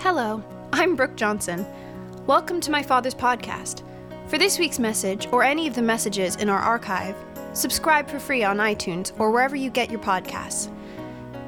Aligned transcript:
Hello, 0.00 0.44
I'm 0.72 0.94
Brooke 0.94 1.16
Johnson. 1.16 1.66
Welcome 2.28 2.60
to 2.60 2.70
my 2.70 2.84
father's 2.84 3.16
podcast. 3.16 3.82
For 4.28 4.38
this 4.38 4.56
week's 4.56 4.78
message, 4.78 5.26
or 5.32 5.42
any 5.42 5.66
of 5.66 5.74
the 5.74 5.82
messages 5.82 6.36
in 6.36 6.48
our 6.48 6.60
archive, 6.60 7.16
subscribe 7.52 8.08
for 8.08 8.20
free 8.20 8.44
on 8.44 8.58
iTunes 8.58 9.12
or 9.18 9.32
wherever 9.32 9.56
you 9.56 9.70
get 9.70 9.90
your 9.90 9.98
podcasts. 9.98 10.72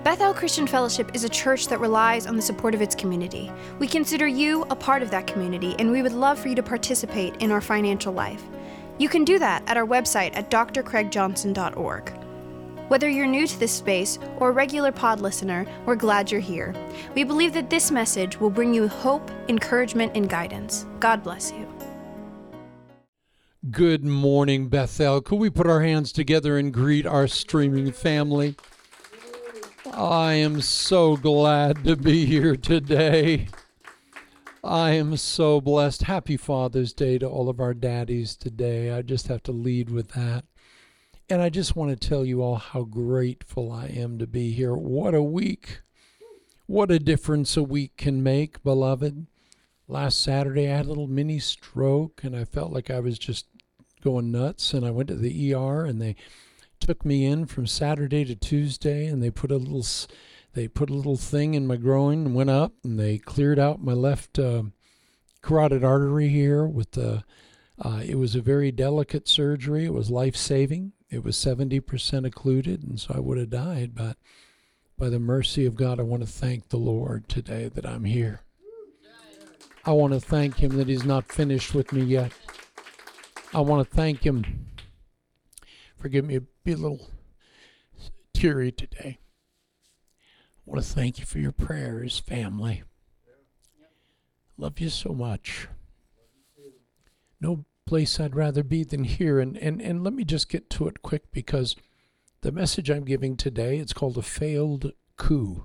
Bethel 0.02 0.34
Christian 0.34 0.66
Fellowship 0.66 1.12
is 1.14 1.22
a 1.22 1.28
church 1.28 1.68
that 1.68 1.78
relies 1.78 2.26
on 2.26 2.34
the 2.34 2.42
support 2.42 2.74
of 2.74 2.82
its 2.82 2.96
community. 2.96 3.52
We 3.78 3.86
consider 3.86 4.26
you 4.26 4.62
a 4.68 4.74
part 4.74 5.04
of 5.04 5.12
that 5.12 5.28
community, 5.28 5.76
and 5.78 5.92
we 5.92 6.02
would 6.02 6.12
love 6.12 6.36
for 6.36 6.48
you 6.48 6.56
to 6.56 6.62
participate 6.62 7.36
in 7.36 7.52
our 7.52 7.60
financial 7.60 8.12
life. 8.12 8.42
You 8.98 9.08
can 9.08 9.24
do 9.24 9.38
that 9.38 9.62
at 9.68 9.76
our 9.76 9.86
website 9.86 10.34
at 10.34 10.50
drcraigjohnson.org. 10.50 12.12
Whether 12.90 13.08
you're 13.08 13.24
new 13.24 13.46
to 13.46 13.60
this 13.60 13.70
space 13.70 14.18
or 14.38 14.48
a 14.48 14.50
regular 14.50 14.90
pod 14.90 15.20
listener, 15.20 15.64
we're 15.86 15.94
glad 15.94 16.28
you're 16.28 16.40
here. 16.40 16.74
We 17.14 17.22
believe 17.22 17.52
that 17.52 17.70
this 17.70 17.92
message 17.92 18.40
will 18.40 18.50
bring 18.50 18.74
you 18.74 18.88
hope, 18.88 19.30
encouragement, 19.46 20.16
and 20.16 20.28
guidance. 20.28 20.86
God 20.98 21.22
bless 21.22 21.52
you. 21.52 21.68
Good 23.70 24.02
morning, 24.04 24.66
Bethel. 24.66 25.20
Could 25.20 25.38
we 25.38 25.50
put 25.50 25.68
our 25.68 25.82
hands 25.82 26.10
together 26.10 26.58
and 26.58 26.74
greet 26.74 27.06
our 27.06 27.28
streaming 27.28 27.92
family? 27.92 28.56
I 29.92 30.32
am 30.32 30.60
so 30.60 31.16
glad 31.16 31.84
to 31.84 31.94
be 31.94 32.26
here 32.26 32.56
today. 32.56 33.46
I 34.64 34.90
am 34.90 35.16
so 35.16 35.60
blessed. 35.60 36.02
Happy 36.02 36.36
Father's 36.36 36.92
Day 36.92 37.18
to 37.18 37.28
all 37.28 37.48
of 37.48 37.60
our 37.60 37.72
daddies 37.72 38.34
today. 38.34 38.90
I 38.90 39.02
just 39.02 39.28
have 39.28 39.44
to 39.44 39.52
lead 39.52 39.90
with 39.90 40.08
that. 40.14 40.44
And 41.30 41.40
I 41.40 41.48
just 41.48 41.76
want 41.76 41.92
to 41.92 42.08
tell 42.08 42.24
you 42.24 42.42
all 42.42 42.56
how 42.56 42.82
grateful 42.82 43.70
I 43.70 43.86
am 43.86 44.18
to 44.18 44.26
be 44.26 44.50
here. 44.50 44.74
What 44.74 45.14
a 45.14 45.22
week. 45.22 45.82
What 46.66 46.90
a 46.90 46.98
difference 46.98 47.56
a 47.56 47.62
week 47.62 47.96
can 47.96 48.20
make, 48.20 48.64
beloved. 48.64 49.28
Last 49.86 50.20
Saturday, 50.20 50.68
I 50.68 50.76
had 50.76 50.86
a 50.86 50.88
little 50.88 51.06
mini 51.06 51.38
stroke 51.38 52.24
and 52.24 52.34
I 52.34 52.44
felt 52.44 52.72
like 52.72 52.90
I 52.90 52.98
was 52.98 53.16
just 53.16 53.46
going 54.02 54.32
nuts. 54.32 54.74
And 54.74 54.84
I 54.84 54.90
went 54.90 55.06
to 55.10 55.14
the 55.14 55.54
ER 55.54 55.84
and 55.84 56.02
they 56.02 56.16
took 56.80 57.04
me 57.04 57.24
in 57.24 57.46
from 57.46 57.64
Saturday 57.64 58.24
to 58.24 58.34
Tuesday 58.34 59.06
and 59.06 59.22
they 59.22 59.30
put 59.30 59.52
a 59.52 59.56
little. 59.56 59.86
They 60.54 60.66
put 60.66 60.90
a 60.90 60.94
little 60.94 61.16
thing 61.16 61.54
in 61.54 61.64
my 61.64 61.76
groin 61.76 62.26
and 62.26 62.34
went 62.34 62.50
up, 62.50 62.72
and 62.82 62.98
they 62.98 63.18
cleared 63.18 63.60
out 63.60 63.80
my 63.80 63.92
left 63.92 64.36
uh, 64.36 64.64
carotid 65.42 65.84
artery 65.84 66.28
here. 66.28 66.66
With 66.66 66.90
the, 66.90 67.22
uh, 67.80 68.02
it 68.04 68.16
was 68.16 68.34
a 68.34 68.40
very 68.40 68.72
delicate 68.72 69.28
surgery. 69.28 69.84
It 69.84 69.94
was 69.94 70.10
life 70.10 70.34
saving 70.34 70.90
it 71.10 71.24
was 71.24 71.36
70% 71.36 72.24
occluded, 72.24 72.84
and 72.84 73.00
so 73.00 73.14
I 73.14 73.20
would 73.20 73.36
have 73.36 73.50
died. 73.50 73.94
But 73.94 74.16
by 74.96 75.08
the 75.08 75.18
mercy 75.18 75.66
of 75.66 75.74
God, 75.74 75.98
I 75.98 76.04
want 76.04 76.22
to 76.22 76.28
thank 76.28 76.68
the 76.68 76.76
Lord 76.76 77.28
today 77.28 77.68
that 77.74 77.84
I'm 77.84 78.04
here. 78.04 78.42
I 79.84 79.92
want 79.92 80.12
to 80.12 80.20
thank 80.20 80.56
Him 80.56 80.76
that 80.76 80.88
He's 80.88 81.04
not 81.04 81.32
finished 81.32 81.74
with 81.74 81.92
me 81.92 82.02
yet. 82.02 82.32
I 83.52 83.60
want 83.60 83.88
to 83.88 83.96
thank 83.96 84.22
Him. 84.22 84.66
Forgive 85.98 86.24
me, 86.24 86.38
be 86.64 86.72
a 86.72 86.76
little 86.76 87.08
teary 88.32 88.70
today. 88.70 89.18
I 89.18 90.70
want 90.70 90.84
to 90.84 90.88
thank 90.88 91.18
you 91.18 91.24
for 91.24 91.38
your 91.38 91.52
prayers, 91.52 92.18
family. 92.18 92.84
Love 94.56 94.78
you 94.78 94.90
so 94.90 95.12
much. 95.12 95.66
No 97.40 97.64
place 97.90 98.20
I'd 98.20 98.36
rather 98.36 98.62
be 98.62 98.84
than 98.84 99.02
here. 99.02 99.40
And, 99.40 99.58
and, 99.58 99.82
and 99.82 100.04
let 100.04 100.12
me 100.12 100.22
just 100.22 100.48
get 100.48 100.70
to 100.70 100.86
it 100.86 101.02
quick 101.02 101.32
because 101.32 101.74
the 102.42 102.52
message 102.52 102.88
I'm 102.88 103.04
giving 103.04 103.36
today, 103.36 103.78
it's 103.78 103.92
called 103.92 104.16
a 104.16 104.22
failed 104.22 104.92
coup. 105.16 105.64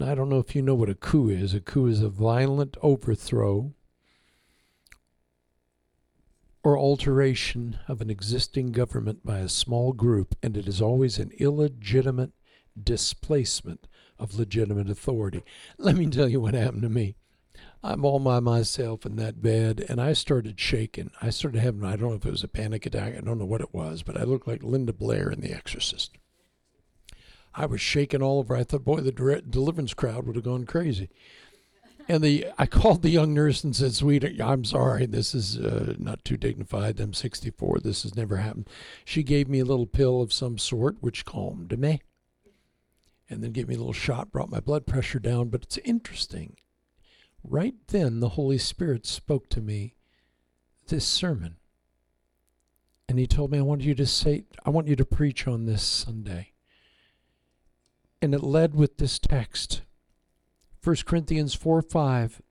Now, 0.00 0.10
I 0.10 0.14
don't 0.14 0.30
know 0.30 0.38
if 0.38 0.56
you 0.56 0.62
know 0.62 0.74
what 0.74 0.88
a 0.88 0.94
coup 0.94 1.28
is. 1.28 1.52
A 1.52 1.60
coup 1.60 1.88
is 1.88 2.00
a 2.00 2.08
violent 2.08 2.78
overthrow 2.80 3.74
or 6.64 6.78
alteration 6.78 7.78
of 7.86 8.00
an 8.00 8.08
existing 8.08 8.72
government 8.72 9.26
by 9.26 9.40
a 9.40 9.48
small 9.50 9.92
group, 9.92 10.36
and 10.42 10.56
it 10.56 10.66
is 10.66 10.80
always 10.80 11.18
an 11.18 11.32
illegitimate 11.38 12.32
displacement 12.82 13.86
of 14.18 14.38
legitimate 14.38 14.88
authority. 14.88 15.44
Let 15.76 15.96
me 15.96 16.06
tell 16.06 16.30
you 16.30 16.40
what 16.40 16.54
happened 16.54 16.82
to 16.82 16.88
me. 16.88 17.16
I'm 17.82 18.04
all 18.04 18.18
by 18.18 18.40
myself 18.40 19.06
in 19.06 19.16
that 19.16 19.40
bed, 19.40 19.84
and 19.88 20.00
I 20.00 20.12
started 20.12 20.58
shaking. 20.58 21.10
I 21.22 21.30
started 21.30 21.60
having, 21.60 21.84
I 21.84 21.96
don't 21.96 22.10
know 22.10 22.16
if 22.16 22.26
it 22.26 22.30
was 22.30 22.42
a 22.42 22.48
panic 22.48 22.86
attack, 22.86 23.14
I 23.16 23.20
don't 23.20 23.38
know 23.38 23.44
what 23.44 23.60
it 23.60 23.72
was, 23.72 24.02
but 24.02 24.16
I 24.16 24.24
looked 24.24 24.48
like 24.48 24.62
Linda 24.62 24.92
Blair 24.92 25.30
in 25.30 25.40
The 25.40 25.52
Exorcist. 25.52 26.18
I 27.54 27.66
was 27.66 27.80
shaking 27.80 28.22
all 28.22 28.38
over. 28.38 28.56
I 28.56 28.64
thought, 28.64 28.84
boy, 28.84 29.00
the 29.00 29.42
deliverance 29.48 29.94
crowd 29.94 30.26
would 30.26 30.36
have 30.36 30.44
gone 30.44 30.66
crazy. 30.66 31.08
And 32.08 32.24
the 32.24 32.46
I 32.56 32.64
called 32.66 33.02
the 33.02 33.10
young 33.10 33.34
nurse 33.34 33.62
and 33.62 33.76
said, 33.76 33.92
"Sweetie, 33.92 34.40
I'm 34.40 34.64
sorry. 34.64 35.04
This 35.04 35.34
is 35.34 35.58
uh, 35.58 35.94
not 35.98 36.24
too 36.24 36.38
dignified. 36.38 36.98
I'm 37.00 37.12
64. 37.12 37.80
This 37.80 38.02
has 38.04 38.16
never 38.16 38.38
happened." 38.38 38.70
She 39.04 39.22
gave 39.22 39.46
me 39.46 39.58
a 39.58 39.64
little 39.66 39.86
pill 39.86 40.22
of 40.22 40.32
some 40.32 40.56
sort, 40.56 40.96
which 41.00 41.26
calmed 41.26 41.78
me, 41.78 42.00
and 43.28 43.42
then 43.44 43.52
gave 43.52 43.68
me 43.68 43.74
a 43.74 43.78
little 43.78 43.92
shot, 43.92 44.32
brought 44.32 44.50
my 44.50 44.60
blood 44.60 44.86
pressure 44.86 45.18
down. 45.18 45.50
But 45.50 45.64
it's 45.64 45.76
interesting 45.78 46.56
right 47.42 47.74
then 47.88 48.20
the 48.20 48.30
Holy 48.30 48.58
Spirit 48.58 49.06
spoke 49.06 49.48
to 49.50 49.60
me 49.60 49.94
this 50.88 51.06
sermon. 51.06 51.56
And 53.08 53.18
he 53.18 53.26
told 53.26 53.50
me, 53.50 53.58
I 53.58 53.62
want 53.62 53.82
you 53.82 53.94
to 53.94 54.06
say, 54.06 54.44
I 54.66 54.70
want 54.70 54.88
you 54.88 54.96
to 54.96 55.04
preach 55.04 55.46
on 55.46 55.64
this 55.64 55.82
Sunday. 55.82 56.52
And 58.20 58.34
it 58.34 58.42
led 58.42 58.74
with 58.74 58.98
this 58.98 59.18
text 59.18 59.82
1 60.82 60.96
Corinthians 61.06 61.54
4 61.54 61.82
5. 61.82 62.42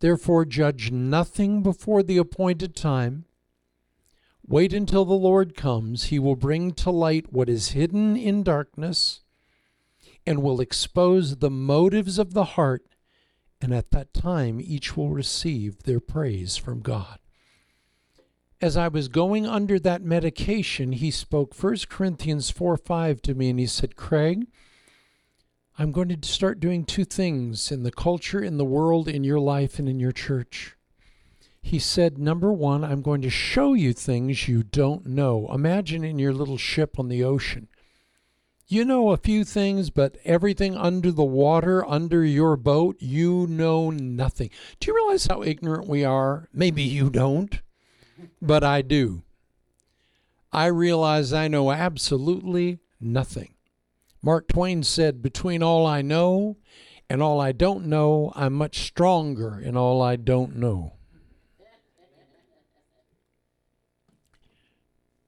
Therefore, 0.00 0.44
judge 0.44 0.90
nothing 0.90 1.62
before 1.62 2.02
the 2.02 2.18
appointed 2.18 2.76
time. 2.76 3.24
Wait 4.46 4.72
until 4.72 5.04
the 5.04 5.14
Lord 5.14 5.56
comes. 5.56 6.04
He 6.04 6.18
will 6.18 6.36
bring 6.36 6.72
to 6.72 6.90
light 6.90 7.32
what 7.32 7.48
is 7.48 7.70
hidden 7.70 8.16
in 8.16 8.42
darkness 8.42 9.20
and 10.26 10.42
will 10.42 10.60
expose 10.60 11.36
the 11.36 11.50
motives 11.50 12.18
of 12.18 12.34
the 12.34 12.44
heart 12.44 12.86
and 13.60 13.72
at 13.72 13.90
that 13.90 14.12
time 14.12 14.60
each 14.60 14.96
will 14.96 15.10
receive 15.10 15.82
their 15.82 16.00
praise 16.00 16.56
from 16.56 16.80
God. 16.80 17.18
As 18.60 18.76
I 18.76 18.88
was 18.88 19.08
going 19.08 19.46
under 19.46 19.78
that 19.78 20.02
medication, 20.02 20.92
he 20.92 21.10
spoke 21.10 21.54
1 21.54 21.76
Corinthians 21.88 22.50
4 22.50 22.76
5 22.76 23.22
to 23.22 23.34
me, 23.34 23.50
and 23.50 23.58
he 23.58 23.66
said, 23.66 23.96
Craig, 23.96 24.46
I'm 25.78 25.92
going 25.92 26.08
to 26.08 26.28
start 26.28 26.58
doing 26.58 26.84
two 26.84 27.04
things 27.04 27.70
in 27.70 27.82
the 27.82 27.92
culture, 27.92 28.42
in 28.42 28.56
the 28.56 28.64
world, 28.64 29.08
in 29.08 29.24
your 29.24 29.40
life, 29.40 29.78
and 29.78 29.88
in 29.88 30.00
your 30.00 30.12
church. 30.12 30.74
He 31.60 31.78
said, 31.78 32.16
Number 32.16 32.50
one, 32.50 32.82
I'm 32.82 33.02
going 33.02 33.20
to 33.22 33.30
show 33.30 33.74
you 33.74 33.92
things 33.92 34.48
you 34.48 34.62
don't 34.62 35.04
know. 35.04 35.50
Imagine 35.52 36.02
in 36.02 36.18
your 36.18 36.32
little 36.32 36.56
ship 36.56 36.98
on 36.98 37.08
the 37.08 37.24
ocean 37.24 37.68
you 38.68 38.84
know 38.84 39.10
a 39.10 39.16
few 39.16 39.44
things, 39.44 39.90
but 39.90 40.16
everything 40.24 40.76
under 40.76 41.12
the 41.12 41.24
water, 41.24 41.86
under 41.86 42.24
your 42.24 42.56
boat, 42.56 42.96
you 42.98 43.46
know 43.48 43.90
nothing. 43.90 44.50
Do 44.80 44.90
you 44.90 44.96
realize 44.96 45.26
how 45.26 45.42
ignorant 45.42 45.86
we 45.86 46.04
are? 46.04 46.48
Maybe 46.52 46.82
you 46.82 47.08
don't, 47.10 47.60
but 48.42 48.64
I 48.64 48.82
do. 48.82 49.22
I 50.52 50.66
realize 50.66 51.32
I 51.32 51.48
know 51.48 51.70
absolutely 51.70 52.80
nothing. 53.00 53.54
Mark 54.22 54.48
Twain 54.48 54.82
said, 54.82 55.22
Between 55.22 55.62
all 55.62 55.86
I 55.86 56.02
know 56.02 56.56
and 57.08 57.22
all 57.22 57.40
I 57.40 57.52
don't 57.52 57.86
know, 57.86 58.32
I'm 58.34 58.54
much 58.54 58.78
stronger 58.80 59.60
in 59.60 59.76
all 59.76 60.02
I 60.02 60.16
don't 60.16 60.56
know. 60.56 60.95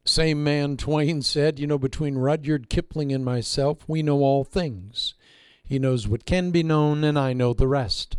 Same 0.08 0.42
man, 0.42 0.78
Twain 0.78 1.20
said, 1.20 1.60
you 1.60 1.66
know, 1.66 1.76
between 1.76 2.16
Rudyard 2.16 2.70
Kipling 2.70 3.12
and 3.12 3.22
myself, 3.22 3.86
we 3.86 4.02
know 4.02 4.20
all 4.20 4.42
things. 4.42 5.12
He 5.62 5.78
knows 5.78 6.08
what 6.08 6.24
can 6.24 6.50
be 6.50 6.62
known, 6.62 7.04
and 7.04 7.18
I 7.18 7.34
know 7.34 7.52
the 7.52 7.68
rest. 7.68 8.16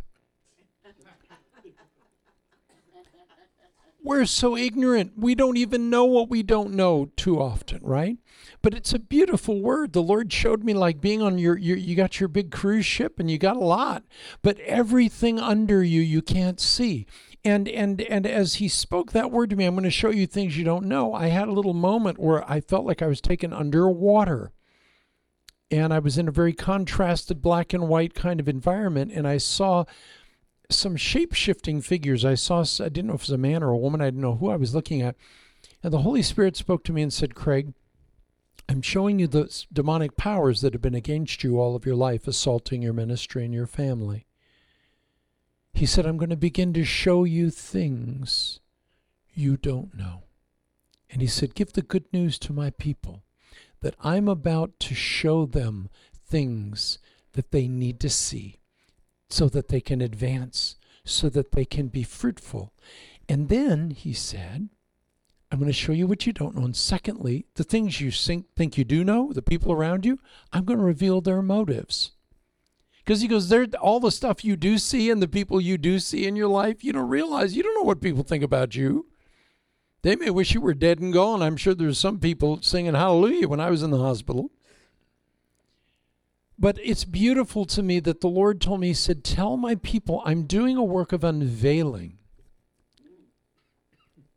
We're 4.03 4.26
so 4.26 4.56
ignorant. 4.56 5.14
We 5.18 5.34
don't 5.34 5.58
even 5.58 5.90
know 5.90 6.06
what 6.06 6.30
we 6.30 6.44
don't 6.44 6.74
know 6.74 7.09
too 7.16 7.41
often, 7.41 7.80
right? 7.82 8.18
But 8.62 8.76
it's 8.76 8.94
a 8.94 9.00
beautiful 9.00 9.59
word. 9.59 9.94
The 9.94 10.02
Lord 10.02 10.32
showed 10.32 10.64
me 10.64 10.74
like 10.74 11.02
being 11.02 11.22
on 11.22 11.38
your, 11.38 11.58
your 11.58 11.76
you 11.76 11.96
got 11.96 12.20
your 12.20 12.30
big 12.30 12.52
cruise 12.52 12.85
ship 12.85 13.20
and 13.20 13.30
you 13.30 13.38
got 13.38 13.58
a 13.58 13.59
lot, 13.59 14.03
but 14.42 14.59
everything 14.59 15.40
under 15.40 15.84
you 15.84 16.02
you 16.02 16.22
can't 16.22 16.59
see 16.59 17.08
and 17.46 17.68
and 17.70 18.02
and 18.02 18.26
as 18.26 18.56
he 18.56 18.68
spoke 18.68 19.12
that 19.12 19.32
word 19.32 19.50
to 19.50 19.56
me 19.56 19.66
i'm 19.66 19.74
going 19.74 19.84
to 19.84 19.90
show 19.90 20.09
you 20.09 20.28
things 20.28 20.58
you 20.58 20.66
don't 20.66 20.86
know. 20.86 21.14
I 21.14 21.28
had 21.28 21.47
a 21.47 21.53
little 21.53 21.74
moment 21.74 22.20
where 22.20 22.50
i 22.50 22.59
felt 22.59 22.86
like 22.86 23.02
i 23.02 23.08
was 23.08 23.22
taken 23.22 23.53
underwater. 23.53 24.52
And 25.72 25.94
i 25.94 26.00
was 26.00 26.18
in 26.18 26.28
a 26.28 26.32
very 26.32 26.53
contrasted 26.53 27.41
black 27.41 27.74
and 27.74 27.88
white 27.88 28.14
kind 28.14 28.40
of 28.40 28.50
environment 28.50 29.12
and 29.14 29.28
i 29.28 29.38
saw 29.38 29.86
some 30.72 30.96
shape-shifting 30.96 31.82
figures. 31.82 32.24
I 32.24 32.36
saw 32.36 32.64
i 32.80 32.90
didn't 32.90 33.08
know 33.08 33.16
if 33.16 33.22
it 33.22 33.30
was 33.30 33.32
a 33.32 33.38
man 33.38 33.64
or 33.64 33.70
a 33.70 33.78
woman 33.78 34.02
i 34.02 34.06
didn't 34.06 34.22
know 34.22 34.35
who 34.35 34.50
i 34.50 34.56
was 34.56 34.76
looking 34.76 35.02
at. 35.02 35.16
And 35.82 35.94
the 35.94 36.00
holy 36.00 36.22
spirit 36.22 36.58
spoke 36.58 36.84
to 36.85 36.94
me 36.94 37.02
and 37.02 37.14
said 37.14 37.35
craig 37.35 37.74
i'm 38.68 38.82
showing 38.82 39.18
you 39.18 39.28
the 39.28 39.66
demonic 39.72 40.18
powers 40.18 40.62
that 40.62 40.74
have 40.74 40.82
been 40.82 40.94
against 40.94 41.44
you 41.44 41.59
all 41.59 41.76
of 41.76 41.85
your 41.85 41.96
life 41.96 42.28
assaulting 42.28 42.82
your 42.82 42.94
ministry 42.94 43.46
and 43.46 43.53
your 43.53 43.66
family 43.66 44.26
He 45.74 45.86
said, 45.86 46.06
I'm 46.06 46.18
going 46.18 46.30
to 46.30 46.36
begin 46.36 46.74
to 46.74 46.84
show 46.84 47.24
you 47.24 47.50
things 47.50 48.60
you 49.34 49.58
don't 49.58 49.96
know. 49.96 50.24
And 51.10 51.22
he 51.22 51.28
said, 51.28 51.56
Give 51.56 51.72
the 51.72 51.82
good 51.82 52.06
news 52.12 52.38
to 52.40 52.54
my 52.54 52.70
people 52.72 53.24
that 53.82 53.96
I'm 54.04 54.28
about 54.28 54.80
to 54.82 54.94
show 54.96 55.46
them 55.46 55.90
things 56.14 57.00
that 57.34 57.52
they 57.52 57.68
need 57.68 58.00
to 58.02 58.10
see 58.10 58.58
so 59.30 59.48
that 59.50 59.70
they 59.70 59.80
can 59.80 60.02
advance, 60.02 60.76
so 61.06 61.30
that 61.30 61.52
they 61.52 61.66
can 61.66 61.88
be 61.88 62.04
fruitful. 62.04 62.74
And 63.28 63.48
then 63.48 63.92
he 63.92 64.14
said, 64.14 64.70
I'm 65.52 65.60
going 65.60 65.70
to 65.70 65.74
show 65.74 65.92
you 65.92 66.08
what 66.08 66.28
you 66.28 66.34
don't 66.34 66.56
know. 66.56 66.66
And 66.66 66.76
secondly, 66.76 67.46
the 67.56 67.64
things 67.64 68.02
you 68.02 68.12
think, 68.12 68.78
you 68.78 68.84
do 68.84 69.04
know, 69.04 69.32
the 69.34 69.42
people 69.42 69.72
around 69.72 70.06
you, 70.06 70.20
I'm 70.54 70.66
going 70.66 70.80
to 70.80 70.86
reveal 70.86 71.22
their 71.22 71.42
motives. 71.42 72.12
Because 73.09 73.22
he 73.22 73.28
goes, 73.28 73.50
there, 73.50 73.66
all 73.82 74.00
the 74.00 74.11
stuff 74.11 74.46
you 74.46 74.56
do 74.56 74.78
see 74.78 75.09
and 75.09 75.20
the 75.20 75.28
people 75.28 75.59
you 75.59 75.79
do 75.79 75.97
see 75.97 76.28
in 76.28 76.35
your 76.35 76.47
life, 76.47 76.84
you 76.84 76.94
don't 76.94 77.09
realize, 77.09 77.56
you 77.56 77.64
don't 77.64 77.73
know 77.73 77.82
what 77.82 78.02
people 78.02 78.22
think 78.22 78.44
about 78.44 78.76
you. 78.76 79.08
They 80.03 80.16
may 80.16 80.29
wish 80.29 80.53
you 80.53 80.61
were 80.61 80.76
dead 80.76 81.00
and 81.00 81.11
gone. 81.11 81.41
I'm 81.41 81.58
sure 81.58 81.73
there's 81.73 81.97
some 81.97 82.20
people 82.20 82.61
singing 82.61 82.94
hallelujah 82.94 83.47
when 83.47 83.59
I 83.59 83.72
was 83.72 83.82
in 83.82 83.90
the 83.90 83.97
hospital. 83.97 84.52
But 86.59 86.78
it's 86.84 87.03
beautiful 87.03 87.66
to 87.66 87.82
me 87.82 88.00
that 88.00 88.22
the 88.22 88.28
Lord 88.28 88.61
told 88.61 88.82
me, 88.82 88.90
He 88.90 88.94
said, 88.94 89.23
Tell 89.23 89.58
my 89.58 89.73
people 89.73 90.22
I'm 90.23 90.44
doing 90.44 90.78
a 90.78 90.84
work 90.84 91.11
of 91.11 91.23
unveiling. 91.23 92.20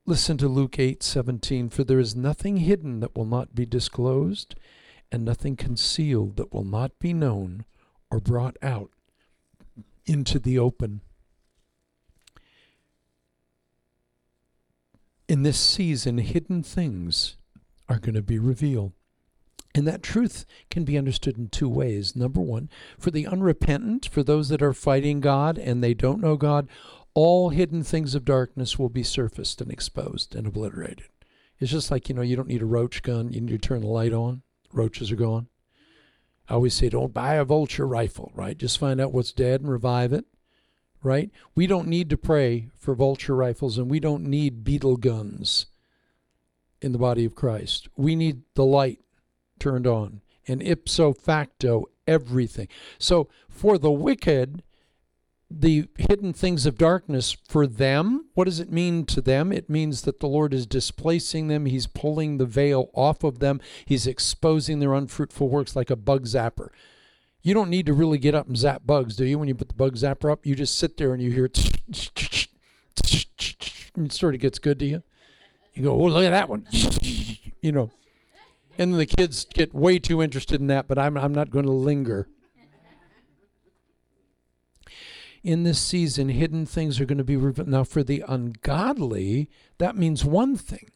Listen 0.07 0.39
to 0.39 0.49
Luke 0.49 0.79
8 0.79 1.03
17. 1.03 1.69
For 1.69 1.85
there 1.85 2.01
is 2.01 2.17
nothing 2.17 2.57
hidden 2.57 3.01
that 3.01 3.15
will 3.15 3.27
not 3.27 3.55
be 3.55 3.67
disclosed, 3.67 4.55
and 5.11 5.27
nothing 5.27 5.57
concealed 5.57 6.37
that 6.37 6.55
will 6.55 6.65
not 6.65 6.99
be 6.99 7.13
known 7.13 7.67
or 8.13 8.21
brought 8.21 8.59
out 8.61 8.91
into 10.05 10.39
the 10.39 10.59
open. 10.59 11.01
In 15.27 15.43
this 15.43 15.59
season, 15.59 16.19
hidden 16.19 16.63
things 16.63 17.39
are 17.89 17.99
going 17.99 18.15
to 18.15 18.23
be 18.23 18.39
revealed. 18.39 18.93
And 19.75 19.89
that 19.89 20.03
truth 20.03 20.45
can 20.71 20.85
be 20.85 20.99
understood 20.99 21.39
in 21.39 21.49
two 21.49 21.71
ways. 21.71 22.15
Number 22.15 22.43
one, 22.43 22.69
for 22.99 23.11
the 23.11 23.27
unrepentant, 23.27 24.07
for 24.07 24.23
those 24.23 24.51
that 24.51 24.63
are 24.63 24.75
fighting 24.75 25.21
God 25.21 25.57
and 25.57 25.83
they 25.83 25.95
don't 25.95 26.21
know 26.21 26.37
God, 26.37 26.69
all 27.15 27.49
hidden 27.49 27.83
things 27.83 28.15
of 28.15 28.27
darkness 28.27 28.79
will 28.79 28.91
be 28.91 29.03
surfaced 29.03 29.63
and 29.63 29.71
exposed 29.71 30.35
and 30.35 30.47
obliterated. 30.47 31.07
It's 31.59 31.73
just 31.73 31.91
like, 31.91 32.11
you 32.11 32.15
know, 32.15 32.21
you 32.21 32.37
don't 32.37 32.49
need 32.49 32.61
a 32.61 32.67
roach 32.67 33.03
gun, 33.03 33.33
you 33.33 33.41
need 33.41 33.53
to 33.53 33.69
turn 33.69 33.81
the 33.81 33.87
light 33.87 34.13
on, 34.13 34.43
roaches 34.71 35.11
are 35.11 35.17
gone. 35.17 35.49
I 36.53 36.57
always 36.57 36.75
say, 36.75 36.91
don't 36.91 37.15
buy 37.15 37.37
a 37.37 37.47
vulture 37.47 37.87
rifle, 37.87 38.31
right? 38.35 38.59
Just 38.59 38.79
find 38.79 39.01
out 39.01 39.15
what's 39.15 39.33
dead 39.33 39.63
and 39.63 39.71
revive 39.71 40.13
it, 40.13 40.27
right? 41.03 41.31
We 41.55 41.67
don't 41.67 41.89
need 41.89 42.11
to 42.11 42.19
pray 42.19 42.69
for 42.77 42.95
vulture 42.95 43.35
rifles 43.35 43.79
and 43.79 43.91
we 43.91 43.99
don't 43.99 44.25
need 44.25 44.63
beetle 44.63 44.99
guns 44.99 45.65
in 46.83 46.93
the 46.93 46.99
body 46.99 47.25
of 47.25 47.35
Christ. 47.35 47.89
We 47.97 48.15
need 48.15 48.43
the 48.53 48.67
light 48.67 49.01
turned 49.59 49.87
on 49.87 50.21
and 50.47 50.63
ipso 50.63 51.15
facto 51.15 51.87
everything. 52.07 52.69
So 52.99 53.31
for 53.49 53.79
the 53.79 53.91
wicked, 53.91 54.63
the 55.61 55.89
hidden 55.99 56.33
things 56.33 56.67
of 56.67 56.79
darkness 56.79 57.37
for 57.49 57.67
them, 57.67 58.27
what 58.35 58.45
does 58.45 58.61
it 58.61 58.73
mean 58.73 59.05
to 59.07 59.21
them? 59.21 59.53
It 59.53 59.69
means 59.69 60.03
that 60.03 60.21
the 60.21 60.27
Lord 60.27 60.55
is 60.55 60.67
displacing 60.67 61.49
them. 61.49 61.67
He's 61.67 61.87
pulling 61.87 62.39
the 62.39 62.47
veil 62.47 62.91
off 62.95 63.23
of 63.25 63.39
them. 63.39 63.61
He's 63.85 64.07
exposing 64.07 64.81
their 64.81 64.95
unfruitful 64.95 65.49
works 65.49 65.77
like 65.77 65.91
a 65.91 65.97
bug 65.97 66.25
zapper. 66.25 66.69
You 67.43 67.55
don't 67.55 67.71
need 67.71 67.87
to 67.87 67.93
really 67.93 68.19
get 68.19 68.35
up 68.35 68.47
and 68.47 68.57
zap 68.57 68.83
bugs, 68.87 69.17
do 69.17 69.25
you? 69.25 69.39
When 69.39 69.49
you 69.49 69.55
put 69.55 69.69
the 69.69 69.75
bug 69.75 69.97
zapper 69.97 70.31
up, 70.31 70.47
you 70.47 70.55
just 70.55 70.79
sit 70.79 70.97
there 70.97 71.13
and 71.13 71.23
you 71.23 71.31
hear 71.31 71.47
it, 71.47 72.49
it 73.97 74.13
sort 74.13 74.35
of 74.35 74.41
gets 74.41 74.59
good 74.59 74.79
to 74.79 74.87
you. 74.87 75.03
You 75.75 75.85
go, 75.85 75.93
oh, 75.93 76.05
look 76.05 76.25
at 76.25 76.31
that 76.31 76.49
one. 76.49 76.67
You 77.61 77.73
know. 77.73 77.91
And 78.79 78.95
the 78.95 79.07
kids 79.07 79.47
get 79.53 79.75
way 79.75 79.99
too 79.99 80.23
interested 80.23 80.61
in 80.61 80.69
that, 80.69 80.89
but 80.89 80.99
I'm, 80.99 81.17
I'm 81.17 81.35
not 81.35 81.51
going 81.51 81.67
to 81.67 81.73
linger 81.73 82.29
in 85.43 85.65
this 85.65 85.81
season, 85.81 86.29
hidden 86.29 86.67
things 86.67 87.01
are 87.01 87.05
going 87.05 87.19
to 87.19 87.25
be 87.25 87.37
revealed. 87.37 87.69
Now, 87.69 87.85
for 87.85 88.03
the 88.03 88.25
ungodly, 88.27 89.51
that 89.79 89.97
means 89.97 90.25
one 90.25 90.57
thing. 90.57 90.91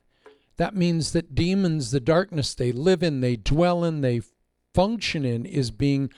That 0.56 0.75
means 0.75 1.12
that 1.12 1.34
demons, 1.34 1.90
the 1.90 2.00
darkness 2.00 2.54
they 2.54 2.72
live 2.72 3.02
in, 3.02 3.20
they 3.20 3.37
dwell 3.37 3.84
in, 3.84 4.00
they 4.00 4.22
function 4.72 5.25
in, 5.25 5.44
is 5.44 5.70
being 5.70 6.10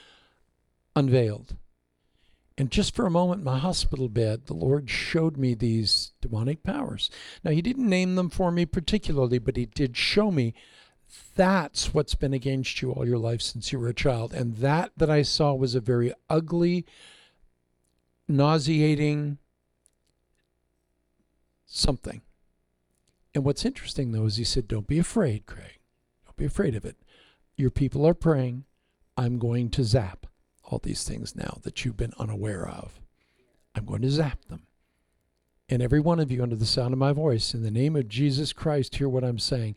unveiled. 0.95 1.55
And 2.57 2.71
just 2.71 2.93
for 2.93 3.05
a 3.05 3.11
moment, 3.11 3.43
my 3.43 3.57
hospital 3.57 4.09
bed, 4.09 4.45
the 4.45 4.53
Lord 4.53 4.89
showed 4.89 5.37
me 5.37 5.53
these 5.53 6.11
demonic 6.21 6.61
powers. 6.61 7.09
Now, 7.43 7.51
He 7.51 7.61
didn't 7.61 7.87
name 7.87 8.15
them 8.15 8.29
for 8.29 8.51
me 8.51 8.65
particularly, 8.65 9.39
but 9.39 9.55
He 9.55 9.65
did 9.65 9.95
show 9.95 10.29
me 10.29 10.53
that's 11.35 11.93
what's 11.93 12.15
been 12.15 12.33
against 12.33 12.81
you 12.81 12.91
all 12.91 13.07
your 13.07 13.17
life 13.17 13.41
since 13.41 13.71
you 13.71 13.79
were 13.79 13.87
a 13.87 13.93
child. 13.93 14.33
And 14.33 14.57
that 14.57 14.91
that 14.97 15.09
I 15.09 15.21
saw 15.21 15.53
was 15.53 15.73
a 15.73 15.79
very 15.79 16.13
ugly, 16.29 16.85
nauseating 18.29 19.37
something. 21.65 22.21
And 23.33 23.43
what's 23.43 23.65
interesting, 23.65 24.11
though, 24.11 24.25
is 24.25 24.37
he 24.37 24.43
said, 24.43 24.67
Don't 24.67 24.87
be 24.87 24.99
afraid, 24.99 25.45
Craig. 25.45 25.79
Don't 26.25 26.37
be 26.37 26.45
afraid 26.45 26.75
of 26.75 26.85
it. 26.85 26.97
Your 27.55 27.69
people 27.69 28.05
are 28.07 28.13
praying. 28.13 28.65
I'm 29.17 29.37
going 29.37 29.69
to 29.71 29.83
zap 29.83 30.25
all 30.63 30.79
these 30.81 31.03
things 31.03 31.35
now 31.35 31.59
that 31.63 31.83
you've 31.83 31.97
been 31.97 32.13
unaware 32.17 32.67
of. 32.67 32.99
I'm 33.75 33.85
going 33.85 34.01
to 34.01 34.11
zap 34.11 34.45
them. 34.45 34.63
And 35.67 35.81
every 35.81 35.99
one 35.99 36.19
of 36.19 36.31
you, 36.31 36.41
under 36.41 36.55
the 36.55 36.65
sound 36.65 36.93
of 36.93 36.99
my 36.99 37.13
voice, 37.13 37.53
in 37.53 37.63
the 37.63 37.69
name 37.69 37.95
of 37.95 38.07
Jesus 38.07 38.53
Christ, 38.53 38.95
hear 38.95 39.09
what 39.09 39.23
I'm 39.23 39.37
saying. 39.37 39.75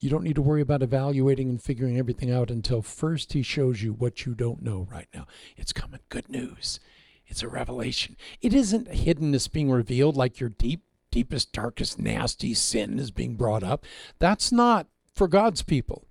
You 0.00 0.08
don't 0.08 0.24
need 0.24 0.36
to 0.36 0.42
worry 0.42 0.62
about 0.62 0.82
evaluating 0.82 1.50
and 1.50 1.62
figuring 1.62 1.98
everything 1.98 2.30
out 2.32 2.50
until 2.50 2.80
first 2.80 3.34
he 3.34 3.42
shows 3.42 3.82
you 3.82 3.92
what 3.92 4.24
you 4.24 4.34
don't 4.34 4.62
know 4.62 4.88
right 4.90 5.08
now. 5.12 5.26
It's 5.58 5.74
coming. 5.74 6.00
Good 6.08 6.30
news. 6.30 6.80
It's 7.26 7.42
a 7.42 7.48
revelation. 7.48 8.16
It 8.40 8.54
isn't 8.54 8.88
hiddenness 8.88 9.52
being 9.52 9.70
revealed 9.70 10.16
like 10.16 10.40
your 10.40 10.48
deep, 10.48 10.84
deepest, 11.10 11.52
darkest, 11.52 11.98
nasty 11.98 12.54
sin 12.54 12.98
is 12.98 13.10
being 13.10 13.36
brought 13.36 13.62
up. 13.62 13.84
That's 14.18 14.50
not 14.50 14.86
for 15.14 15.28
God's 15.28 15.62
people. 15.62 16.06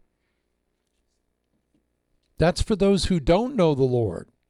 That's 2.38 2.62
for 2.62 2.76
those 2.76 3.06
who 3.06 3.20
don't 3.20 3.56
know 3.56 3.74
the 3.74 3.84
Lord. 3.84 4.30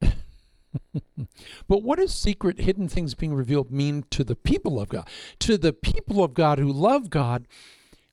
but 1.66 1.82
what 1.82 1.98
does 1.98 2.14
secret, 2.14 2.60
hidden 2.60 2.88
things 2.88 3.14
being 3.14 3.34
revealed 3.34 3.72
mean 3.72 4.04
to 4.10 4.22
the 4.22 4.36
people 4.36 4.78
of 4.78 4.90
God? 4.90 5.08
To 5.40 5.58
the 5.58 5.72
people 5.72 6.22
of 6.22 6.34
God 6.34 6.58
who 6.58 6.70
love 6.70 7.10
God, 7.10 7.48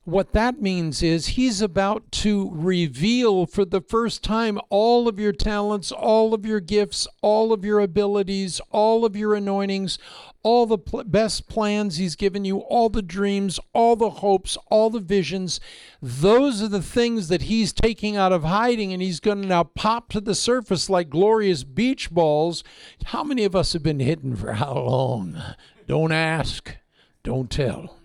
what 0.08 0.32
that 0.32 0.58
means 0.58 1.02
is 1.02 1.28
he's 1.28 1.60
about 1.60 2.10
to 2.10 2.50
reveal 2.54 3.44
for 3.44 3.66
the 3.66 3.82
first 3.82 4.24
time 4.24 4.58
all 4.70 5.06
of 5.06 5.20
your 5.20 5.34
talents, 5.34 5.92
all 5.92 6.32
of 6.32 6.46
your 6.46 6.60
gifts, 6.60 7.06
all 7.20 7.52
of 7.52 7.62
your 7.62 7.78
abilities, 7.78 8.58
all 8.70 9.04
of 9.04 9.14
your 9.14 9.34
anointings, 9.34 9.98
all 10.42 10.64
the 10.64 10.78
pl- 10.78 11.04
best 11.04 11.46
plans 11.46 11.98
he's 11.98 12.16
given 12.16 12.46
you, 12.46 12.56
all 12.60 12.88
the 12.88 13.02
dreams, 13.02 13.60
all 13.74 13.96
the 13.96 14.08
hopes, 14.08 14.56
all 14.70 14.88
the 14.88 14.98
visions. 14.98 15.60
Those 16.00 16.62
are 16.62 16.68
the 16.68 16.80
things 16.80 17.28
that 17.28 17.42
he's 17.42 17.74
taking 17.74 18.16
out 18.16 18.32
of 18.32 18.44
hiding 18.44 18.94
and 18.94 19.02
he's 19.02 19.20
going 19.20 19.42
to 19.42 19.48
now 19.48 19.64
pop 19.64 20.08
to 20.12 20.22
the 20.22 20.34
surface 20.34 20.88
like 20.88 21.10
glorious 21.10 21.64
beach 21.64 22.10
balls. 22.10 22.64
How 23.04 23.22
many 23.22 23.44
of 23.44 23.54
us 23.54 23.74
have 23.74 23.82
been 23.82 24.00
hidden 24.00 24.36
for 24.36 24.54
how 24.54 24.72
long? 24.72 25.42
Don't 25.86 26.12
ask, 26.12 26.76
don't 27.22 27.50
tell. 27.50 27.97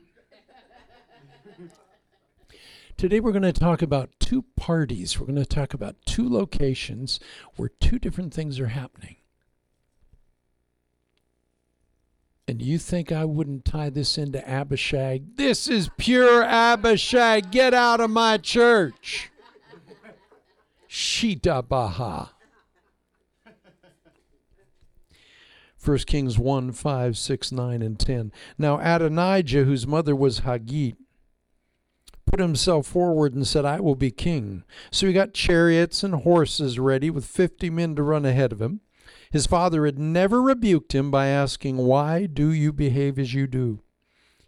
Today 3.03 3.19
we're 3.19 3.33
going 3.33 3.41
to 3.41 3.51
talk 3.51 3.81
about 3.81 4.11
two 4.17 4.45
parties. 4.55 5.19
We're 5.19 5.25
going 5.25 5.35
to 5.35 5.45
talk 5.45 5.73
about 5.73 5.97
two 6.05 6.29
locations 6.29 7.19
where 7.57 7.67
two 7.67 7.99
different 7.99 8.33
things 8.33 8.61
are 8.61 8.67
happening. 8.67 9.17
And 12.47 12.61
you 12.61 12.77
think 12.77 13.11
I 13.11 13.25
wouldn't 13.25 13.65
tie 13.65 13.89
this 13.89 14.17
into 14.17 14.39
Abishag? 14.49 15.35
This 15.35 15.67
is 15.67 15.89
pure 15.97 16.45
Abishag. 16.45 17.51
Get 17.51 17.73
out 17.73 17.99
of 17.99 18.09
my 18.09 18.37
church. 18.37 19.29
Shita 20.89 21.67
Baha. 21.67 22.29
1 25.83 25.97
Kings 26.07 26.39
1 26.39 26.71
5, 26.71 27.17
6, 27.17 27.51
9, 27.51 27.81
and 27.81 27.99
10. 27.99 28.31
Now 28.57 28.79
Adonijah, 28.79 29.65
whose 29.65 29.85
mother 29.85 30.15
was 30.15 30.39
Haggith, 30.39 30.95
put 32.33 32.39
himself 32.39 32.87
forward 32.87 33.35
and 33.35 33.45
said, 33.45 33.63
I 33.63 33.79
will 33.79 33.93
be 33.93 34.09
king. 34.09 34.63
So 34.89 35.05
he 35.05 35.13
got 35.13 35.35
chariots 35.35 36.01
and 36.01 36.15
horses 36.15 36.79
ready 36.79 37.11
with 37.11 37.27
50 37.27 37.69
men 37.69 37.95
to 37.95 38.01
run 38.01 38.25
ahead 38.25 38.51
of 38.51 38.59
him. 38.59 38.81
His 39.29 39.45
father 39.45 39.85
had 39.85 39.99
never 39.99 40.41
rebuked 40.41 40.95
him 40.95 41.11
by 41.11 41.27
asking, 41.27 41.77
Why 41.77 42.25
do 42.25 42.51
you 42.51 42.73
behave 42.73 43.19
as 43.19 43.35
you 43.35 43.45
do? 43.45 43.81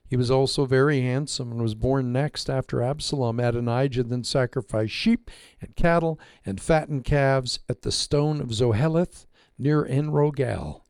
He 0.07 0.15
was 0.15 0.31
also 0.31 0.65
very 0.65 1.01
handsome 1.01 1.51
and 1.51 1.61
was 1.61 1.75
born 1.75 2.11
next 2.11 2.49
after 2.49 2.81
Absalom. 2.81 3.39
Adonijah 3.39 4.01
then 4.01 4.23
sacrificed 4.23 4.91
sheep 4.91 5.29
and 5.61 5.75
cattle 5.75 6.19
and 6.43 6.59
fattened 6.59 7.03
calves 7.03 7.59
at 7.69 7.83
the 7.83 7.91
stone 7.91 8.41
of 8.41 8.47
Zoheleth 8.47 9.27
near 9.59 9.85
Enrogel. 9.85 10.81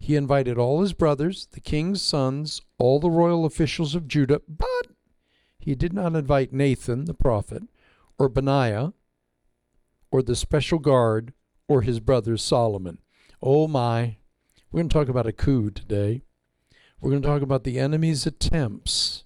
He 0.00 0.16
invited 0.16 0.58
all 0.58 0.80
his 0.80 0.92
brothers, 0.92 1.46
the 1.52 1.60
king's 1.60 2.02
sons, 2.02 2.62
all 2.78 2.98
the 2.98 3.10
royal 3.10 3.44
officials 3.44 3.94
of 3.94 4.08
Judah, 4.08 4.42
but 4.48 4.88
he 5.66 5.74
did 5.74 5.92
not 5.92 6.14
invite 6.14 6.52
Nathan 6.52 7.06
the 7.06 7.12
prophet, 7.12 7.64
or 8.20 8.28
Benaiah, 8.28 8.92
or 10.12 10.22
the 10.22 10.36
special 10.36 10.78
guard, 10.78 11.32
or 11.66 11.82
his 11.82 11.98
brother 11.98 12.36
Solomon. 12.36 12.98
Oh 13.42 13.66
my, 13.66 14.18
we're 14.70 14.78
going 14.78 14.88
to 14.88 14.92
talk 14.94 15.08
about 15.08 15.26
a 15.26 15.32
coup 15.32 15.72
today. 15.72 16.22
We're 17.00 17.10
going 17.10 17.20
to 17.20 17.26
talk 17.26 17.42
about 17.42 17.64
the 17.64 17.80
enemy's 17.80 18.26
attempts 18.26 19.24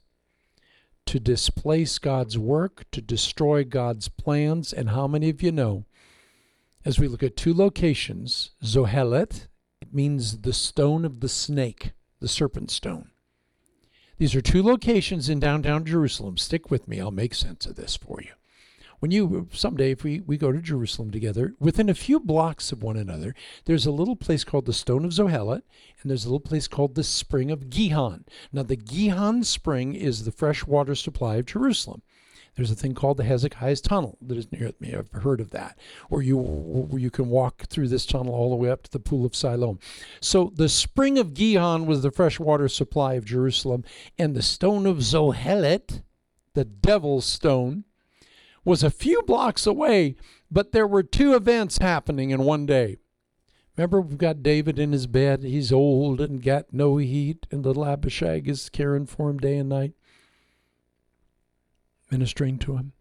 to 1.04 1.20
displace 1.20 1.98
God's 1.98 2.38
work, 2.38 2.86
to 2.92 3.02
destroy 3.02 3.62
God's 3.62 4.08
plans. 4.08 4.72
And 4.72 4.88
how 4.88 5.06
many 5.06 5.28
of 5.28 5.42
you 5.42 5.52
know, 5.52 5.84
as 6.86 6.98
we 6.98 7.06
look 7.06 7.22
at 7.22 7.36
two 7.36 7.52
locations, 7.52 8.52
Zoheleth, 8.64 9.48
it 9.82 9.92
means 9.92 10.38
the 10.38 10.54
stone 10.54 11.04
of 11.04 11.20
the 11.20 11.28
snake, 11.28 11.92
the 12.18 12.28
serpent 12.28 12.70
stone. 12.70 13.09
These 14.20 14.34
are 14.34 14.42
two 14.42 14.62
locations 14.62 15.30
in 15.30 15.40
downtown 15.40 15.86
Jerusalem. 15.86 16.36
Stick 16.36 16.70
with 16.70 16.86
me, 16.86 17.00
I'll 17.00 17.10
make 17.10 17.34
sense 17.34 17.64
of 17.64 17.76
this 17.76 17.96
for 17.96 18.20
you. 18.20 18.32
When 18.98 19.10
you 19.10 19.48
someday 19.50 19.92
if 19.92 20.04
we, 20.04 20.20
we 20.20 20.36
go 20.36 20.52
to 20.52 20.60
jerusalem 20.60 21.10
together 21.10 21.54
within 21.58 21.88
a 21.88 21.94
few 21.94 22.20
blocks 22.20 22.70
of 22.70 22.82
one 22.82 22.98
another 22.98 23.34
there's 23.64 23.86
a 23.86 23.90
little 23.90 24.16
place 24.16 24.44
called 24.44 24.66
the 24.66 24.74
stone 24.74 25.06
of 25.06 25.12
zoheleth 25.12 25.62
and 26.02 26.10
there's 26.10 26.26
a 26.26 26.28
little 26.28 26.38
place 26.38 26.68
called 26.68 26.96
the 26.96 27.02
spring 27.02 27.50
of 27.50 27.70
gihon. 27.70 28.26
Now 28.52 28.62
the 28.62 28.76
gihon 28.76 29.42
spring 29.42 29.94
is 29.94 30.26
the 30.26 30.32
fresh 30.32 30.66
water 30.66 30.94
supply 30.94 31.36
of 31.36 31.46
jerusalem 31.46 32.02
there's 32.56 32.70
a 32.70 32.74
thing 32.74 32.94
called 32.94 33.16
the 33.16 33.24
Hezekiah's 33.24 33.80
Tunnel 33.80 34.18
that 34.22 34.36
is 34.36 34.50
near 34.52 34.72
me. 34.80 34.94
I've 34.94 35.10
heard 35.22 35.40
of 35.40 35.50
that. 35.50 35.78
Or 36.10 36.22
you, 36.22 36.36
where 36.36 37.00
you 37.00 37.10
can 37.10 37.28
walk 37.28 37.64
through 37.68 37.88
this 37.88 38.04
tunnel 38.04 38.34
all 38.34 38.50
the 38.50 38.56
way 38.56 38.70
up 38.70 38.82
to 38.84 38.90
the 38.90 38.98
Pool 38.98 39.24
of 39.24 39.34
Siloam. 39.34 39.78
So 40.20 40.52
the 40.54 40.68
spring 40.68 41.18
of 41.18 41.34
Gihon 41.34 41.86
was 41.86 42.02
the 42.02 42.10
fresh 42.10 42.38
water 42.38 42.68
supply 42.68 43.14
of 43.14 43.24
Jerusalem, 43.24 43.84
and 44.18 44.34
the 44.34 44.42
stone 44.42 44.86
of 44.86 44.98
Zoheleth, 44.98 46.02
the 46.54 46.64
devil's 46.64 47.24
stone, 47.24 47.84
was 48.64 48.82
a 48.82 48.90
few 48.90 49.22
blocks 49.22 49.66
away, 49.66 50.16
but 50.50 50.72
there 50.72 50.86
were 50.86 51.02
two 51.02 51.34
events 51.34 51.78
happening 51.78 52.30
in 52.30 52.44
one 52.44 52.66
day. 52.66 52.98
Remember, 53.76 54.00
we've 54.00 54.18
got 54.18 54.42
David 54.42 54.78
in 54.78 54.92
his 54.92 55.06
bed. 55.06 55.42
He's 55.42 55.72
old 55.72 56.20
and 56.20 56.42
got 56.42 56.72
no 56.72 56.98
heat, 56.98 57.46
and 57.50 57.64
little 57.64 57.86
Abishag 57.86 58.46
is 58.48 58.68
caring 58.68 59.06
for 59.06 59.30
him 59.30 59.38
day 59.38 59.56
and 59.56 59.70
night, 59.70 59.94
ministering 62.10 62.58
to 62.58 62.76
him, 62.76 62.92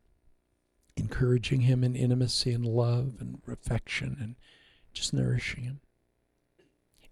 encouraging 0.96 1.62
him 1.62 1.84
in 1.84 1.96
intimacy 1.96 2.52
and 2.52 2.66
love 2.66 3.16
and 3.20 3.42
affection, 3.48 4.18
and 4.20 4.36
just 4.94 5.14
nourishing 5.14 5.64
him. 5.64 5.82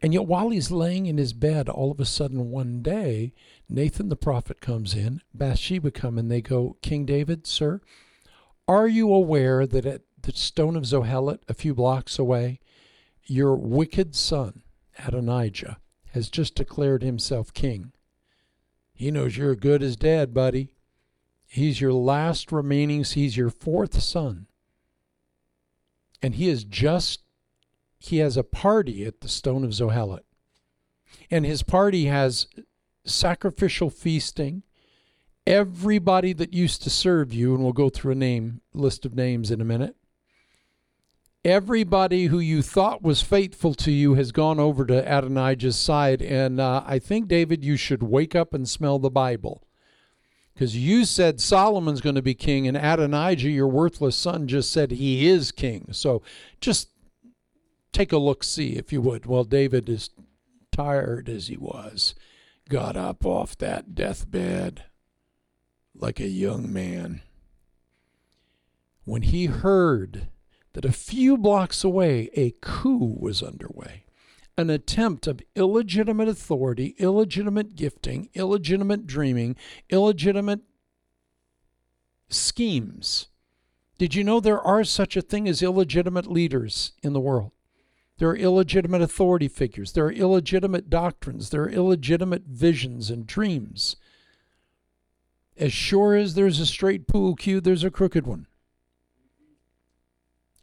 And 0.01 0.13
yet, 0.13 0.27
while 0.27 0.49
he's 0.49 0.69
laying 0.69 1.07
in 1.07 1.17
his 1.17 1.33
bed, 1.33 1.67
all 1.67 1.91
of 1.91 1.99
a 1.99 2.05
sudden 2.05 2.51
one 2.51 2.83
day, 2.83 3.33
Nathan 3.67 4.09
the 4.09 4.15
prophet 4.15 4.61
comes 4.61 4.93
in, 4.93 5.21
Bathsheba 5.33 5.89
come, 5.89 6.19
and 6.19 6.29
they 6.29 6.41
go, 6.41 6.77
King 6.81 7.05
David, 7.05 7.47
sir, 7.47 7.81
are 8.67 8.87
you 8.87 9.11
aware 9.11 9.65
that 9.65 9.85
at 9.85 10.01
the 10.21 10.33
stone 10.33 10.75
of 10.75 10.83
Zoheleth, 10.83 11.41
a 11.47 11.53
few 11.53 11.73
blocks 11.73 12.19
away, 12.19 12.59
your 13.25 13.55
wicked 13.55 14.15
son, 14.15 14.61
Adonijah, 14.99 15.77
has 16.11 16.29
just 16.29 16.53
declared 16.53 17.01
himself 17.01 17.53
king? 17.53 17.91
He 18.93 19.09
knows 19.09 19.37
you're 19.37 19.55
good 19.55 19.81
as 19.81 19.95
dead, 19.95 20.33
buddy. 20.33 20.73
He's 21.47 21.81
your 21.81 21.93
last 21.93 22.51
remaining, 22.51 23.03
he's 23.03 23.37
your 23.37 23.49
fourth 23.49 24.01
son. 24.01 24.47
And 26.21 26.35
he 26.35 26.49
is 26.49 26.63
just, 26.63 27.21
he 27.97 28.17
has 28.17 28.37
a 28.37 28.43
party 28.43 29.05
at 29.05 29.21
the 29.21 29.29
stone 29.29 29.63
of 29.63 29.71
Zoheleth. 29.71 30.23
And 31.31 31.45
his 31.45 31.63
party 31.63 32.05
has 32.05 32.47
sacrificial 33.05 33.89
feasting 33.89 34.63
everybody 35.47 36.33
that 36.33 36.53
used 36.53 36.83
to 36.83 36.89
serve 36.89 37.33
you, 37.33 37.55
and 37.55 37.63
we'll 37.63 37.73
go 37.73 37.89
through 37.89 38.11
a 38.11 38.15
name 38.15 38.61
list 38.73 39.05
of 39.05 39.15
names 39.15 39.49
in 39.49 39.61
a 39.61 39.65
minute. 39.65 39.95
Everybody 41.45 42.25
who 42.25 42.39
you 42.39 42.61
thought 42.61 43.01
was 43.01 43.21
faithful 43.21 43.73
to 43.75 43.91
you 43.91 44.15
has 44.15 44.33
gone 44.33 44.59
over 44.59 44.85
to 44.85 45.07
Adonijah's 45.07 45.77
side, 45.77 46.21
and 46.21 46.59
uh, 46.59 46.83
I 46.85 46.99
think 46.99 47.29
David, 47.29 47.63
you 47.63 47.77
should 47.77 48.03
wake 48.03 48.35
up 48.35 48.53
and 48.53 48.67
smell 48.67 48.99
the 48.99 49.09
Bible, 49.09 49.63
because 50.57 50.75
you 50.75 51.05
said 51.05 51.39
Solomon's 51.39 52.01
going 52.01 52.15
to 52.15 52.21
be 52.23 52.33
king, 52.33 52.67
and 52.67 52.75
Adonijah, 52.75 53.51
your 53.51 53.67
worthless 53.67 54.15
son, 54.15 54.47
just 54.47 54.71
said 54.71 54.89
he 54.89 55.27
is 55.27 55.51
king. 55.51 55.89
So 55.91 56.23
just 56.59 56.89
take 57.91 58.11
a 58.11 58.17
look, 58.17 58.43
see 58.43 58.69
if 58.69 58.91
you 58.91 58.99
would. 59.01 59.27
Well, 59.27 59.43
David 59.43 59.87
is 59.87 60.09
tired 60.71 61.29
as 61.29 61.45
he 61.45 61.57
was, 61.57 62.15
got 62.69 62.97
up 62.97 63.23
off 63.23 63.55
that 63.59 63.93
deathbed 63.93 64.85
like 65.93 66.19
a 66.19 66.27
young 66.27 66.73
man. 66.73 67.21
When 69.05 69.21
he 69.21 69.45
heard 69.45 70.27
that 70.73 70.85
a 70.85 70.91
few 70.91 71.37
blocks 71.37 71.83
away 71.83 72.31
a 72.33 72.55
coup 72.61 73.15
was 73.19 73.43
underway, 73.43 74.05
an 74.57 74.69
attempt 74.69 75.27
of 75.27 75.41
illegitimate 75.55 76.27
authority, 76.27 76.95
illegitimate 76.97 77.75
gifting, 77.75 78.29
illegitimate 78.33 79.05
dreaming, 79.05 79.55
illegitimate 79.89 80.61
schemes. 82.29 83.27
Did 83.97 84.15
you 84.15 84.23
know 84.23 84.39
there 84.39 84.61
are 84.61 84.83
such 84.83 85.15
a 85.15 85.21
thing 85.21 85.47
as 85.47 85.61
illegitimate 85.61 86.27
leaders 86.27 86.93
in 87.03 87.13
the 87.13 87.19
world? 87.19 87.51
There 88.17 88.29
are 88.29 88.35
illegitimate 88.35 89.01
authority 89.01 89.47
figures. 89.47 89.91
There 89.91 90.05
are 90.05 90.11
illegitimate 90.11 90.89
doctrines. 90.89 91.51
There 91.51 91.63
are 91.63 91.69
illegitimate 91.69 92.43
visions 92.47 93.11
and 93.11 93.27
dreams. 93.27 93.95
As 95.55 95.71
sure 95.71 96.15
as 96.15 96.33
there's 96.33 96.59
a 96.59 96.65
straight 96.65 97.07
pool 97.07 97.35
cue, 97.35 97.61
there's 97.61 97.83
a 97.83 97.91
crooked 97.91 98.25
one. 98.25 98.47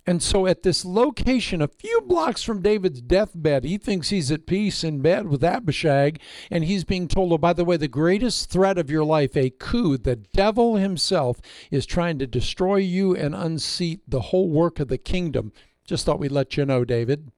And 0.06 0.22
so, 0.22 0.46
at 0.46 0.62
this 0.62 0.84
location, 0.84 1.62
a 1.62 1.68
few 1.68 2.02
blocks 2.02 2.42
from 2.42 2.60
David's 2.60 3.00
deathbed, 3.00 3.64
he 3.64 3.78
thinks 3.78 4.10
he's 4.10 4.30
at 4.30 4.46
peace 4.46 4.84
in 4.84 5.00
bed 5.00 5.28
with 5.28 5.42
Abishag, 5.42 6.20
and 6.50 6.64
he's 6.64 6.84
being 6.84 7.08
told, 7.08 7.32
oh, 7.32 7.38
by 7.38 7.54
the 7.54 7.64
way, 7.64 7.78
the 7.78 7.88
greatest 7.88 8.50
threat 8.50 8.76
of 8.76 8.90
your 8.90 9.04
life, 9.04 9.34
a 9.34 9.48
coup, 9.48 9.96
the 9.96 10.16
devil 10.16 10.76
himself 10.76 11.40
is 11.70 11.86
trying 11.86 12.18
to 12.18 12.26
destroy 12.26 12.76
you 12.76 13.16
and 13.16 13.34
unseat 13.34 14.00
the 14.06 14.20
whole 14.20 14.50
work 14.50 14.78
of 14.78 14.88
the 14.88 14.98
kingdom. 14.98 15.52
Just 15.86 16.04
thought 16.04 16.20
we'd 16.20 16.32
let 16.32 16.56
you 16.56 16.66
know, 16.66 16.84
David. 16.84 17.30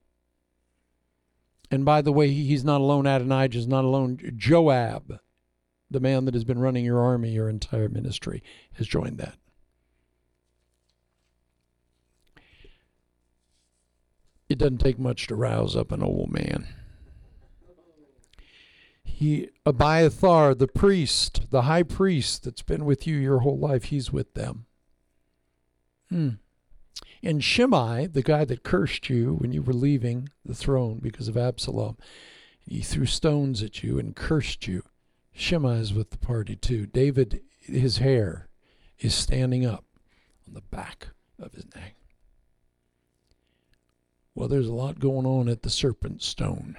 And 1.70 1.84
by 1.84 2.02
the 2.02 2.12
way, 2.12 2.30
he's 2.30 2.64
not 2.64 2.80
alone. 2.80 3.06
Adonijah 3.06 3.58
is 3.58 3.68
not 3.68 3.84
alone. 3.84 4.18
Joab 4.36 5.20
the 5.90 6.00
man 6.00 6.24
that 6.24 6.34
has 6.34 6.44
been 6.44 6.58
running 6.58 6.84
your 6.84 7.00
army 7.00 7.30
your 7.30 7.48
entire 7.48 7.88
ministry 7.88 8.42
has 8.74 8.86
joined 8.86 9.18
that. 9.18 9.36
It 14.48 14.58
doesn't 14.58 14.78
take 14.78 14.98
much 14.98 15.26
to 15.26 15.34
rouse 15.34 15.74
up 15.74 15.92
an 15.92 16.02
old 16.02 16.32
man. 16.32 16.68
He 19.02 19.48
Abiathar, 19.64 20.54
the 20.54 20.68
priest, 20.68 21.50
the 21.50 21.62
high 21.62 21.82
priest 21.82 22.44
that's 22.44 22.62
been 22.62 22.84
with 22.84 23.06
you 23.06 23.16
your 23.16 23.40
whole 23.40 23.58
life, 23.58 23.84
he's 23.84 24.12
with 24.12 24.34
them. 24.34 24.66
Hmm. 26.10 26.30
And 27.22 27.42
Shimei, 27.42 28.06
the 28.06 28.22
guy 28.22 28.44
that 28.44 28.62
cursed 28.62 29.08
you 29.08 29.34
when 29.34 29.52
you 29.52 29.62
were 29.62 29.72
leaving 29.72 30.28
the 30.44 30.54
throne 30.54 31.00
because 31.02 31.28
of 31.28 31.36
Absalom, 31.36 31.96
he 32.68 32.80
threw 32.80 33.06
stones 33.06 33.62
at 33.62 33.82
you 33.82 33.98
and 33.98 34.14
cursed 34.14 34.68
you. 34.68 34.82
Shimei 35.32 35.78
is 35.78 35.94
with 35.94 36.10
the 36.10 36.18
party 36.18 36.56
too. 36.56 36.86
David, 36.86 37.42
his 37.60 37.98
hair 37.98 38.48
is 38.98 39.14
standing 39.14 39.64
up 39.66 39.84
on 40.46 40.54
the 40.54 40.60
back 40.60 41.08
of 41.38 41.52
his 41.54 41.64
neck. 41.74 41.94
Well, 44.36 44.48
there's 44.48 44.68
a 44.68 44.74
lot 44.74 44.98
going 44.98 45.24
on 45.24 45.48
at 45.48 45.62
the 45.62 45.70
Serpent 45.70 46.22
Stone. 46.22 46.76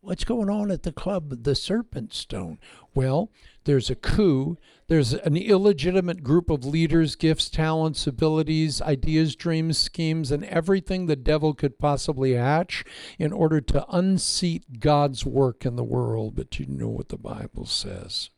What's 0.00 0.22
going 0.22 0.48
on 0.48 0.70
at 0.70 0.84
the 0.84 0.92
club, 0.92 1.42
the 1.42 1.56
Serpent 1.56 2.14
Stone? 2.14 2.60
Well, 2.94 3.32
there's 3.64 3.90
a 3.90 3.96
coup. 3.96 4.58
There's 4.86 5.12
an 5.12 5.36
illegitimate 5.36 6.22
group 6.22 6.48
of 6.50 6.64
leaders, 6.64 7.16
gifts, 7.16 7.50
talents, 7.50 8.06
abilities, 8.06 8.80
ideas, 8.80 9.34
dreams, 9.34 9.76
schemes, 9.76 10.30
and 10.30 10.44
everything 10.44 11.06
the 11.06 11.16
devil 11.16 11.52
could 11.52 11.80
possibly 11.80 12.34
hatch 12.34 12.84
in 13.18 13.32
order 13.32 13.60
to 13.60 13.84
unseat 13.90 14.78
God's 14.78 15.26
work 15.26 15.66
in 15.66 15.74
the 15.74 15.82
world. 15.82 16.36
But 16.36 16.60
you 16.60 16.66
know 16.66 16.88
what 16.88 17.08
the 17.08 17.18
Bible 17.18 17.66
says. 17.66 18.30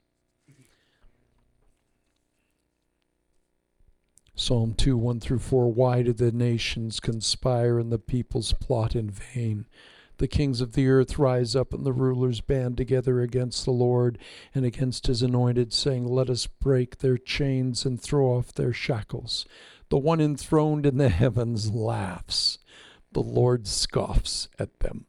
Psalm 4.35 4.75
2 4.75 4.97
1 4.97 5.21
through 5.21 5.39
4 5.39 5.73
Why 5.73 6.03
do 6.03 6.13
the 6.13 6.33
nations 6.33 7.01
conspire 7.01 7.79
and 7.79 7.93
the 7.93 7.99
peoples 7.99 8.53
plot 8.55 8.97
in 8.97 9.11
vain? 9.11 9.67
The 10.19 10.29
kings 10.29 10.61
of 10.61 10.75
the 10.75 10.87
earth 10.89 11.19
rise 11.19 11.57
up, 11.57 11.73
and 11.73 11.85
the 11.85 11.95
rulers 11.95 12.41
band 12.43 12.77
together 12.77 13.21
against 13.21 13.65
the 13.65 13.71
Lord 13.71 14.19
and 14.55 14.67
against 14.67 15.07
his 15.07 15.23
anointed, 15.23 15.73
saying, 15.73 16.07
Let 16.07 16.29
us 16.29 16.47
break 16.47 16.99
their 16.99 17.17
chains 17.17 17.87
and 17.87 18.01
throw 18.01 18.27
off 18.37 18.53
their 18.53 18.73
shackles. 18.73 19.47
The 19.89 19.99
one 19.99 20.21
enthroned 20.21 20.85
in 20.85 20.99
the 20.99 21.09
heavens 21.09 21.71
laughs. 21.71 22.59
the 23.13 23.23
Lord 23.23 23.67
scoffs 23.67 24.49
at 24.59 24.81
them. 24.81 25.07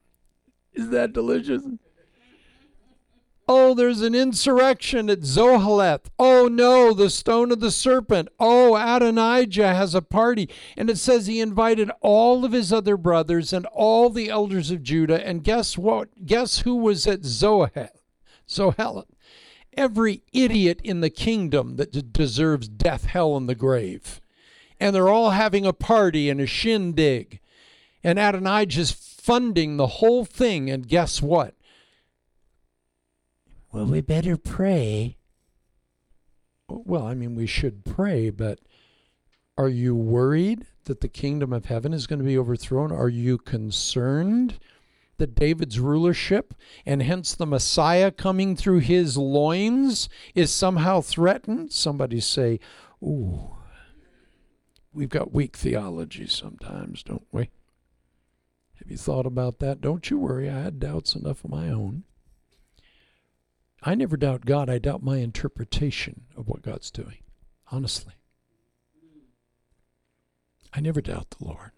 Is 0.74 0.90
that 0.90 1.13
delicious? 1.13 1.63
Oh, 3.53 3.74
there's 3.74 4.00
an 4.00 4.15
insurrection 4.15 5.10
at 5.10 5.25
Zoheleth. 5.25 6.05
Oh 6.17 6.48
no, 6.48 6.93
the 6.93 7.10
stone 7.10 7.51
of 7.51 7.60
the 7.60 7.70
serpent. 7.70 8.29
Oh, 8.39 8.77
Adonijah 8.77 9.74
has 9.74 9.93
a 9.93 10.01
party. 10.01 10.50
And 10.77 10.89
it 10.89 10.98
says 10.98 11.27
he 11.27 11.41
invited 11.41 11.91
all 12.00 12.46
of 12.46 12.53
his 12.53 12.72
other 12.72 12.96
brothers 12.96 13.51
and 13.51 13.65
all 13.65 14.10
the 14.10 14.29
elders 14.29 14.72
of 14.72 14.84
Judah. 14.84 15.27
And 15.27 15.43
guess 15.43 15.77
what? 15.77 16.25
Guess 16.25 16.60
who 16.60 16.77
was 16.77 17.05
at 17.05 17.24
Zoheleth? 17.24 17.89
Zoheleth. 18.48 19.12
Every 19.75 20.24
idiot 20.31 20.79
in 20.81 21.01
the 21.01 21.10
kingdom 21.10 21.75
that 21.75 21.91
d- 21.91 22.03
deserves 22.10 22.70
death, 22.70 23.03
hell, 23.03 23.36
and 23.36 23.50
the 23.50 23.55
grave. 23.55 24.22
And 24.79 24.96
they're 24.96 25.10
all 25.10 25.31
having 25.31 25.65
a 25.65 25.74
party 25.74 26.29
and 26.29 26.39
a 26.39 26.48
shindig. 26.48 27.41
And 28.01 28.17
Adonijah's 28.17 28.91
funding 28.91 29.75
the 29.75 29.88
whole 29.88 30.24
thing. 30.24 30.70
And 30.70 30.88
guess 30.88 31.22
what? 31.22 31.53
Well, 33.72 33.86
we 33.86 34.01
better 34.01 34.36
pray. 34.36 35.18
Oh, 36.68 36.84
well, 36.86 37.06
I 37.06 37.13
mean, 37.13 37.36
we 37.36 37.48
should 37.48 37.86
pray, 37.86 38.30
but 38.30 38.60
are 39.58 39.70
you 39.70 39.96
worried 39.96 40.66
that 40.86 41.00
the 41.00 41.08
kingdom 41.08 41.54
of 41.54 41.66
heaven 41.66 41.94
is 41.94 42.06
going 42.06 42.20
to 42.20 42.25
be 42.25 42.38
overthrown? 42.38 42.92
Are 42.92 43.08
you 43.10 43.38
concerned 43.38 44.60
that 45.18 45.36
David's 45.36 45.80
rulership 45.80 46.54
and 46.86 47.01
hence 47.01 47.34
the 47.34 47.46
Messiah 47.46 48.12
coming 48.12 48.56
through 48.58 48.80
his 48.80 49.18
loins 49.18 50.10
is 50.36 50.51
somehow 50.51 51.00
threatened? 51.00 51.72
Somebody 51.72 52.20
say, 52.20 52.60
Ooh, 53.01 53.56
we've 54.92 55.10
got 55.10 55.34
weak 55.34 55.56
theology 55.56 56.28
sometimes, 56.28 57.04
don't 57.04 57.28
we? 57.32 57.51
Have 58.80 58.90
you 58.92 58.98
thought 58.98 59.25
about 59.25 59.60
that? 59.60 59.80
Don't 59.80 60.10
you 60.10 60.18
worry, 60.18 60.50
I 60.50 60.60
had 60.60 60.80
doubts 60.80 61.16
enough 61.16 61.46
of 61.46 61.51
my 61.51 61.70
own. 61.70 62.04
I 63.81 63.95
never 63.95 64.15
doubt 64.15 64.45
God. 64.45 64.69
I 64.69 64.77
doubt 64.77 65.01
my 65.01 65.17
interpretation 65.17 66.25
of 66.38 66.47
what 66.47 66.61
God's 66.61 66.91
doing. 66.91 67.17
Honestly. 67.71 68.13
I 70.73 70.79
never 70.79 71.01
doubt 71.01 71.31
the 71.31 71.45
Lord. 71.45 71.71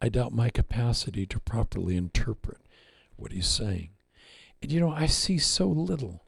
I 0.00 0.08
doubt 0.08 0.32
my 0.32 0.50
capacity 0.50 1.24
to 1.26 1.40
properly 1.40 1.96
interpret 1.96 2.58
what 3.16 3.32
he's 3.32 3.46
saying. 3.46 3.90
And 4.60 4.72
you 4.72 4.80
know, 4.80 4.90
I 4.90 5.06
see 5.06 5.38
so 5.38 5.66
little. 5.66 6.24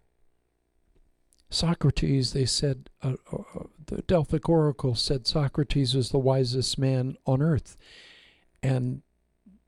Socrates, 1.51 2.33
they 2.33 2.47
said, 2.47 2.91
uh, 3.03 3.15
uh, 3.33 3.65
the 3.87 4.03
Delphic 4.03 4.49
Oracle 4.49 4.95
said 4.95 5.27
Socrates 5.27 5.95
was 5.95 6.11
the 6.11 6.19
wisest 6.19 6.79
man 6.79 7.17
on 7.27 7.43
earth. 7.43 7.77
And 8.63 9.03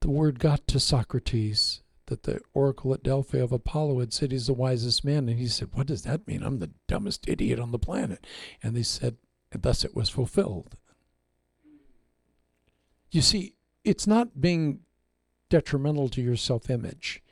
the 0.01 0.11
word 0.11 0.39
got 0.39 0.67
to 0.69 0.81
Socrates 0.81 1.83
that 2.09 2.25
the 2.25 2.41
oracle 2.53 2.93
at 2.93 3.03
Delphi 3.03 3.39
of 3.39 3.53
Apollo 3.53 4.01
had 4.01 4.13
said 4.13 4.33
he's 4.33 4.49
the 4.49 4.53
wisest 4.53 5.05
man. 5.05 5.29
And 5.29 5.39
he 5.39 5.47
said, 5.47 5.69
What 5.73 5.87
does 5.87 6.03
that 6.03 6.27
mean? 6.27 6.43
I'm 6.43 6.59
the 6.59 6.71
dumbest 6.87 7.29
idiot 7.29 7.59
on 7.59 7.73
the 7.73 7.79
planet. 7.79 8.27
And 8.63 8.77
they 8.77 8.83
said, 8.83 9.17
and 9.53 9.63
thus 9.63 9.85
it 9.85 9.95
was 9.95 10.09
fulfilled. 10.09 10.77
You 13.11 13.23
see, 13.23 13.55
it's 13.85 14.07
not 14.07 14.41
being 14.41 14.81
detrimental 15.49 16.09
to 16.11 16.21
your 16.21 16.37
self 16.37 16.69
image. 16.69 17.23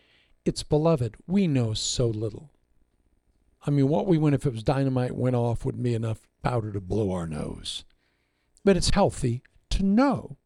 It's 0.44 0.62
beloved. 0.62 1.16
We 1.26 1.46
know 1.48 1.74
so 1.74 2.06
little. 2.06 2.50
I 3.66 3.70
mean, 3.70 3.88
what 3.88 4.06
we 4.06 4.16
win 4.16 4.32
if 4.32 4.46
it 4.46 4.52
was 4.52 4.62
dynamite 4.62 5.16
went 5.16 5.36
off 5.36 5.64
would 5.64 5.82
be 5.82 5.94
enough 5.94 6.20
powder 6.42 6.72
to 6.72 6.80
blow 6.80 7.10
our 7.12 7.26
nose. 7.26 7.84
But 8.64 8.76
it's 8.76 8.90
healthy 8.90 9.42
to 9.70 9.84
know 9.84 10.38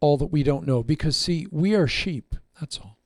all 0.00 0.16
that 0.18 0.26
we 0.26 0.42
don't 0.42 0.66
know 0.66 0.82
because, 0.82 1.16
see, 1.16 1.46
we 1.50 1.74
are 1.74 1.86
sheep. 1.86 2.34
That's 2.58 2.78
all. 2.78 2.99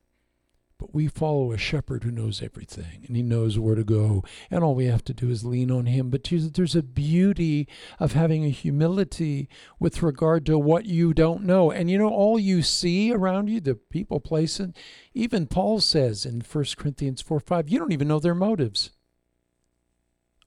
But 0.79 0.93
we 0.93 1.07
follow 1.07 1.53
a 1.53 1.59
shepherd 1.59 2.03
who 2.03 2.11
knows 2.11 2.43
everything 2.43 3.05
and 3.07 3.17
he 3.17 3.23
knows 3.23 3.59
where 3.59 3.77
to 3.77 3.85
go. 3.85 4.25
And 4.51 4.65
all 4.65 4.75
we 4.75 4.87
have 4.87 5.05
to 5.05 5.15
do 5.15 5.31
is 5.31 5.45
lean 5.45 5.71
on 5.71 5.87
him. 5.87 6.11
But 6.11 6.25
there's 6.25 6.75
a 6.75 6.83
beauty 6.83 7.69
of 8.01 8.13
having 8.13 8.45
a 8.45 8.51
humility 8.51 9.49
with 9.79 10.03
regard 10.03 10.45
to 10.47 10.59
what 10.59 10.87
you 10.87 11.15
don't 11.15 11.45
know. 11.45 11.71
And 11.71 11.91
you 11.91 11.99
know, 11.99 12.09
all 12.09 12.39
you 12.39 12.63
see 12.63 13.13
around 13.13 13.49
you, 13.49 13.61
the 13.61 13.77
people, 13.77 14.21
places, 14.21 14.73
even 15.15 15.47
Paul 15.47 15.81
says 15.81 16.27
in 16.27 16.41
1 16.41 16.65
Corinthians 16.77 17.23
4 17.23 17.39
5, 17.41 17.69
you 17.69 17.79
don't 17.79 17.93
even 17.93 18.09
know 18.09 18.21
their 18.21 18.35
motives. 18.35 18.91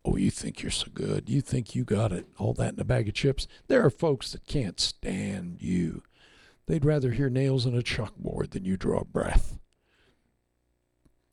Oh, 0.04 0.16
you 0.16 0.32
think 0.32 0.62
you're 0.62 0.72
so 0.72 0.88
good. 0.94 1.30
You 1.30 1.42
think 1.42 1.76
you 1.76 1.84
got 1.84 2.14
it. 2.14 2.28
All 2.38 2.54
that 2.54 2.74
in 2.74 2.80
a 2.80 2.86
bag 2.86 3.10
of 3.10 3.14
chips. 3.14 3.46
There 3.68 3.84
are 3.84 3.90
folks 3.90 4.32
that 4.32 4.46
can't 4.46 4.80
stand 4.80 5.62
you. 5.62 6.02
They'd 6.66 6.86
rather 6.86 7.12
hear 7.12 7.30
nails 7.30 7.66
on 7.66 7.78
a 7.78 7.82
chalkboard 7.82 8.52
than 8.52 8.66
you 8.66 8.78
draw 8.78 9.04
breath. 9.04 9.58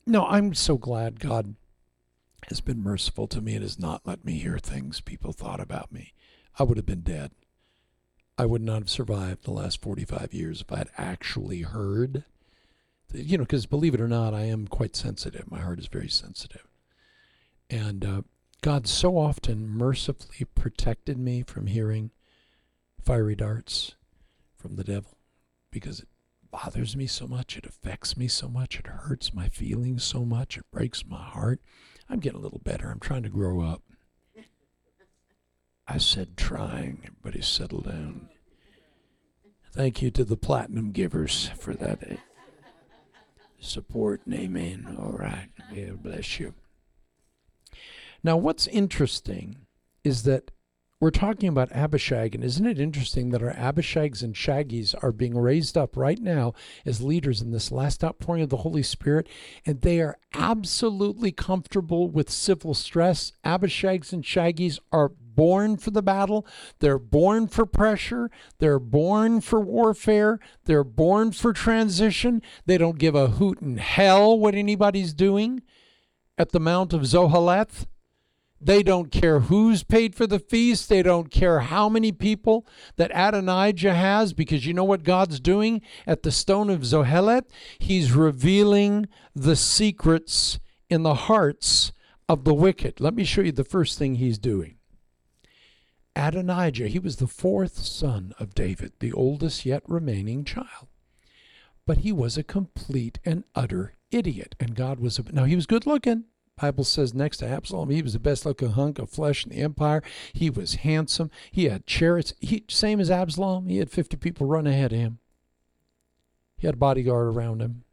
No, 0.07 0.27
I'm 0.27 0.53
so 0.55 0.77
glad 0.77 1.19
God 1.19 1.55
has 2.49 2.61
been 2.61 2.83
merciful 2.83 3.27
to 3.29 3.41
me 3.41 3.55
and 3.55 3.63
has 3.63 3.79
not 3.79 4.03
let 4.05 4.25
me 4.25 4.35
hear 4.35 4.59
things 4.59 5.01
people 5.01 5.33
thought 5.33 5.61
about 5.61 5.93
me. 5.93 6.13
I 6.59 6.63
would 6.63 6.77
have 6.77 6.87
been 6.87 7.01
dead. 7.01 7.31
I 8.37 8.45
would 8.47 8.63
not 8.63 8.81
have 8.81 8.91
survived 8.91 9.45
the 9.45 9.53
last 9.53 9.81
45 9.81 10.35
years 10.35 10.61
if 10.61 10.71
I 10.71 10.79
had 10.79 10.91
actually 10.99 11.63
heard. 11.63 12.25
You 13.13 13.39
know, 13.39 13.45
because 13.45 13.65
believe 13.67 13.95
it 13.95 14.01
or 14.01 14.09
not, 14.09 14.35
I 14.35 14.43
am 14.43 14.67
quite 14.67 14.97
sensitive. 14.97 15.51
My 15.51 15.61
heart 15.61 15.79
is 15.79 15.87
very 15.87 16.09
sensitive. 16.09 16.67
And 17.71 18.05
uh, 18.05 18.23
God 18.61 18.87
so 18.87 19.17
often 19.17 19.69
mercifully 19.69 20.47
protected 20.55 21.17
me 21.17 21.43
from 21.43 21.67
hearing 21.67 22.11
fiery 23.03 23.37
darts 23.37 23.95
from 24.57 24.77
the 24.77 24.85
devil 24.85 25.17
because 25.71 26.01
it 26.01 26.09
bothers 26.55 26.95
me 26.95 27.05
so 27.05 27.27
much. 27.27 27.57
It 27.57 27.67
affects 27.67 28.17
me 28.17 28.29
so 28.29 28.49
much. 28.49 28.79
It 28.79 28.87
hurts 28.87 29.35
my 29.35 29.49
feelings 29.49 30.05
so 30.05 30.25
much. 30.25 30.57
It 30.57 30.71
breaks 30.71 31.05
my 31.05 31.21
heart. 31.21 31.61
I'm 32.09 32.21
getting 32.21 32.39
a 32.39 32.43
little 32.43 32.61
better. 32.63 32.91
I'm 32.91 33.01
trying 33.01 33.25
to 33.25 33.29
grow 33.29 33.61
up. 33.61 33.83
I 35.89 35.99
said 35.99 36.37
trying. 36.37 37.01
Everybody 37.05 37.43
settle 37.43 37.81
down. 37.81 38.29
Thank 39.73 40.01
you 40.01 40.13
to 40.13 40.23
the 40.23 40.37
platinum 40.37 40.93
givers 40.93 41.51
for 41.59 41.75
that 41.75 41.99
eh, 42.09 42.17
support 43.59 44.21
and 44.25 44.35
amen. 44.35 44.97
All 44.97 45.11
right. 45.11 45.49
Yeah, 45.73 45.91
bless 46.01 46.39
you. 46.39 46.55
Now, 48.23 48.37
what's 48.37 48.69
interesting 48.69 49.57
is 50.05 50.23
that 50.23 50.53
we're 51.05 51.11
talking 51.11 51.51
about 51.51 51.71
Abishag, 51.71 52.35
and 52.35 52.43
isn't 52.43 52.67
it 52.67 52.81
interesting 52.81 53.29
that 53.29 53.43
our 53.43 53.53
Abishags 53.53 54.23
and 54.23 54.35
Shaggies 54.35 54.95
are 55.03 55.13
being 55.13 55.37
raised 55.37 55.77
up 55.77 55.99
right 55.99 56.19
now 56.19 56.55
as 56.87 57.03
leaders 57.03 57.43
in 57.43 57.51
this 57.51 57.71
last 57.71 58.03
outpouring 58.03 58.43
of 58.43 58.49
the 58.49 58.57
Holy 58.57 58.83
Spirit, 58.83 59.29
and 59.67 59.83
they 59.83 60.01
are 60.01 60.17
absolutely 60.33 61.31
comfortable 61.31 62.09
with 62.09 62.31
civil 62.31 62.73
stress. 62.73 63.33
Abishags 63.45 64.15
and 64.15 64.25
Shaggies 64.25 64.79
are 64.93 65.11
born 65.11 65.77
for 65.77 65.91
the 65.91 66.01
battle. 66.01 66.47
They're 66.79 66.99
born 66.99 67.49
for 67.49 67.67
pressure. 67.67 68.31
They're 68.59 68.79
born 68.79 69.43
for 69.43 69.61
warfare. 69.61 70.41
They're 70.65 70.85
born 70.85 71.33
for 71.33 71.53
transition. 71.53 72.41
They 72.65 72.79
don't 72.79 72.99
give 72.99 73.15
a 73.15 73.27
hoot 73.27 73.61
in 73.61 73.77
hell 73.77 74.39
what 74.39 74.55
anybody's 74.55 75.13
doing 75.13 75.61
at 76.39 76.53
the 76.53 76.61
Mount 76.61 76.95
of 76.95 77.03
Zoheleth. 77.03 77.85
They 78.61 78.83
don't 78.83 79.13
care 79.13 79.41
who's 79.41 79.83
paid 79.83 80.15
for 80.15 80.27
the 80.27 80.39
feast. 80.39 80.89
They 80.89 81.03
don't 81.03 81.31
care 81.31 81.61
how 81.61 81.89
many 81.89 82.13
people 82.13 82.67
that 82.97 83.11
Adonijah 83.13 83.95
has, 83.95 84.33
because 84.33 84.65
you 84.65 84.73
know 84.73 84.85
what 84.85 85.03
God's 85.03 85.39
doing 85.39 85.83
at 86.07 86.23
the 86.23 86.31
stone 86.31 86.71
of 86.71 86.81
Zoheleth? 86.81 87.45
He's 87.79 88.13
revealing 88.13 89.07
the 89.35 89.57
secrets 89.57 90.59
in 90.89 91.03
the 91.03 91.15
hearts 91.15 91.93
of 92.29 92.45
the 92.45 92.55
wicked. 92.55 93.01
Let 93.01 93.15
me 93.15 93.25
show 93.25 93.43
you 93.43 93.53
the 93.53 93.65
first 93.65 93.99
thing 93.99 94.15
he's 94.15 94.39
doing. 94.39 94.77
Adonijah, 96.17 96.89
he 96.89 96.99
was 96.99 97.17
the 97.17 97.27
fourth 97.27 97.79
son 97.79 98.33
of 98.39 98.55
David, 98.55 98.93
the 99.01 99.13
oldest 99.13 99.67
yet 99.67 99.83
remaining 99.87 100.45
child. 100.45 100.89
But 101.87 101.99
he 101.99 102.13
was 102.13 102.39
a 102.39 102.45
complete 102.45 103.19
and 103.27 103.45
utter 103.55 103.95
idiot. 104.11 104.55
And 104.59 104.75
God 104.75 105.01
was, 105.01 105.21
now 105.33 105.45
he 105.45 105.57
was 105.57 105.67
good 105.67 105.87
looking. 105.87 106.25
Bible 106.61 106.85
says 106.85 107.15
next 107.15 107.39
to 107.39 107.49
Absalom, 107.49 107.91
he 107.91 108.03
was 108.03 108.13
the 108.13 108.21
best 108.21 108.47
looking 108.47 108.71
hunk 108.71 108.99
of 108.99 109.11
flesh 109.11 109.45
in 109.45 109.51
the 109.51 109.61
empire. 109.61 110.03
He 110.33 110.51
was 110.51 110.77
handsome. 110.77 111.31
He 111.51 111.65
had 111.65 111.87
chariots. 111.87 112.33
He, 112.41 112.65
same 112.69 113.01
as 113.01 113.11
Absalom, 113.11 113.69
he 113.69 113.79
had 113.79 113.91
50 113.91 114.17
people 114.19 114.47
run 114.47 114.67
ahead 114.67 114.93
of 114.93 114.99
him. 114.99 115.19
He 116.57 116.67
had 116.67 116.75
a 116.75 116.79
bodyguard 116.79 117.29
around 117.29 117.61
him. 117.61 117.85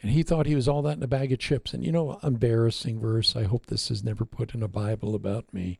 And 0.00 0.12
he 0.12 0.22
thought 0.22 0.46
he 0.46 0.54
was 0.54 0.68
all 0.68 0.82
that 0.82 0.96
in 0.96 1.02
a 1.02 1.08
bag 1.08 1.32
of 1.32 1.38
chips. 1.38 1.72
And 1.72 1.84
you 1.84 1.92
know, 1.92 2.18
embarrassing 2.22 3.00
verse. 3.00 3.36
I 3.36 3.44
hope 3.44 3.66
this 3.66 3.90
is 3.90 4.02
never 4.02 4.24
put 4.24 4.54
in 4.54 4.62
a 4.62 4.68
Bible 4.68 5.14
about 5.14 5.52
me. 5.52 5.78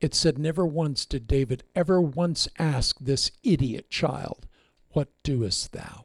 It 0.00 0.14
said, 0.14 0.38
Never 0.38 0.66
once 0.66 1.06
did 1.06 1.26
David 1.26 1.64
ever 1.74 2.00
once 2.00 2.48
ask 2.58 2.98
this 2.98 3.30
idiot 3.42 3.88
child, 3.90 4.46
What 4.90 5.08
doest 5.22 5.72
thou? 5.72 6.04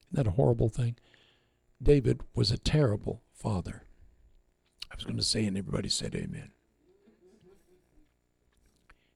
Isn't 0.00 0.12
that 0.12 0.26
a 0.26 0.32
horrible 0.32 0.68
thing? 0.68 0.96
David 1.82 2.22
was 2.34 2.50
a 2.50 2.58
terrible 2.58 3.22
father. 3.32 3.84
I 4.90 4.94
was 4.94 5.04
going 5.04 5.16
to 5.16 5.22
say, 5.22 5.44
and 5.44 5.56
everybody 5.56 5.88
said 5.88 6.14
amen. 6.14 6.50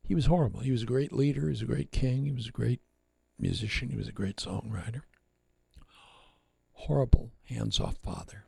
He 0.05 0.15
was 0.15 0.27
horrible. 0.27 0.61
He 0.61 0.73
was 0.73 0.83
a 0.83 0.87
great 0.87 1.13
leader. 1.13 1.43
He 1.43 1.51
was 1.51 1.63
a 1.63 1.67
great 1.67 1.93
king. 1.93 2.27
He 2.27 2.33
was 2.33 2.49
a 2.49 2.53
great 2.53 2.81
musician, 3.39 3.91
he 3.91 3.97
was 3.97 4.09
a 4.09 4.13
great 4.13 4.37
songwriter. 4.37 5.03
Horrible 6.73 7.33
hands 7.45 7.81
off 7.81 7.97
father 7.97 8.47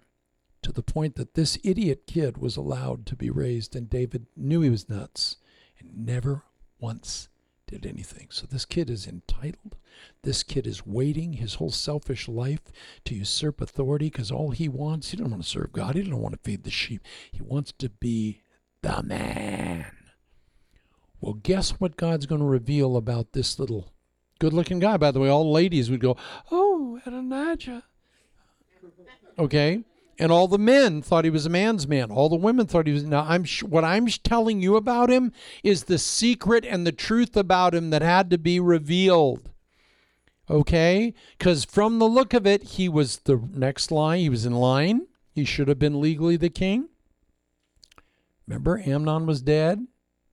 to 0.63 0.73
the 0.73 0.83
point 0.83 1.17
that 1.17 1.35
this 1.35 1.59
idiot 1.63 2.07
kid 2.07 2.39
was 2.39 2.57
allowed 2.57 3.05
to 3.07 3.17
be 3.17 3.29
raised, 3.29 3.77
and 3.77 3.91
David 3.91 4.27
knew 4.37 4.63
he 4.63 4.71
was 4.71 4.89
nuts 4.89 5.37
and 5.79 6.07
never 6.07 6.45
once 6.79 7.29
did 7.79 7.87
anything. 7.87 8.29
So 8.31 8.47
this 8.47 8.65
kid 8.65 8.89
is 8.89 9.07
entitled. 9.07 9.77
This 10.23 10.43
kid 10.43 10.67
is 10.67 10.87
waiting 10.87 11.35
his 11.35 11.55
whole 11.55 11.71
selfish 11.71 12.29
life 12.29 12.73
to 13.05 13.15
usurp 13.15 13.61
authority 13.61 14.07
because 14.07 14.31
all 14.31 14.51
he 14.51 14.69
wants, 14.69 15.11
he 15.11 15.17
doesn't 15.17 15.31
want 15.31 15.43
to 15.43 15.49
serve 15.49 15.73
God. 15.73 15.95
He 15.95 16.03
doesn't 16.03 16.19
want 16.19 16.35
to 16.35 16.41
feed 16.43 16.65
the 16.65 16.71
sheep. 16.71 17.03
He 17.31 17.43
wants 17.43 17.73
to 17.79 17.89
be 17.89 18.43
the 18.83 19.03
man. 19.03 19.87
Well, 21.21 21.35
guess 21.35 21.73
what 21.73 21.97
God's 21.97 22.27
going 22.27 22.41
to 22.41 22.47
reveal 22.47 22.97
about 22.97 23.33
this 23.33 23.59
little 23.59 23.93
good 24.39 24.53
looking 24.53 24.79
guy? 24.79 24.97
By 24.97 25.11
the 25.11 25.21
way, 25.21 25.29
all 25.29 25.51
ladies 25.51 25.91
would 25.91 26.01
go, 26.01 26.17
Oh, 26.51 27.01
Adonijah. 27.05 27.85
Okay? 29.39 29.83
And 30.19 30.31
all 30.31 30.49
the 30.49 30.59
men 30.59 31.03
thought 31.03 31.25
he 31.25 31.31
was 31.31 31.47
a 31.47 31.51
man's 31.51 31.87
man. 31.89 32.11
All 32.11 32.29
the 32.29 32.37
women 32.37 32.67
thought 32.67 32.87
he 32.87 32.93
was. 32.93 33.05
Now, 33.05 33.25
I'm 33.29 33.45
what 33.63 33.85
I'm 33.85 34.07
telling 34.07 34.61
you 34.61 34.77
about 34.77 35.11
him 35.11 35.33
is 35.63 35.85
the 35.85 35.99
secret 35.99 36.65
and 36.65 36.87
the 36.87 36.93
truth 36.93 37.37
about 37.37 37.75
him 37.75 37.91
that 37.91 38.03
had 38.03 38.31
to 38.31 38.39
be 38.39 38.61
revealed. 38.61 39.51
Okay, 40.49 41.15
because 41.39 41.65
from 41.65 41.99
the 41.99 42.09
look 42.09 42.35
of 42.35 42.47
it, 42.47 42.63
he 42.63 42.89
was 42.89 43.19
the 43.19 43.41
next 43.53 43.91
line. 43.91 44.21
He 44.21 44.29
was 44.29 44.45
in 44.45 44.55
line. 44.55 45.07
He 45.35 45.45
should 45.45 45.69
have 45.69 45.79
been 45.79 46.01
legally 46.01 46.37
the 46.37 46.51
king. 46.51 46.89
Remember, 48.47 48.79
Amnon 48.79 49.27
was 49.27 49.41
dead. 49.41 49.87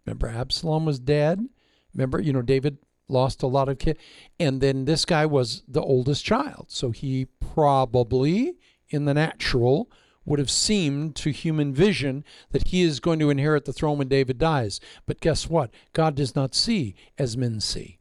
Remember, 0.05 0.27
Absalom 0.27 0.85
was 0.85 0.99
dead. 0.99 1.47
Remember, 1.93 2.19
you 2.19 2.33
know, 2.33 2.41
David 2.41 2.77
lost 3.07 3.43
a 3.43 3.47
lot 3.47 3.69
of 3.69 3.79
kids, 3.79 3.99
and 4.39 4.61
then 4.61 4.85
this 4.85 5.05
guy 5.05 5.25
was 5.25 5.63
the 5.67 5.81
oldest 5.81 6.25
child, 6.25 6.65
so 6.69 6.91
he 6.91 7.25
probably 7.39 8.55
in 8.91 9.05
the 9.05 9.13
natural 9.13 9.89
would 10.25 10.39
have 10.39 10.51
seemed 10.51 11.15
to 11.15 11.31
human 11.31 11.73
vision 11.73 12.23
that 12.51 12.67
he 12.67 12.83
is 12.83 12.99
going 12.99 13.19
to 13.19 13.29
inherit 13.29 13.65
the 13.65 13.73
throne 13.73 13.97
when 13.97 14.07
David 14.07 14.37
dies. 14.37 14.79
But 15.05 15.19
guess 15.19 15.49
what? 15.49 15.71
God 15.93 16.15
does 16.15 16.35
not 16.35 16.53
see 16.53 16.95
as 17.17 17.35
men 17.35 17.59
see. 17.59 17.99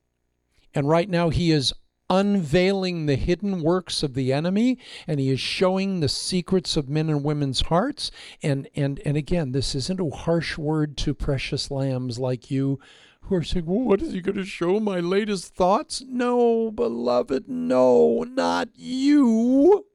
And 0.75 0.89
right 0.89 1.09
now 1.09 1.31
he 1.31 1.51
is 1.51 1.73
unveiling 2.11 3.07
the 3.07 3.15
hidden 3.15 3.63
works 3.63 4.03
of 4.03 4.15
the 4.15 4.33
enemy 4.33 4.77
and 5.07 5.21
he 5.21 5.31
is 5.31 5.39
showing 5.39 6.01
the 6.01 6.09
secrets 6.09 6.77
of 6.77 6.89
men 6.89 7.09
and 7.09 7.23
women's 7.23 7.61
hearts 7.63 8.11
and 8.43 8.69
and 8.75 9.01
and 9.05 9.17
again 9.17 9.53
this 9.53 9.77
isn't 9.77 10.01
a 10.01 10.11
harsh 10.11 10.59
word 10.59 10.97
to 10.97 11.15
precious 11.15 11.71
lambs 11.71 12.19
like 12.19 12.51
you 12.51 12.81
who 13.23 13.37
are 13.37 13.45
saying 13.45 13.65
well 13.65 13.79
what 13.79 14.03
is 14.03 14.13
he 14.13 14.21
going 14.21 14.37
to 14.37 14.45
show 14.45 14.81
my 14.81 14.99
latest 14.99 15.55
thoughts 15.55 16.03
no 16.09 16.73
beloved 16.73 17.49
no 17.49 18.25
not 18.25 18.69
you 18.75 19.87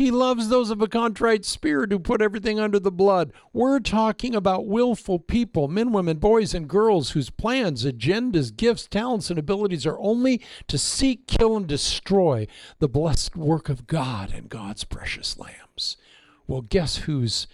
he 0.00 0.10
loves 0.10 0.48
those 0.48 0.70
of 0.70 0.80
a 0.80 0.88
contrite 0.88 1.44
spirit 1.44 1.92
who 1.92 1.98
put 1.98 2.22
everything 2.22 2.58
under 2.58 2.80
the 2.80 2.90
blood. 2.90 3.34
We're 3.52 3.80
talking 3.80 4.34
about 4.34 4.66
willful 4.66 5.18
people, 5.18 5.68
men, 5.68 5.92
women, 5.92 6.16
boys, 6.16 6.54
and 6.54 6.66
girls 6.66 7.10
whose 7.10 7.28
plans, 7.28 7.84
agendas, 7.84 8.56
gifts, 8.56 8.86
talents, 8.86 9.28
and 9.28 9.38
abilities 9.38 9.84
are 9.84 9.98
only 9.98 10.40
to 10.68 10.78
seek, 10.78 11.26
kill, 11.26 11.54
and 11.54 11.66
destroy 11.66 12.46
the 12.78 12.88
blessed 12.88 13.36
work 13.36 13.68
of 13.68 13.86
God 13.86 14.32
and 14.32 14.48
God's 14.48 14.84
precious 14.84 15.38
lambs. 15.38 15.98
Well, 16.46 16.62
guess 16.62 17.00
who's 17.00 17.46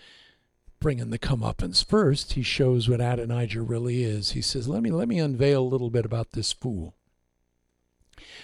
bringing 0.78 1.10
the 1.10 1.18
comeuppance 1.18 1.84
first? 1.84 2.34
He 2.34 2.44
shows 2.44 2.88
what 2.88 3.00
Adonijah 3.00 3.62
really 3.62 4.04
is. 4.04 4.30
He 4.30 4.40
says, 4.40 4.68
"Let 4.68 4.84
me 4.84 4.92
let 4.92 5.08
me 5.08 5.18
unveil 5.18 5.64
a 5.64 5.66
little 5.66 5.90
bit 5.90 6.04
about 6.04 6.30
this 6.30 6.52
fool." 6.52 6.94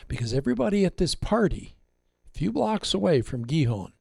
Because 0.09 0.35
everybody 0.35 0.85
at 0.85 0.97
this 0.97 1.15
party 1.15 1.77
few 2.33 2.53
blocks 2.53 2.95
away 2.95 3.23
from 3.23 3.47
Gihon. 3.47 3.92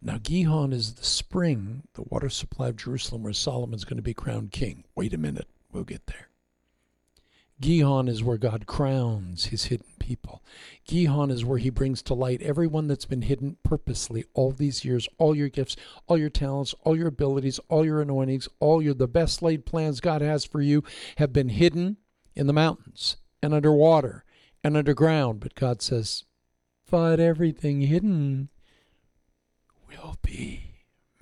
Now, 0.00 0.18
Gihon 0.18 0.72
is 0.72 0.94
the 0.94 1.04
spring, 1.04 1.84
the 1.94 2.02
water 2.02 2.28
supply 2.28 2.68
of 2.68 2.76
Jerusalem, 2.76 3.22
where 3.22 3.32
Solomon's 3.32 3.84
going 3.84 3.98
to 3.98 4.02
be 4.02 4.14
crowned 4.14 4.50
king. 4.50 4.84
Wait 4.96 5.14
a 5.14 5.18
minute, 5.18 5.46
we'll 5.70 5.84
get 5.84 6.06
there. 6.06 6.28
Gihon 7.60 8.08
is 8.08 8.24
where 8.24 8.38
God 8.38 8.66
crowns 8.66 9.46
his 9.46 9.66
hidden 9.66 9.86
people. 10.00 10.42
Gihon 10.84 11.30
is 11.30 11.44
where 11.44 11.58
he 11.58 11.70
brings 11.70 12.02
to 12.02 12.14
light 12.14 12.42
everyone 12.42 12.88
that's 12.88 13.04
been 13.04 13.22
hidden 13.22 13.56
purposely 13.62 14.24
all 14.34 14.50
these 14.50 14.84
years, 14.84 15.08
all 15.18 15.36
your 15.36 15.48
gifts, 15.48 15.76
all 16.08 16.18
your 16.18 16.28
talents, 16.28 16.74
all 16.82 16.96
your 16.96 17.06
abilities, 17.06 17.60
all 17.68 17.84
your 17.84 18.00
anointings, 18.02 18.48
all 18.58 18.82
your 18.82 18.94
the 18.94 19.06
best 19.06 19.42
laid 19.42 19.64
plans 19.64 20.00
God 20.00 20.20
has 20.22 20.44
for 20.44 20.60
you 20.60 20.82
have 21.18 21.32
been 21.32 21.50
hidden 21.50 21.98
in 22.34 22.48
the 22.48 22.52
mountains 22.52 23.18
and 23.40 23.54
underwater 23.54 24.24
and 24.64 24.76
underground. 24.76 25.38
But 25.38 25.54
God 25.54 25.80
says, 25.80 26.24
but 26.92 27.18
everything 27.18 27.80
hidden 27.80 28.50
will 29.88 30.14
be 30.20 30.74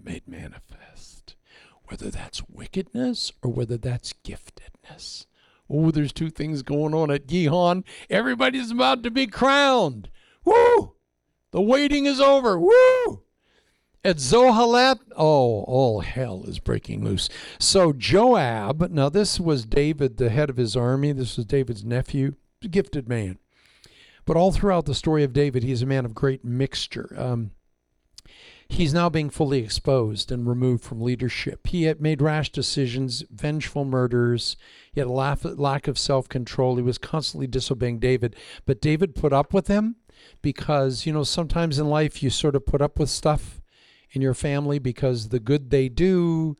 made 0.03 0.27
manifest. 0.27 1.37
Whether 1.85 2.11
that's 2.11 2.43
wickedness 2.49 3.31
or 3.41 3.53
whether 3.53 3.77
that's 3.77 4.13
giftedness. 4.25 5.27
Oh, 5.71 5.93
there's 5.93 6.13
two 6.13 6.29
things 6.29 6.65
going 6.65 6.93
on 6.93 7.13
at 7.13 7.29
Gihon. 7.29 7.85
Everybody's 8.11 8.73
about 8.73 9.05
to 9.05 9.13
be 9.13 9.29
crowned. 9.29 10.11
Woo! 10.45 10.95
The 11.53 11.63
waiting 11.63 12.05
is 12.07 12.21
over. 12.21 12.59
Woo! 12.59 13.23
At 14.05 14.17
Zoheleth, 14.17 15.03
oh, 15.15 15.63
all 15.69 16.01
hell 16.01 16.43
is 16.49 16.59
breaking 16.59 17.05
loose. 17.05 17.29
So 17.61 17.93
Joab, 17.93 18.91
now 18.91 19.09
this 19.09 19.39
was 19.39 19.67
David, 19.67 20.17
the 20.17 20.31
head 20.31 20.51
of 20.51 20.57
his 20.57 20.75
army. 20.75 21.13
This 21.13 21.37
was 21.37 21.47
David's 21.47 21.85
nephew, 21.85 22.35
gifted 22.69 23.09
man. 23.09 23.39
But 24.25 24.37
all 24.37 24.53
throughout 24.53 24.87
the 24.87 24.95
story 24.95 25.25
of 25.25 25.33
David, 25.33 25.63
he's 25.63 25.83
a 25.83 25.87
man 25.87 26.05
of 26.05 26.15
great 26.15 26.45
mixture. 26.45 27.15
Um, 27.17 27.53
he's 28.69 28.95
now 28.95 29.09
being 29.09 29.31
fully 29.31 29.59
exposed 29.59 30.31
and 30.31 30.49
removed 30.49 30.85
from 30.85 31.01
leadership. 31.01 31.67
He 31.67 31.85
had 31.85 32.01
made 32.01 32.23
rash 32.23 32.51
decisions, 32.51 33.25
vengeful 33.31 33.85
murders. 33.85 34.57
He 34.93 35.01
had 35.01 35.09
a 35.09 35.13
lack 35.13 35.89
of 35.89 35.99
self 35.99 36.29
control. 36.29 36.77
He 36.77 36.83
was 36.83 36.99
constantly 36.99 37.47
disobeying 37.47 37.99
David. 37.99 38.37
But 38.67 38.81
David 38.81 39.15
put 39.15 39.33
up 39.33 39.53
with 39.53 39.67
him 39.67 39.97
because, 40.43 41.07
you 41.07 41.13
know, 41.13 41.25
sometimes 41.25 41.79
in 41.79 41.89
life 41.89 42.23
you 42.23 42.31
sort 42.31 42.55
of 42.55 42.67
put 42.67 42.81
up 42.83 42.99
with 42.99 43.11
stuff 43.11 43.61
in 44.13 44.23
your 44.23 44.35
family 44.35 44.79
because 44.79 45.29
the 45.29 45.41
good 45.41 45.71
they 45.71 45.89
do, 45.89 46.57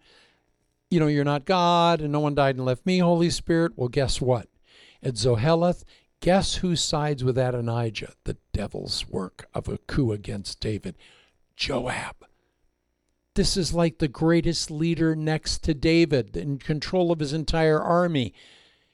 you 0.91 1.01
know, 1.01 1.07
you're 1.07 1.25
not 1.25 1.45
God 1.45 2.01
and 2.01 2.13
no 2.13 2.21
one 2.21 2.35
died 2.35 2.57
and 2.57 2.65
left 2.65 2.87
me, 2.87 2.99
Holy 2.99 3.31
Spirit. 3.31 3.73
Well, 3.77 3.89
guess 3.89 4.21
what? 4.21 4.49
At 5.03 5.15
Zoheleth, 5.15 5.85
Guess 6.21 6.57
who 6.57 6.77
sides 6.77 7.25
with 7.25 7.39
Adonijah, 7.39 8.13
the 8.25 8.37
devil's 8.53 9.09
work 9.09 9.49
of 9.55 9.69
a 9.69 9.79
coup 9.79 10.13
against 10.13 10.61
David? 10.61 10.97
Joab. 11.57 12.27
This 13.35 13.57
is 13.57 13.73
like 13.73 13.99
the 13.99 14.09
greatest 14.09 14.71
leader 14.71 15.17
next 15.17 15.63
to 15.65 15.73
David 15.73 16.37
in 16.37 16.59
control 16.59 17.11
of 17.11 17.21
his 17.21 17.33
entire 17.33 17.81
army. 17.81 18.35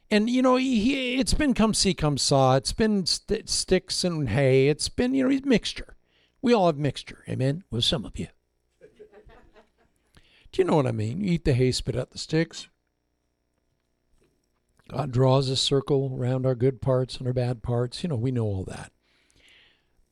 And, 0.08 0.30
you 0.30 0.40
know, 0.40 0.54
he, 0.54 1.16
it's 1.18 1.34
been 1.34 1.52
come 1.52 1.74
see, 1.74 1.94
come 1.94 2.16
saw. 2.16 2.54
It's 2.54 2.72
been 2.72 3.06
st- 3.06 3.48
sticks 3.48 4.04
and 4.04 4.28
hay. 4.28 4.68
It's 4.68 4.88
been, 4.88 5.12
you 5.12 5.24
know, 5.24 5.30
he's 5.30 5.44
mixture. 5.44 5.96
We 6.42 6.54
all 6.54 6.66
have 6.66 6.78
mixture. 6.78 7.24
Amen? 7.28 7.64
Well, 7.72 7.82
some 7.82 8.04
of 8.04 8.16
you. 8.16 8.28
Do 10.52 10.62
you 10.62 10.64
know 10.64 10.76
what 10.76 10.86
I 10.86 10.92
mean? 10.92 11.20
You 11.20 11.32
eat 11.32 11.44
the 11.44 11.54
hay, 11.54 11.72
spit 11.72 11.96
out 11.96 12.10
the 12.10 12.18
sticks. 12.18 12.68
God 14.88 15.10
draws 15.10 15.48
a 15.48 15.56
circle 15.56 16.16
around 16.16 16.46
our 16.46 16.54
good 16.54 16.80
parts 16.80 17.16
and 17.16 17.26
our 17.26 17.32
bad 17.32 17.62
parts. 17.62 18.02
You 18.02 18.08
know, 18.08 18.16
we 18.16 18.30
know 18.30 18.44
all 18.44 18.64
that. 18.64 18.92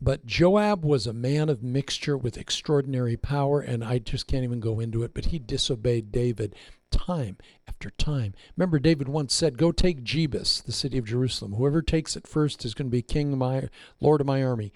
But 0.00 0.26
Joab 0.26 0.84
was 0.84 1.06
a 1.06 1.12
man 1.12 1.48
of 1.48 1.62
mixture 1.62 2.18
with 2.18 2.36
extraordinary 2.36 3.16
power, 3.16 3.60
and 3.60 3.82
I 3.82 3.98
just 3.98 4.26
can't 4.26 4.44
even 4.44 4.60
go 4.60 4.80
into 4.80 5.02
it. 5.02 5.14
But 5.14 5.26
he 5.26 5.38
disobeyed 5.38 6.12
David 6.12 6.54
time 6.90 7.38
after 7.66 7.90
time. 7.90 8.34
Remember, 8.56 8.78
David 8.78 9.08
once 9.08 9.34
said, 9.34 9.56
Go 9.56 9.72
take 9.72 10.04
Jebus, 10.04 10.62
the 10.62 10.72
city 10.72 10.98
of 10.98 11.06
Jerusalem. 11.06 11.54
Whoever 11.54 11.80
takes 11.80 12.16
it 12.16 12.26
first 12.26 12.64
is 12.64 12.74
going 12.74 12.88
to 12.88 12.90
be 12.90 13.02
king 13.02 13.32
of 13.32 13.38
my 13.38 13.68
lord 14.00 14.20
of 14.20 14.26
my 14.26 14.42
army. 14.42 14.72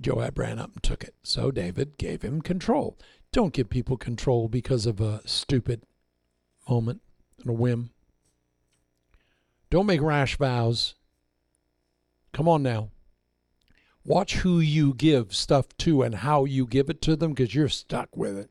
Joab 0.00 0.38
ran 0.38 0.58
up 0.58 0.72
and 0.74 0.82
took 0.82 1.04
it. 1.04 1.14
So 1.22 1.50
David 1.50 1.96
gave 1.96 2.22
him 2.22 2.42
control. 2.42 2.98
Don't 3.32 3.54
give 3.54 3.70
people 3.70 3.96
control 3.96 4.48
because 4.48 4.84
of 4.84 5.00
a 5.00 5.22
stupid 5.26 5.82
moment 6.68 7.00
and 7.40 7.48
a 7.48 7.52
whim. 7.54 7.90
Don't 9.74 9.86
make 9.86 10.02
rash 10.02 10.36
vows. 10.36 10.94
Come 12.32 12.46
on 12.46 12.62
now. 12.62 12.90
Watch 14.04 14.36
who 14.36 14.60
you 14.60 14.94
give 14.94 15.34
stuff 15.34 15.66
to 15.78 16.04
and 16.04 16.14
how 16.14 16.44
you 16.44 16.64
give 16.64 16.88
it 16.88 17.02
to 17.02 17.16
them 17.16 17.32
because 17.32 17.56
you're 17.56 17.68
stuck 17.68 18.16
with 18.16 18.38
it. 18.38 18.50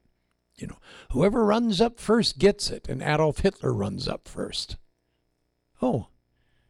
You 0.57 0.67
know, 0.67 0.79
whoever 1.11 1.45
runs 1.45 1.79
up 1.79 1.97
first 1.97 2.39
gets 2.39 2.69
it, 2.69 2.89
and 2.89 3.01
Adolf 3.01 3.37
Hitler 3.37 3.71
runs 3.71 4.05
up 4.05 4.27
first. 4.27 4.75
Oh, 5.81 6.07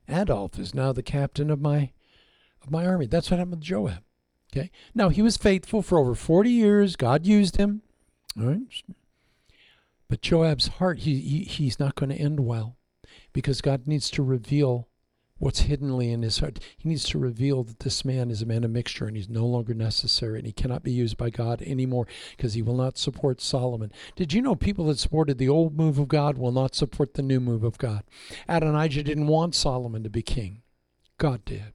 Adolf 0.08 0.60
is 0.60 0.76
now 0.76 0.94
the 0.94 1.02
captain 1.02 1.50
of 1.50 1.60
my 1.60 1.90
of 2.62 2.70
my 2.70 2.86
army. 2.86 3.08
That's 3.08 3.32
what 3.32 3.40
happened 3.40 3.56
with 3.56 3.62
Joab. 3.62 4.04
Okay. 4.56 4.70
Now 4.94 5.10
he 5.10 5.24
was 5.24 5.36
faithful 5.36 5.82
for 5.82 5.98
over 5.98 6.14
40 6.14 6.52
years. 6.52 6.96
God 6.96 7.26
used 7.26 7.58
him. 7.58 7.82
All 8.40 8.46
right. 8.46 8.84
But 10.08 10.22
Joab's 10.22 10.68
heart, 10.68 11.00
he, 11.00 11.22
he 11.22 11.44
he's 11.44 11.80
not 11.80 11.96
going 11.96 12.10
to 12.12 12.16
end 12.16 12.42
well 12.42 12.78
because 13.34 13.62
God 13.62 13.88
needs 13.88 14.10
to 14.12 14.24
reveal 14.24 14.88
what's 15.44 15.62
hiddenly 15.62 16.12
in 16.12 16.22
his 16.22 16.40
heart. 16.40 16.60
He 16.78 16.88
needs 16.88 17.04
to 17.10 17.18
reveal 17.18 17.64
that 17.64 17.80
this 17.80 18.06
man 18.06 18.32
is 18.32 18.42
a 18.42 18.46
man 18.46 18.64
of 18.64 18.72
mixture 18.72 19.06
and 19.06 19.18
he's 19.18 19.30
no 19.30 19.46
longer 19.46 19.74
necessary 19.74 20.38
and 20.38 20.48
he 20.48 20.54
cannot 20.54 20.84
be 20.84 20.92
used 20.92 21.18
by 21.18 21.30
God 21.30 21.62
anymore 21.62 22.08
because 22.38 22.54
he 22.54 22.62
will 22.62 22.78
not 22.78 22.98
support 22.98 23.42
Solomon. 23.42 23.92
Did 24.16 24.32
you 24.32 24.42
know 24.42 24.56
people 24.56 24.86
that 24.86 25.00
supported 25.00 25.38
the 25.38 25.50
old 25.50 25.76
move 25.76 26.00
of 26.00 26.08
God 26.08 26.38
will 26.38 26.52
not 26.52 26.76
support 26.76 27.16
the 27.16 27.22
new 27.22 27.42
move 27.42 27.64
of 27.64 27.78
God? 27.78 28.04
Adonijah 28.48 29.04
didn't 29.04 29.28
want 29.28 29.54
Solomon 29.56 30.04
to 30.04 30.10
be 30.10 30.22
king, 30.22 30.62
God 31.18 31.44
did. 31.44 31.74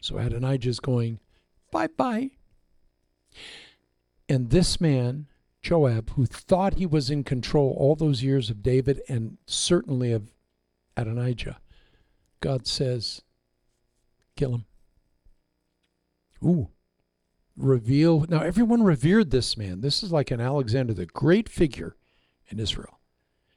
So 0.00 0.18
Adonijah 0.18 0.68
is 0.68 0.80
going, 0.80 1.20
bye 1.70 1.86
bye. 1.86 2.32
And 4.28 4.50
this 4.50 4.80
man, 4.80 5.28
Joab, 5.64 6.10
who 6.10 6.26
thought 6.26 6.74
he 6.74 6.84
was 6.84 7.08
in 7.08 7.24
control 7.24 7.74
all 7.78 7.96
those 7.96 8.22
years 8.22 8.50
of 8.50 8.62
David 8.62 9.00
and 9.08 9.38
certainly 9.46 10.12
of 10.12 10.30
Adonijah, 10.94 11.58
God 12.40 12.66
says, 12.66 13.22
kill 14.36 14.52
him. 14.54 14.64
Ooh. 16.44 16.68
Reveal. 17.56 18.26
Now, 18.28 18.42
everyone 18.42 18.82
revered 18.82 19.30
this 19.30 19.56
man. 19.56 19.80
This 19.80 20.02
is 20.02 20.12
like 20.12 20.30
an 20.30 20.40
Alexander 20.40 20.92
the 20.92 21.06
Great 21.06 21.48
figure 21.48 21.96
in 22.48 22.60
Israel. 22.60 23.00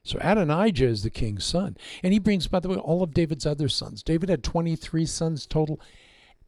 So 0.03 0.17
Adonijah 0.21 0.87
is 0.87 1.03
the 1.03 1.09
king's 1.09 1.43
son. 1.43 1.75
And 2.01 2.13
he 2.13 2.19
brings, 2.19 2.47
by 2.47 2.61
the 2.61 2.69
way, 2.69 2.77
all 2.77 3.03
of 3.03 3.13
David's 3.13 3.45
other 3.45 3.67
sons. 3.67 4.01
David 4.01 4.29
had 4.29 4.43
23 4.43 5.05
sons 5.05 5.45
total. 5.45 5.81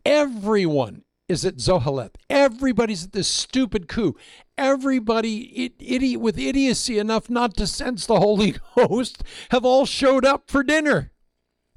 Everyone 0.06 1.04
is 1.30 1.46
at 1.46 1.58
Zoheleth. 1.58 2.16
Everybody's 2.30 3.06
at 3.06 3.14
this 3.14 3.28
stupid 3.28 3.88
coup. 3.88 4.16
Everybody, 4.58 5.74
idiot 5.80 6.20
with 6.20 6.38
idiocy 6.38 7.00
enough 7.00 7.30
not 7.30 7.56
to 7.58 7.68
sense 7.68 8.06
the 8.06 8.20
Holy 8.20 8.56
Ghost, 8.76 9.24
have 9.52 9.64
all 9.64 9.86
showed 9.86 10.26
up 10.26 10.50
for 10.50 10.64
dinner 10.64 11.12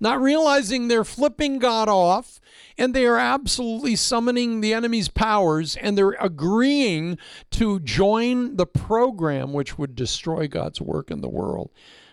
not 0.02 0.20
realizing 0.20 0.88
they're 0.88 1.04
flipping 1.04 1.60
God 1.60 1.88
off 1.88 2.40
and 2.76 2.92
they 2.92 3.06
are 3.06 3.18
absolutely 3.18 3.94
summoning 3.94 4.60
the 4.60 4.74
enemy's 4.74 5.08
powers 5.08 5.76
and 5.76 5.96
they're 5.96 6.16
agreeing 6.18 7.18
to 7.52 7.78
join 7.78 8.56
the 8.56 8.66
program 8.66 9.52
which 9.52 9.78
would 9.78 9.94
destroy 9.94 10.48
God's 10.48 10.80
work 10.80 11.08
in 11.08 11.20
the 11.20 11.28
world. 11.28 11.70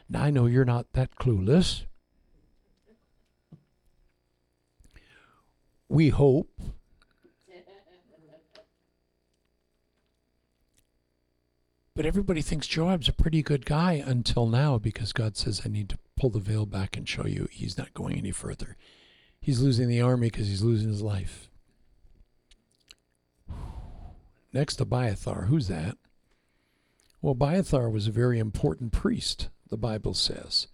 Now, 0.07 0.21
I 0.21 0.29
know 0.29 0.45
you're 0.45 0.65
not 0.65 0.93
that 0.93 1.15
clueless. 1.15 1.85
We 5.89 6.09
hope. 6.09 6.61
But 11.99 12.05
everybody 12.05 12.41
thinks 12.41 12.65
Joab's 12.65 13.09
a 13.09 13.11
pretty 13.11 13.43
good 13.43 13.65
guy 13.65 14.01
until 14.05 14.47
now 14.47 14.77
because 14.77 15.11
God 15.11 15.35
says, 15.35 15.63
I 15.65 15.67
need 15.67 15.89
to 15.89 15.97
pull 16.15 16.29
the 16.29 16.39
veil 16.39 16.65
back 16.65 16.95
and 16.95 17.05
show 17.05 17.27
you 17.27 17.49
he's 17.51 17.77
not 17.77 17.93
going 17.93 18.17
any 18.17 18.31
further. 18.31 18.77
He's 19.41 19.59
losing 19.59 19.89
the 19.89 19.99
army 19.99 20.27
because 20.27 20.47
he's 20.47 20.63
losing 20.63 20.87
his 20.87 21.01
life. 21.01 21.49
Next, 24.53 24.79
Abiathar. 24.79 25.47
Who's 25.47 25.67
that? 25.67 25.97
Well, 27.21 27.33
Abiathar 27.33 27.89
was 27.89 28.07
a 28.07 28.11
very 28.11 28.39
important 28.39 28.93
priest, 28.93 29.49
the 29.69 29.75
Bible 29.75 30.13
says. 30.13 30.67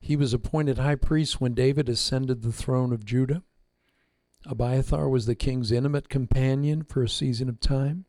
He 0.00 0.16
was 0.16 0.34
appointed 0.34 0.78
high 0.78 0.96
priest 0.96 1.40
when 1.40 1.54
David 1.54 1.88
ascended 1.88 2.42
the 2.42 2.50
throne 2.50 2.92
of 2.92 3.04
Judah. 3.04 3.44
Abiathar 4.44 5.08
was 5.08 5.26
the 5.26 5.36
king's 5.36 5.70
intimate 5.70 6.08
companion 6.08 6.82
for 6.82 7.04
a 7.04 7.08
season 7.08 7.48
of 7.48 7.60
time. 7.60 8.06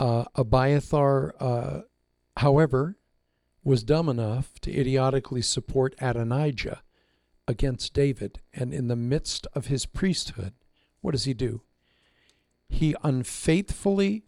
Uh, 0.00 0.24
Abiathar, 0.34 1.34
uh, 1.40 1.80
however, 2.36 2.96
was 3.64 3.82
dumb 3.82 4.08
enough 4.08 4.58
to 4.60 4.72
idiotically 4.72 5.42
support 5.42 5.94
Adonijah 6.00 6.82
against 7.46 7.94
David. 7.94 8.40
And 8.52 8.72
in 8.72 8.88
the 8.88 8.96
midst 8.96 9.46
of 9.54 9.66
his 9.66 9.86
priesthood, 9.86 10.52
what 11.00 11.12
does 11.12 11.24
he 11.24 11.34
do? 11.34 11.62
He 12.68 12.94
unfaithfully, 13.02 14.24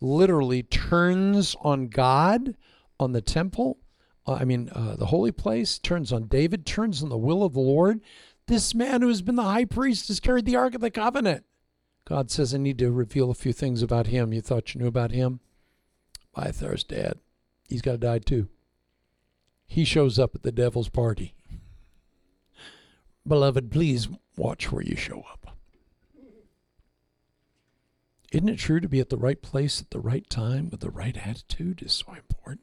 literally 0.00 0.62
turns 0.62 1.56
on 1.60 1.88
God, 1.88 2.56
on 2.98 3.12
the 3.12 3.20
temple, 3.20 3.78
uh, 4.26 4.34
I 4.34 4.44
mean, 4.44 4.70
uh, 4.72 4.96
the 4.96 5.06
holy 5.06 5.32
place, 5.32 5.78
turns 5.78 6.12
on 6.12 6.28
David, 6.28 6.66
turns 6.66 7.02
on 7.02 7.08
the 7.08 7.18
will 7.18 7.42
of 7.42 7.54
the 7.54 7.60
Lord. 7.60 8.00
This 8.46 8.74
man 8.74 9.02
who 9.02 9.08
has 9.08 9.22
been 9.22 9.36
the 9.36 9.42
high 9.42 9.64
priest 9.64 10.08
has 10.08 10.20
carried 10.20 10.44
the 10.44 10.56
Ark 10.56 10.74
of 10.74 10.80
the 10.80 10.90
Covenant. 10.90 11.44
God 12.10 12.30
says, 12.30 12.52
I 12.52 12.58
need 12.58 12.76
to 12.78 12.90
reveal 12.90 13.30
a 13.30 13.34
few 13.34 13.54
things 13.54 13.82
about 13.82 14.08
him. 14.08 14.34
You 14.34 14.42
thought 14.42 14.74
you 14.74 14.82
knew 14.82 14.88
about 14.88 15.12
him? 15.12 15.40
Abiathar's 16.36 16.84
dead. 16.84 17.18
He's 17.68 17.80
got 17.80 17.92
to 17.92 17.98
die 17.98 18.18
too 18.18 18.48
he 19.70 19.84
shows 19.84 20.18
up 20.18 20.34
at 20.34 20.42
the 20.42 20.50
devil's 20.50 20.88
party. 20.88 21.32
Beloved, 23.26 23.70
please 23.70 24.08
watch 24.36 24.72
where 24.72 24.82
you 24.82 24.96
show 24.96 25.24
up. 25.30 25.56
Isn't 28.32 28.48
it 28.48 28.58
true 28.58 28.80
to 28.80 28.88
be 28.88 28.98
at 28.98 29.08
the 29.10 29.16
right 29.16 29.40
place 29.40 29.80
at 29.80 29.90
the 29.90 30.00
right 30.00 30.28
time 30.28 30.70
with 30.70 30.80
the 30.80 30.90
right 30.90 31.16
attitude 31.16 31.82
is 31.82 31.92
so 31.92 32.14
important? 32.14 32.62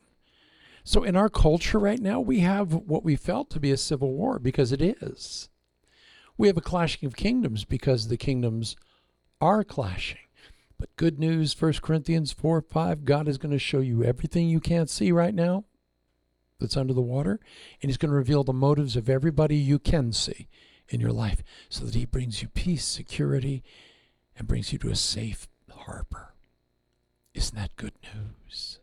So, 0.84 1.04
in 1.04 1.16
our 1.16 1.30
culture 1.30 1.80
right 1.80 2.00
now, 2.00 2.20
we 2.20 2.42
have 2.42 2.74
what 2.74 3.06
we 3.06 3.16
felt 3.16 3.50
to 3.52 3.60
be 3.60 3.72
a 3.72 3.78
civil 3.78 4.12
war 4.12 4.38
because 4.38 4.74
it 4.74 4.82
is. 4.82 5.48
We 6.38 6.48
have 6.48 6.58
a 6.58 6.62
clashing 6.62 7.08
of 7.08 7.16
kingdoms 7.16 7.64
because 7.64 8.10
the 8.10 8.18
kingdoms 8.18 8.76
are 9.42 9.64
clashing. 9.64 10.20
But 10.78 10.96
good 10.96 11.20
news, 11.20 11.60
1 11.60 11.74
Corinthians 11.82 12.32
4 12.32 12.62
5, 12.62 13.06
God 13.06 13.28
is 13.28 13.38
going 13.38 13.52
to 13.52 13.60
show 13.60 13.80
you 13.80 14.04
everything 14.04 14.48
you 14.48 14.60
can't 14.60 14.90
see 14.90 15.12
right 15.12 15.34
now 15.34 15.66
that's 16.60 16.78
under 16.78 16.94
the 16.94 17.02
water, 17.02 17.40
and 17.82 17.90
He's 17.90 17.98
going 17.98 18.12
to 18.12 18.18
reveal 18.18 18.44
the 18.44 18.54
motives 18.54 18.96
of 18.96 19.10
everybody 19.10 19.56
you 19.56 19.80
can 19.80 20.12
see 20.12 20.48
in 20.90 21.00
your 21.00 21.12
life 21.12 21.44
so 21.70 21.86
that 21.86 21.96
He 21.96 22.06
brings 22.06 22.42
you 22.42 22.48
peace, 22.50 22.86
security, 22.86 23.64
and 24.38 24.48
brings 24.48 24.72
you 24.72 24.80
to 24.80 24.90
a 24.90 24.96
safe 24.96 25.48
harbor. 25.72 26.34
Isn't 27.34 27.56
that 27.56 27.76
good 27.76 27.94
news? 28.04 28.80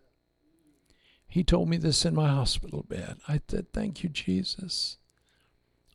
He 1.27 1.43
told 1.43 1.69
me 1.69 1.77
this 1.77 2.05
in 2.05 2.15
my 2.15 2.29
hospital 2.29 2.85
bed. 2.89 3.17
I 3.27 3.41
said, 3.49 3.73
Thank 3.73 4.03
you, 4.03 4.09
Jesus. 4.09 4.99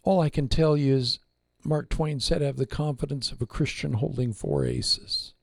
All 0.03 0.19
I 0.19 0.29
can 0.29 0.49
tell 0.49 0.75
you 0.75 0.95
is 0.95 1.19
Mark 1.63 1.89
Twain 1.89 2.19
said, 2.19 2.41
have 2.41 2.57
the 2.57 2.65
confidence 2.65 3.31
of 3.31 3.41
a 3.41 3.45
Christian 3.45 3.93
holding 3.93 4.33
four 4.33 4.65
aces. 4.65 5.33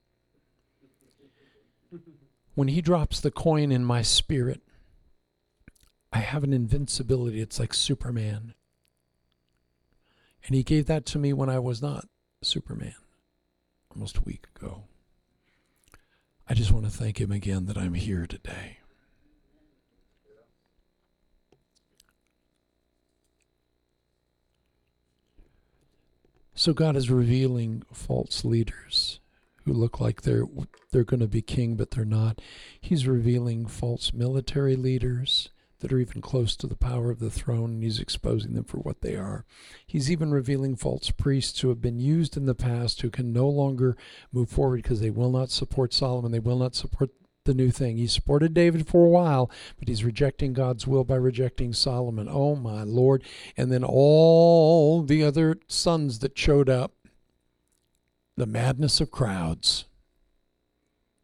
When 2.54 2.68
he 2.68 2.80
drops 2.80 3.20
the 3.20 3.30
coin 3.30 3.70
in 3.70 3.84
my 3.84 4.02
spirit, 4.02 4.62
I 6.12 6.20
have 6.20 6.42
an 6.42 6.54
invincibility. 6.54 7.40
It's 7.40 7.60
like 7.60 7.74
Superman. 7.74 8.54
And 10.46 10.54
he 10.54 10.62
gave 10.62 10.86
that 10.86 11.04
to 11.06 11.18
me 11.18 11.32
when 11.32 11.50
I 11.50 11.58
was 11.58 11.82
not 11.82 12.08
Superman, 12.42 12.94
almost 13.90 14.16
a 14.16 14.22
week 14.22 14.46
ago. 14.56 14.84
I 16.48 16.54
just 16.54 16.70
want 16.70 16.86
to 16.86 16.90
thank 16.90 17.20
him 17.20 17.32
again 17.32 17.66
that 17.66 17.76
I'm 17.76 17.94
here 17.94 18.26
today. 18.26 18.75
So 26.66 26.74
God 26.74 26.96
is 26.96 27.08
revealing 27.08 27.84
false 27.92 28.44
leaders 28.44 29.20
who 29.64 29.72
look 29.72 30.00
like 30.00 30.22
they're 30.22 30.48
they're 30.90 31.04
going 31.04 31.20
to 31.20 31.28
be 31.28 31.40
king 31.40 31.76
but 31.76 31.92
they're 31.92 32.04
not. 32.04 32.40
He's 32.80 33.06
revealing 33.06 33.66
false 33.66 34.12
military 34.12 34.74
leaders 34.74 35.50
that 35.78 35.92
are 35.92 36.00
even 36.00 36.20
close 36.20 36.56
to 36.56 36.66
the 36.66 36.74
power 36.74 37.12
of 37.12 37.20
the 37.20 37.30
throne, 37.30 37.74
and 37.74 37.84
he's 37.84 38.00
exposing 38.00 38.54
them 38.54 38.64
for 38.64 38.78
what 38.78 39.00
they 39.00 39.14
are. 39.14 39.44
He's 39.86 40.10
even 40.10 40.32
revealing 40.32 40.74
false 40.74 41.12
priests 41.12 41.60
who 41.60 41.68
have 41.68 41.80
been 41.80 42.00
used 42.00 42.36
in 42.36 42.46
the 42.46 42.54
past 42.56 43.00
who 43.00 43.10
can 43.10 43.32
no 43.32 43.48
longer 43.48 43.96
move 44.32 44.50
forward 44.50 44.82
because 44.82 44.98
they 45.00 45.10
will 45.10 45.30
not 45.30 45.50
support 45.50 45.94
Solomon, 45.94 46.32
they 46.32 46.40
will 46.40 46.58
not 46.58 46.74
support 46.74 47.10
the 47.46 47.54
new 47.54 47.70
thing. 47.70 47.96
He 47.96 48.06
supported 48.06 48.52
David 48.52 48.86
for 48.86 49.06
a 49.06 49.08
while, 49.08 49.50
but 49.78 49.88
he's 49.88 50.04
rejecting 50.04 50.52
God's 50.52 50.86
will 50.86 51.04
by 51.04 51.16
rejecting 51.16 51.72
Solomon. 51.72 52.28
Oh 52.30 52.54
my 52.54 52.82
Lord. 52.82 53.22
And 53.56 53.72
then 53.72 53.82
all 53.82 55.02
the 55.02 55.24
other 55.24 55.58
sons 55.66 56.18
that 56.18 56.38
showed 56.38 56.68
up, 56.68 56.92
the 58.36 58.46
madness 58.46 59.00
of 59.00 59.10
crowds. 59.10 59.86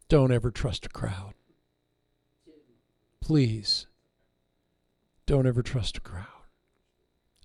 Don't 0.08 0.32
ever 0.32 0.50
trust 0.50 0.87
a 0.87 0.88
crowd. 0.88 1.35
Please 3.20 3.87
don't 5.26 5.46
ever 5.46 5.62
trust 5.62 5.98
a 5.98 6.00
crowd. 6.00 6.26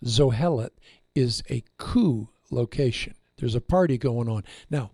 Zoheleth 0.03 0.71
is 1.15 1.43
a 1.49 1.63
coup 1.77 2.29
location. 2.49 3.15
There's 3.37 3.55
a 3.55 3.61
party 3.61 3.97
going 3.97 4.27
on. 4.27 4.43
Now, 4.69 4.91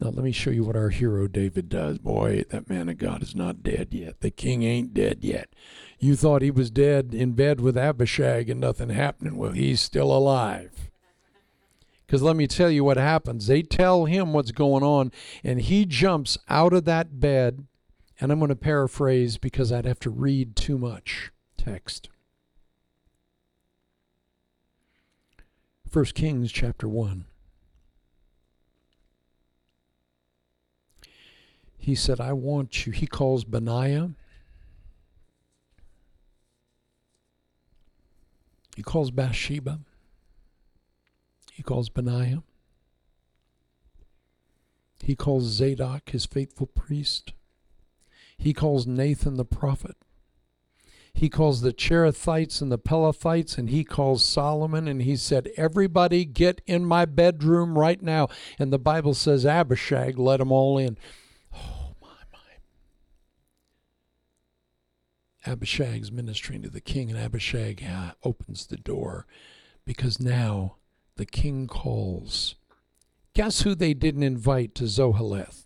now 0.00 0.08
let 0.08 0.24
me 0.24 0.32
show 0.32 0.50
you 0.50 0.64
what 0.64 0.76
our 0.76 0.88
hero 0.88 1.26
David 1.26 1.68
does. 1.68 1.98
Boy, 1.98 2.44
that 2.50 2.70
man 2.70 2.88
of 2.88 2.96
God 2.96 3.22
is 3.22 3.34
not 3.34 3.62
dead 3.62 3.88
yet. 3.90 4.20
The 4.20 4.30
king 4.30 4.62
ain't 4.62 4.94
dead 4.94 5.18
yet. 5.20 5.50
You 5.98 6.16
thought 6.16 6.40
he 6.40 6.50
was 6.50 6.70
dead 6.70 7.12
in 7.12 7.32
bed 7.32 7.60
with 7.60 7.76
Abishag 7.76 8.48
and 8.48 8.60
nothing 8.60 8.88
happening. 8.88 9.36
Well, 9.36 9.52
he's 9.52 9.80
still 9.80 10.10
alive. 10.10 10.90
Because 12.06 12.22
let 12.22 12.34
me 12.34 12.46
tell 12.46 12.70
you 12.70 12.82
what 12.82 12.96
happens. 12.96 13.46
They 13.46 13.62
tell 13.62 14.06
him 14.06 14.32
what's 14.32 14.52
going 14.52 14.82
on, 14.82 15.12
and 15.44 15.60
he 15.60 15.84
jumps 15.84 16.38
out 16.48 16.72
of 16.72 16.84
that 16.86 17.20
bed. 17.20 17.66
And 18.18 18.32
I'm 18.32 18.38
going 18.38 18.48
to 18.48 18.56
paraphrase 18.56 19.36
because 19.38 19.70
I'd 19.70 19.84
have 19.84 20.00
to 20.00 20.10
read 20.10 20.56
too 20.56 20.78
much 20.78 21.30
text. 21.56 22.08
1 25.92 26.04
Kings 26.06 26.50
chapter 26.50 26.88
1. 26.88 27.26
He 31.80 31.94
said, 31.94 32.20
I 32.20 32.32
want 32.32 32.86
you. 32.86 32.92
He 32.92 33.06
calls 33.06 33.44
Benaiah. 33.44 34.10
He 38.76 38.82
calls 38.82 39.10
Bathsheba. 39.10 39.80
He 41.52 41.62
calls 41.62 41.88
Benaiah. 41.88 42.42
He 45.02 45.16
calls 45.16 45.44
Zadok, 45.44 46.10
his 46.10 46.26
faithful 46.26 46.66
priest. 46.66 47.32
He 48.36 48.52
calls 48.52 48.86
Nathan 48.86 49.36
the 49.36 49.44
prophet. 49.44 49.96
He 51.12 51.28
calls 51.28 51.60
the 51.60 51.72
Cherethites 51.72 52.62
and 52.62 52.70
the 52.70 52.78
Pelethites, 52.78 53.58
and 53.58 53.68
he 53.68 53.84
calls 53.84 54.24
Solomon, 54.24 54.86
and 54.86 55.02
he 55.02 55.16
said, 55.16 55.50
Everybody 55.56 56.24
get 56.24 56.60
in 56.66 56.84
my 56.84 57.04
bedroom 57.04 57.76
right 57.78 58.00
now. 58.00 58.28
And 58.58 58.72
the 58.72 58.78
Bible 58.78 59.14
says 59.14 59.44
Abishag 59.44 60.18
let 60.18 60.38
them 60.38 60.52
all 60.52 60.78
in. 60.78 60.96
Oh, 61.54 61.94
my, 62.00 62.08
my. 62.32 62.38
Abishag's 65.46 66.12
ministering 66.12 66.62
to 66.62 66.68
the 66.68 66.80
king, 66.80 67.10
and 67.10 67.18
Abishag 67.18 67.84
uh, 67.84 68.12
opens 68.24 68.66
the 68.66 68.76
door 68.76 69.26
because 69.84 70.20
now 70.20 70.76
the 71.16 71.26
king 71.26 71.66
calls. 71.66 72.56
Guess 73.34 73.62
who 73.62 73.74
they 73.74 73.94
didn't 73.94 74.22
invite 74.22 74.74
to 74.76 74.84
Zoheleth? 74.84 75.64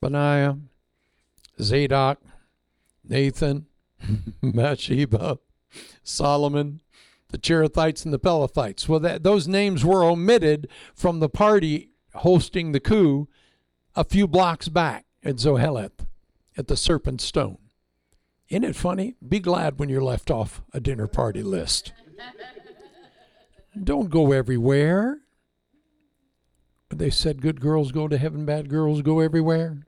Benaiah, 0.00 0.58
Zadok, 1.60 2.20
Nathan, 3.04 3.66
Bathsheba, 4.42 5.38
Solomon, 6.02 6.80
the 7.30 7.38
Cherethites, 7.38 8.04
and 8.04 8.12
the 8.12 8.18
Pelethites. 8.18 8.88
Well, 8.88 9.00
that, 9.00 9.22
those 9.22 9.48
names 9.48 9.84
were 9.84 10.04
omitted 10.04 10.68
from 10.94 11.20
the 11.20 11.28
party 11.28 11.90
hosting 12.16 12.72
the 12.72 12.80
coup 12.80 13.28
a 13.96 14.04
few 14.04 14.26
blocks 14.26 14.68
back 14.68 15.06
at 15.22 15.36
Zoheleth 15.36 16.06
at 16.56 16.68
the 16.68 16.76
Serpent 16.76 17.20
Stone. 17.20 17.58
Isn't 18.48 18.64
it 18.64 18.76
funny? 18.76 19.14
Be 19.26 19.40
glad 19.40 19.78
when 19.78 19.88
you're 19.88 20.02
left 20.02 20.30
off 20.30 20.62
a 20.72 20.80
dinner 20.80 21.06
party 21.06 21.42
list. 21.42 21.92
Don't 23.82 24.10
go 24.10 24.32
everywhere. 24.32 25.18
They 26.90 27.10
said 27.10 27.42
good 27.42 27.60
girls 27.60 27.90
go 27.90 28.06
to 28.06 28.18
heaven, 28.18 28.44
bad 28.44 28.68
girls 28.68 29.02
go 29.02 29.20
everywhere. 29.20 29.86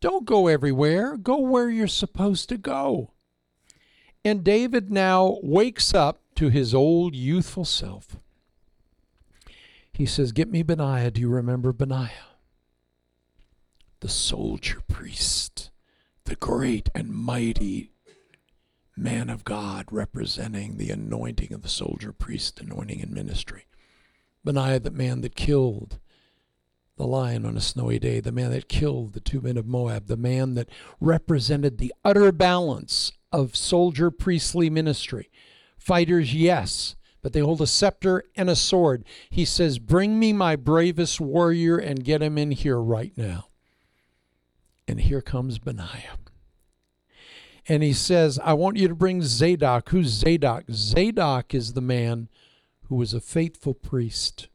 Don't 0.00 0.24
go 0.24 0.48
everywhere. 0.48 1.16
Go 1.16 1.38
where 1.38 1.70
you're 1.70 1.86
supposed 1.86 2.48
to 2.48 2.58
go. 2.58 3.12
And 4.24 4.42
David 4.42 4.90
now 4.90 5.38
wakes 5.42 5.94
up 5.94 6.20
to 6.34 6.48
his 6.48 6.74
old 6.74 7.14
youthful 7.14 7.64
self. 7.64 8.16
He 9.92 10.04
says, 10.04 10.32
Get 10.32 10.50
me 10.50 10.62
Benaiah. 10.62 11.12
Do 11.12 11.20
you 11.20 11.28
remember 11.28 11.72
Benaiah? 11.72 12.36
The 14.00 14.08
soldier 14.08 14.80
priest, 14.88 15.70
the 16.32 16.36
great 16.36 16.88
and 16.94 17.10
mighty 17.10 17.92
man 18.96 19.28
of 19.28 19.44
God 19.44 19.84
representing 19.90 20.78
the 20.78 20.88
anointing 20.88 21.52
of 21.52 21.60
the 21.60 21.68
soldier 21.68 22.10
priest, 22.10 22.58
anointing 22.58 23.02
and 23.02 23.12
ministry. 23.12 23.66
Benaiah, 24.42 24.80
the 24.80 24.90
man 24.90 25.20
that 25.20 25.34
killed 25.34 25.98
the 26.96 27.06
lion 27.06 27.44
on 27.44 27.58
a 27.58 27.60
snowy 27.60 27.98
day, 27.98 28.18
the 28.18 28.32
man 28.32 28.50
that 28.50 28.70
killed 28.70 29.12
the 29.12 29.20
two 29.20 29.42
men 29.42 29.58
of 29.58 29.66
Moab, 29.66 30.06
the 30.06 30.16
man 30.16 30.54
that 30.54 30.70
represented 31.02 31.76
the 31.76 31.92
utter 32.02 32.32
balance 32.32 33.12
of 33.30 33.54
soldier 33.54 34.10
priestly 34.10 34.70
ministry. 34.70 35.30
Fighters, 35.76 36.34
yes, 36.34 36.96
but 37.20 37.34
they 37.34 37.40
hold 37.40 37.60
a 37.60 37.66
scepter 37.66 38.24
and 38.36 38.48
a 38.48 38.56
sword. 38.56 39.04
He 39.28 39.44
says, 39.44 39.78
Bring 39.78 40.18
me 40.18 40.32
my 40.32 40.56
bravest 40.56 41.20
warrior 41.20 41.76
and 41.76 42.02
get 42.02 42.22
him 42.22 42.38
in 42.38 42.52
here 42.52 42.80
right 42.80 43.12
now. 43.18 43.48
And 44.88 44.98
here 44.98 45.20
comes 45.20 45.58
Benaiah. 45.58 46.16
And 47.68 47.82
he 47.82 47.92
says, 47.92 48.38
I 48.42 48.54
want 48.54 48.76
you 48.76 48.88
to 48.88 48.94
bring 48.94 49.22
Zadok. 49.22 49.90
Who's 49.90 50.08
Zadok? 50.08 50.64
Zadok 50.72 51.54
is 51.54 51.72
the 51.72 51.80
man 51.80 52.28
who 52.88 52.96
was 52.96 53.14
a 53.14 53.20
faithful 53.20 53.74
priest 53.74 54.48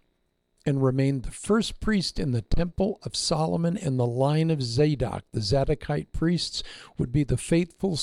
and 0.65 0.83
remained 0.83 1.23
the 1.23 1.31
first 1.31 1.79
priest 1.79 2.19
in 2.19 2.33
the 2.33 2.41
temple 2.41 2.99
of 3.03 3.15
Solomon 3.15 3.77
and 3.77 3.97
the 3.97 4.05
line 4.05 4.51
of 4.51 4.61
Zadok. 4.61 5.23
The 5.31 5.39
Zadokite 5.39 6.11
priests 6.11 6.61
would 6.97 7.13
be 7.13 7.23
the 7.23 7.37
faithful 7.37 7.97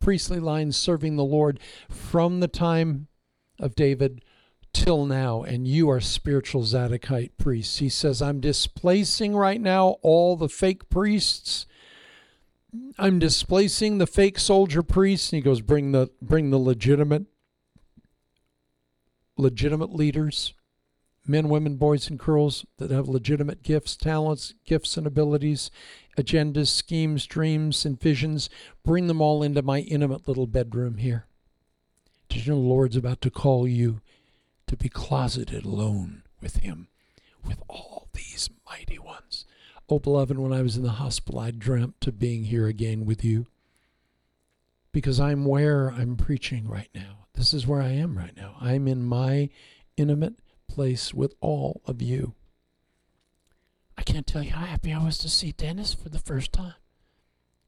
priestly 0.00 0.40
line 0.40 0.72
serving 0.72 1.14
the 1.14 1.24
Lord 1.24 1.60
from 1.88 2.40
the 2.40 2.48
time 2.48 3.06
of 3.60 3.76
David 3.76 4.24
till 4.72 5.06
now, 5.06 5.42
and 5.42 5.68
you 5.68 5.88
are 5.90 6.00
spiritual 6.00 6.62
Zadokite 6.62 7.36
priests. 7.38 7.78
He 7.78 7.88
says, 7.88 8.20
I'm 8.20 8.40
displacing 8.40 9.36
right 9.36 9.60
now 9.60 9.98
all 10.02 10.36
the 10.36 10.48
fake 10.48 10.88
priests. 10.88 11.66
I'm 12.98 13.18
displacing 13.18 13.98
the 13.98 14.06
fake 14.06 14.38
soldier 14.38 14.82
priests. 14.82 15.32
And 15.32 15.38
he 15.38 15.42
goes, 15.42 15.60
bring 15.60 15.92
the 15.92 16.10
bring 16.20 16.50
the 16.50 16.58
legitimate 16.58 17.26
legitimate 19.36 19.92
leaders 19.92 20.54
men, 21.26 21.48
women, 21.48 21.76
boys, 21.76 22.08
and 22.08 22.18
girls 22.18 22.66
that 22.78 22.90
have 22.90 23.08
legitimate 23.08 23.62
gifts, 23.62 23.96
talents, 23.96 24.54
gifts, 24.64 24.96
and 24.96 25.06
abilities, 25.06 25.70
agendas, 26.18 26.68
schemes, 26.68 27.26
dreams, 27.26 27.84
and 27.84 28.00
visions. 28.00 28.50
Bring 28.84 29.06
them 29.06 29.20
all 29.20 29.42
into 29.42 29.62
my 29.62 29.80
intimate 29.80 30.26
little 30.26 30.46
bedroom 30.46 30.98
here. 30.98 31.26
Did 32.28 32.46
you 32.46 32.52
know 32.52 32.60
the 32.60 32.66
Lord's 32.66 32.96
about 32.96 33.20
to 33.22 33.30
call 33.30 33.68
you 33.68 34.00
to 34.66 34.76
be 34.76 34.88
closeted 34.88 35.64
alone 35.64 36.22
with 36.40 36.56
Him, 36.56 36.88
with 37.44 37.62
all 37.68 38.08
these 38.12 38.50
mighty 38.68 38.98
ones? 38.98 39.44
Oh, 39.92 39.98
beloved, 39.98 40.38
when 40.38 40.54
I 40.54 40.62
was 40.62 40.78
in 40.78 40.84
the 40.84 40.92
hospital, 40.92 41.38
I 41.38 41.50
dreamt 41.50 42.06
of 42.06 42.18
being 42.18 42.44
here 42.44 42.66
again 42.66 43.04
with 43.04 43.22
you 43.22 43.48
because 44.90 45.20
I'm 45.20 45.44
where 45.44 45.90
I'm 45.90 46.16
preaching 46.16 46.66
right 46.66 46.88
now. 46.94 47.26
This 47.34 47.52
is 47.52 47.66
where 47.66 47.82
I 47.82 47.90
am 47.90 48.16
right 48.16 48.34
now. 48.34 48.56
I'm 48.58 48.88
in 48.88 49.04
my 49.04 49.50
intimate 49.98 50.36
place 50.66 51.12
with 51.12 51.34
all 51.42 51.82
of 51.84 52.00
you. 52.00 52.32
I 53.98 54.02
can't 54.02 54.26
tell 54.26 54.42
you 54.42 54.52
how 54.52 54.64
happy 54.64 54.94
I 54.94 55.04
was 55.04 55.18
to 55.18 55.28
see 55.28 55.52
Dennis 55.52 55.92
for 55.92 56.08
the 56.08 56.18
first 56.18 56.54
time. 56.54 56.76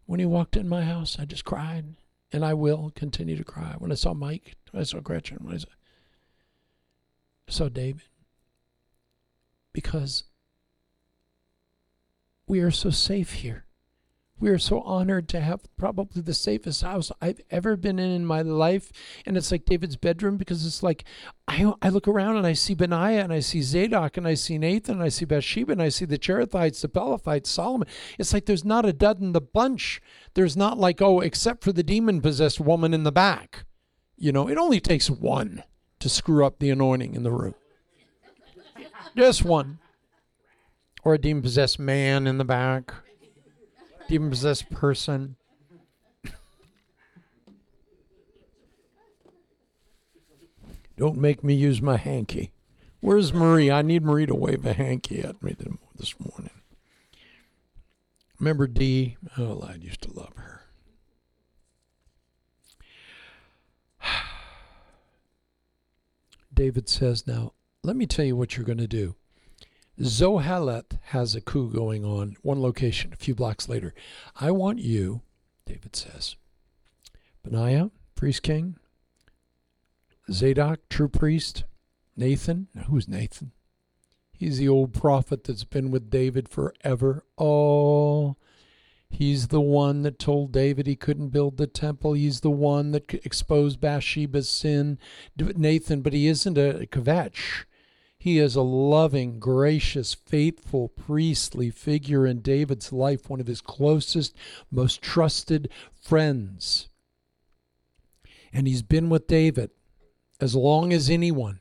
When 0.07 0.19
he 0.19 0.25
walked 0.25 0.57
in 0.57 0.67
my 0.67 0.85
house, 0.85 1.19
I 1.21 1.27
just 1.27 1.45
cried, 1.45 1.95
and 2.33 2.43
I 2.43 2.55
will 2.55 2.91
continue 2.97 3.37
to 3.37 3.45
cry. 3.45 3.75
When 3.77 3.93
I 3.93 3.97
saw 3.97 4.15
Mike, 4.15 4.57
when 4.71 4.81
I 4.81 4.85
saw 4.85 5.01
Gretchen, 5.01 5.41
when 5.43 5.57
I 5.57 5.59
saw, 5.59 5.69
I 7.47 7.53
saw 7.53 7.69
David, 7.69 8.09
because 9.75 10.25
we 12.47 12.61
are 12.61 12.71
so 12.71 12.91
safe 12.91 13.33
here. 13.33 13.65
We 14.41 14.51
are 14.51 14.59
so 14.59 14.81
honored 14.81 15.29
to 15.29 15.41
have 15.41 15.63
probably 15.77 16.21
the 16.21 16.35
safest 16.35 16.83
house 16.83 17.13
I've 17.21 17.41
ever 17.51 17.77
been 17.77 18.01
in 18.01 18.11
in 18.11 18.27
my 18.27 18.43
life. 18.43 18.91
And 19.25 19.37
it's 19.37 19.53
like 19.53 19.65
David's 19.65 19.97
bedroom 19.97 20.37
because 20.37 20.67
it's 20.67 20.83
like 20.83 21.05
I, 21.47 21.73
I 21.81 21.89
look 21.89 22.09
around 22.09 22.37
and 22.37 22.47
I 22.47 22.53
see 22.53 22.75
Benaiah 22.75 23.23
and 23.23 23.33
I 23.33 23.41
see 23.41 23.63
Zadok 23.63 24.17
and 24.17 24.27
I 24.27 24.35
see 24.35 24.59
Nathan 24.59 24.97
and 24.97 25.05
I 25.05 25.09
see 25.09 25.25
Bathsheba 25.25 25.73
and 25.73 25.81
I 25.81 25.89
see 25.89 26.05
the 26.05 26.19
Cherethites, 26.19 26.81
the 26.81 26.89
Pelethites, 26.89 27.47
Solomon. 27.47 27.89
It's 28.19 28.33
like 28.33 28.47
there's 28.47 28.65
not 28.65 28.85
a 28.85 28.93
dud 28.93 29.21
in 29.21 29.33
the 29.33 29.41
bunch. 29.41 30.03
There's 30.35 30.57
not 30.57 30.79
like, 30.79 31.01
oh, 31.01 31.21
except 31.21 31.63
for 31.63 31.73
the 31.73 31.85
demon 31.85 32.21
possessed 32.21 32.61
woman 32.61 32.93
in 32.93 33.05
the 33.05 33.13
back. 33.13 33.65
You 34.17 34.33
know, 34.33 34.49
it 34.49 34.59
only 34.59 34.81
takes 34.81 35.09
one 35.09 35.63
to 36.01 36.09
screw 36.09 36.45
up 36.45 36.59
the 36.59 36.71
anointing 36.71 37.15
in 37.15 37.23
the 37.23 37.33
room. 37.33 37.55
Just 39.17 39.45
one. 39.45 39.79
Or 41.05 41.15
a 41.15 41.19
demon 41.19 41.43
possessed 41.43 41.79
man 41.79 42.27
in 42.27 42.39
the 42.39 42.45
back 42.45 42.95
demon 44.09 44.31
possessed 44.31 44.71
person. 44.71 45.37
Don't 50.97 51.19
make 51.19 51.43
me 51.43 51.55
use 51.55 51.83
my 51.83 51.97
hanky. 51.97 52.53
Where's 53.01 53.33
Marie? 53.35 53.69
I 53.71 53.83
need 53.83 54.05
Marie 54.05 54.27
to 54.27 54.35
wave 54.35 54.65
a 54.65 54.73
hanky 54.73 55.21
at 55.21 55.43
me 55.43 55.57
this 55.97 56.15
morning. 56.21 56.51
Remember 58.39 58.69
Dee? 58.69 59.17
Oh, 59.37 59.61
I 59.69 59.75
used 59.75 60.03
to 60.03 60.13
love 60.13 60.33
her. 60.37 60.63
David 66.55 66.89
says, 66.89 67.27
Now, 67.27 67.55
let 67.83 67.97
me 67.97 68.07
tell 68.07 68.25
you 68.25 68.37
what 68.37 68.57
you're 68.57 68.65
going 68.65 68.79
to 68.79 68.87
do. 68.87 69.17
Zoheleth 70.01 70.99
has 71.07 71.35
a 71.35 71.41
coup 71.41 71.71
going 71.71 72.05
on, 72.05 72.37
one 72.43 72.61
location, 72.61 73.13
a 73.13 73.17
few 73.17 73.35
blocks 73.35 73.69
later. 73.69 73.95
I 74.37 74.51
want 74.51 74.79
you, 74.81 75.23
David 75.67 75.95
says, 75.95 76.37
Benaiah, 77.45 77.91
priest 78.15 78.43
king, 78.43 78.77
Zadok, 80.31 80.81
true 80.89 81.09
priest, 81.09 81.65
Nathan. 82.17 82.69
Who's 82.87 83.07
Nathan? 83.07 83.53
He's 84.33 84.59
the 84.59 84.69
old 84.69 84.93
prophet 84.95 85.45
that's 85.45 85.65
been 85.65 85.91
with 85.91 86.11
David 86.11 86.49
forever. 86.49 87.25
Oh, 87.39 88.37
He's 89.15 89.49
the 89.49 89.61
one 89.61 90.03
that 90.03 90.19
told 90.19 90.51
David 90.51 90.89
he 90.89 90.97
couldn't 90.97 91.29
build 91.29 91.57
the 91.57 91.69
temple. 91.69 92.15
He's 92.15 92.41
the 92.41 92.51
one 92.51 92.91
that 92.91 93.15
exposed 93.25 93.81
Bathsheba's 93.81 94.49
sin, 94.49 94.99
Nathan, 95.39 96.03
but 96.03 96.13
he 96.13 96.27
isn't 96.27 96.59
a 96.59 96.89
kvetch. 96.91 97.65
He 98.25 98.39
is 98.39 98.57
a 98.57 98.63
loving, 98.63 99.39
gracious, 99.39 100.15
faithful, 100.15 100.89
priestly 100.89 101.69
figure 101.69 102.27
in 102.27 102.41
David's 102.41 102.91
life, 102.91 103.29
one 103.29 103.39
of 103.39 103.47
his 103.47 103.61
closest, 103.61 104.35
most 104.71 105.03
trusted 105.03 105.69
friends. 106.01 106.89
And 108.51 108.67
he's 108.67 108.81
been 108.81 109.11
with 109.11 109.27
David 109.27 109.73
as 110.41 110.55
long 110.55 110.91
as 110.91 111.11
anyone. 111.11 111.61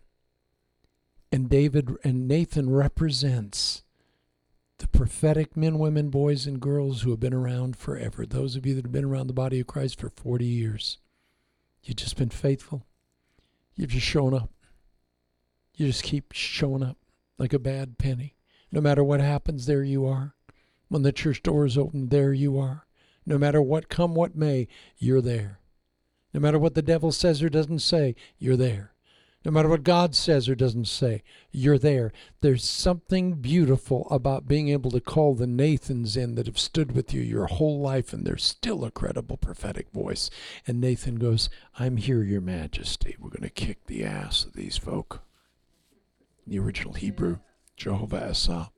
And 1.33 1.49
David 1.49 1.97
and 2.01 2.29
Nathan 2.29 2.69
represents 2.69 3.83
the 4.77 4.87
prophetic 4.87 5.57
men, 5.57 5.79
women, 5.79 6.09
boys, 6.09 6.47
and 6.47 6.61
girls 6.61 7.01
who 7.01 7.09
have 7.09 7.19
been 7.19 7.33
around 7.33 7.75
forever. 7.75 8.25
Those 8.25 8.55
of 8.55 8.65
you 8.65 8.73
that 8.75 8.85
have 8.85 8.91
been 8.93 9.03
around 9.03 9.27
the 9.27 9.33
body 9.33 9.59
of 9.59 9.67
Christ 9.67 9.99
for 9.99 10.07
40 10.07 10.45
years. 10.45 10.97
You've 11.83 11.97
just 11.97 12.15
been 12.15 12.29
faithful. 12.29 12.85
You've 13.75 13.89
just 13.89 14.05
shown 14.05 14.33
up. 14.33 14.49
You 15.75 15.87
just 15.87 16.03
keep 16.03 16.33
showing 16.33 16.83
up 16.83 16.97
like 17.37 17.53
a 17.53 17.59
bad 17.59 17.97
penny. 17.97 18.35
No 18.71 18.81
matter 18.81 19.03
what 19.03 19.19
happens, 19.19 19.65
there 19.65 19.83
you 19.83 20.05
are. 20.05 20.35
When 20.87 21.01
the 21.01 21.11
church 21.11 21.41
doors 21.41 21.77
open, 21.77 22.09
there 22.09 22.33
you 22.33 22.59
are. 22.59 22.85
No 23.25 23.37
matter 23.37 23.61
what 23.61 23.89
come 23.89 24.13
what 24.13 24.35
may, 24.35 24.67
you're 24.97 25.21
there. 25.21 25.59
No 26.33 26.39
matter 26.39 26.59
what 26.59 26.75
the 26.75 26.81
devil 26.81 27.11
says 27.11 27.41
or 27.41 27.49
doesn't 27.49 27.79
say, 27.79 28.15
you're 28.37 28.57
there. 28.57 28.93
No 29.45 29.51
matter 29.51 29.67
what 29.67 29.83
God 29.83 30.15
says 30.15 30.47
or 30.47 30.55
doesn't 30.55 30.87
say, 30.87 31.21
you're 31.51 31.77
there. 31.77 32.13
There's 32.41 32.63
something 32.63 33.33
beautiful 33.33 34.07
about 34.09 34.47
being 34.47 34.69
able 34.69 34.89
to 34.91 35.01
call 35.01 35.35
the 35.35 35.47
Nathans 35.47 36.15
in 36.15 36.35
that 36.35 36.45
have 36.45 36.59
stood 36.59 36.93
with 36.93 37.13
you 37.13 37.21
your 37.21 37.47
whole 37.47 37.79
life 37.81 38.13
and 38.13 38.25
they're 38.25 38.37
still 38.37 38.85
a 38.85 38.91
credible 38.91 39.35
prophetic 39.35 39.89
voice. 39.91 40.29
And 40.65 40.79
Nathan 40.79 41.15
goes, 41.15 41.49
I'm 41.77 41.97
here, 41.97 42.23
Your 42.23 42.41
Majesty. 42.41 43.17
We're 43.19 43.29
going 43.29 43.41
to 43.41 43.49
kick 43.49 43.85
the 43.87 44.05
ass 44.05 44.45
of 44.45 44.53
these 44.53 44.77
folk. 44.77 45.23
The 46.45 46.59
original 46.59 46.93
Hebrew, 46.93 47.39
Jehovah 47.77 48.29
Asa. 48.29 48.69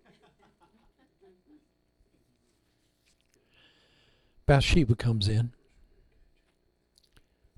Bathsheba 4.45 4.95
comes 4.95 5.27
in. 5.27 5.51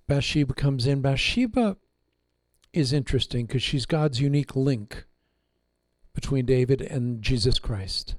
Bathsheba 0.08 0.54
comes 0.54 0.88
in. 0.88 1.02
Bathsheba 1.02 1.76
is 2.72 2.94
interesting 2.94 3.46
because 3.46 3.62
she's 3.64 3.86
God's 3.86 4.22
unique 4.22 4.56
link 4.56 5.06
between 6.14 6.46
David 6.46 6.82
and 6.82 7.22
Jesus 7.22 7.60
Christ. 7.60 8.16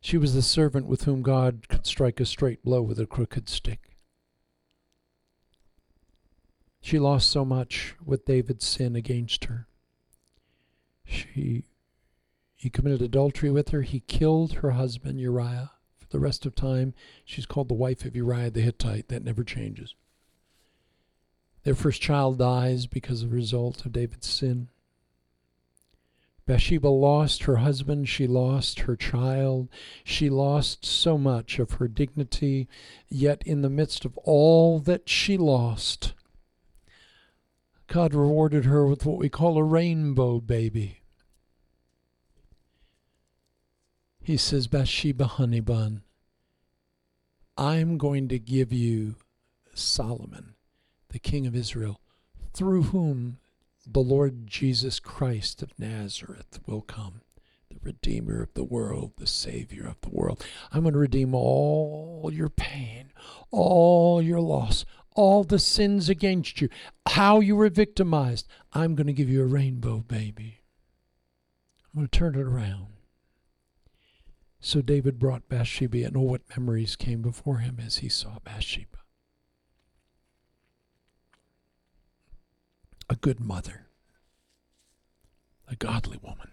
She 0.00 0.16
was 0.16 0.34
the 0.34 0.42
servant 0.42 0.86
with 0.86 1.04
whom 1.04 1.20
God 1.20 1.68
could 1.68 1.86
strike 1.86 2.20
a 2.20 2.24
straight 2.24 2.64
blow 2.64 2.80
with 2.80 2.98
a 2.98 3.06
crooked 3.06 3.48
stick. 3.48 3.96
She 6.80 6.98
lost 6.98 7.28
so 7.28 7.44
much 7.44 7.94
with 8.02 8.24
David's 8.24 8.64
sin 8.64 8.96
against 8.96 9.44
her. 9.44 9.66
She 11.10 11.64
he 12.56 12.70
committed 12.70 13.02
adultery 13.02 13.50
with 13.50 13.70
her. 13.70 13.82
He 13.82 14.00
killed 14.00 14.54
her 14.54 14.72
husband 14.72 15.18
Uriah. 15.18 15.72
For 15.98 16.06
the 16.08 16.20
rest 16.20 16.44
of 16.44 16.54
time, 16.54 16.94
she's 17.24 17.46
called 17.46 17.68
the 17.68 17.74
wife 17.74 18.04
of 18.04 18.14
Uriah 18.14 18.50
the 18.50 18.60
Hittite. 18.60 19.08
That 19.08 19.24
never 19.24 19.42
changes. 19.42 19.94
Their 21.62 21.74
first 21.74 22.00
child 22.00 22.38
dies 22.38 22.86
because 22.86 23.22
of 23.22 23.30
the 23.30 23.36
result 23.36 23.84
of 23.84 23.92
David's 23.92 24.28
sin. 24.28 24.68
Bathsheba 26.46 26.88
lost 26.88 27.44
her 27.44 27.56
husband, 27.56 28.08
she 28.08 28.26
lost 28.26 28.80
her 28.80 28.96
child, 28.96 29.68
she 30.02 30.28
lost 30.28 30.84
so 30.84 31.16
much 31.16 31.58
of 31.58 31.72
her 31.72 31.86
dignity, 31.86 32.68
yet 33.08 33.42
in 33.46 33.62
the 33.62 33.70
midst 33.70 34.04
of 34.04 34.16
all 34.18 34.80
that 34.80 35.08
she 35.08 35.36
lost, 35.36 36.12
God 37.86 38.14
rewarded 38.14 38.64
her 38.64 38.86
with 38.86 39.04
what 39.04 39.18
we 39.18 39.28
call 39.28 39.58
a 39.58 39.64
rainbow 39.64 40.40
baby. 40.40 40.99
He 44.30 44.36
says, 44.36 44.68
Bathsheba, 44.68 45.26
honey 45.26 45.58
bun, 45.58 46.02
I'm 47.58 47.98
going 47.98 48.28
to 48.28 48.38
give 48.38 48.72
you 48.72 49.16
Solomon 49.74 50.54
the 51.08 51.18
King 51.18 51.48
of 51.48 51.56
Israel, 51.56 52.00
through 52.54 52.84
whom 52.84 53.38
the 53.84 53.98
Lord 53.98 54.46
Jesus 54.46 55.00
Christ 55.00 55.64
of 55.64 55.76
Nazareth 55.80 56.60
will 56.64 56.82
come, 56.82 57.22
the 57.70 57.80
Redeemer 57.82 58.40
of 58.40 58.54
the 58.54 58.62
world, 58.62 59.14
the 59.16 59.26
Savior 59.26 59.88
of 59.88 60.00
the 60.00 60.10
world. 60.10 60.46
I'm 60.72 60.82
going 60.82 60.92
to 60.92 61.00
redeem 61.00 61.34
all 61.34 62.30
your 62.32 62.50
pain, 62.50 63.10
all 63.50 64.22
your 64.22 64.40
loss, 64.40 64.84
all 65.16 65.42
the 65.42 65.58
sins 65.58 66.08
against 66.08 66.60
you, 66.60 66.68
how 67.08 67.40
you 67.40 67.56
were 67.56 67.68
victimized. 67.68 68.46
I'm 68.72 68.94
going 68.94 69.08
to 69.08 69.12
give 69.12 69.28
you 69.28 69.42
a 69.42 69.46
rainbow, 69.46 70.04
baby. 70.06 70.60
I'm 71.92 71.98
going 71.98 72.08
to 72.08 72.16
turn 72.16 72.36
it 72.36 72.46
around. 72.46 72.86
So 74.60 74.82
David 74.82 75.18
brought 75.18 75.48
Bathsheba, 75.48 76.04
and 76.04 76.16
oh, 76.16 76.20
what 76.20 76.42
memories 76.56 76.96
came 76.96 77.22
before 77.22 77.58
him 77.58 77.78
as 77.84 77.98
he 77.98 78.08
saw 78.08 78.38
Bathsheba. 78.44 79.00
a 83.10 83.16
good 83.16 83.40
mother, 83.40 83.88
a 85.68 85.74
godly 85.74 86.16
woman. 86.22 86.52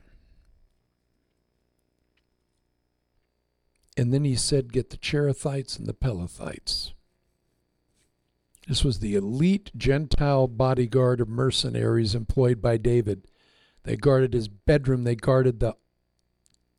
And 3.95 4.11
then 4.11 4.23
he 4.25 4.35
said, 4.35 4.73
Get 4.73 4.89
the 4.89 4.97
Cherethites 4.97 5.77
and 5.77 5.87
the 5.87 5.93
Pelethites. 5.93 6.93
This 8.67 8.83
was 8.83 8.99
the 8.99 9.15
elite 9.15 9.71
Gentile 9.77 10.47
bodyguard 10.47 11.21
of 11.21 11.29
mercenaries 11.29 12.15
employed 12.15 12.61
by 12.61 12.77
David. 12.77 13.27
They 13.83 13.95
guarded 13.95 14.33
his 14.33 14.47
bedroom, 14.47 15.03
they 15.03 15.15
guarded 15.15 15.59
the 15.59 15.75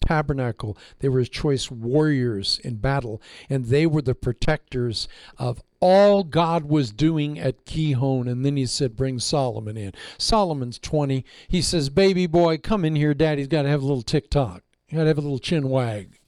tabernacle. 0.00 0.76
They 1.00 1.08
were 1.08 1.20
his 1.20 1.28
choice 1.28 1.70
warriors 1.70 2.60
in 2.64 2.76
battle, 2.76 3.20
and 3.48 3.66
they 3.66 3.86
were 3.86 4.02
the 4.02 4.14
protectors 4.14 5.08
of 5.36 5.62
all 5.80 6.24
God 6.24 6.64
was 6.64 6.90
doing 6.90 7.38
at 7.38 7.64
Gihon. 7.64 8.26
And 8.28 8.44
then 8.44 8.56
he 8.56 8.66
said, 8.66 8.96
Bring 8.96 9.18
Solomon 9.18 9.76
in. 9.76 9.92
Solomon's 10.16 10.78
20. 10.78 11.24
He 11.48 11.62
says, 11.62 11.90
Baby 11.90 12.26
boy, 12.26 12.58
come 12.58 12.84
in 12.84 12.96
here. 12.96 13.14
Daddy's 13.14 13.48
got 13.48 13.62
to 13.62 13.68
have 13.68 13.82
a 13.82 13.86
little 13.86 14.02
tick 14.02 14.30
tock. 14.30 14.62
You 14.88 14.96
got 14.96 15.04
to 15.04 15.08
have 15.08 15.18
a 15.18 15.22
little 15.22 15.38
chin 15.38 15.68
wag. 15.68 16.18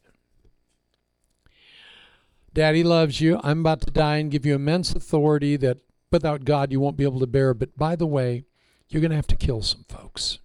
Daddy 2.53 2.83
loves 2.83 3.21
you. 3.21 3.41
I'm 3.43 3.61
about 3.61 3.81
to 3.83 3.91
die 3.91 4.16
and 4.16 4.31
give 4.31 4.45
you 4.45 4.55
immense 4.55 4.93
authority 4.93 5.57
that 5.57 5.79
without 6.11 6.45
God 6.45 6.73
you 6.73 6.81
won't 6.81 6.97
be 6.97 7.05
able 7.05 7.21
to 7.21 7.27
bear. 7.27 7.55
But 7.55 7.77
by 7.77 7.95
the 7.95 8.07
way, 8.07 8.45
you're 8.89 9.01
going 9.01 9.11
to 9.11 9.16
have 9.16 9.29
to 9.29 9.37
kill 9.37 9.62
some 9.62 9.85
folks 9.89 10.41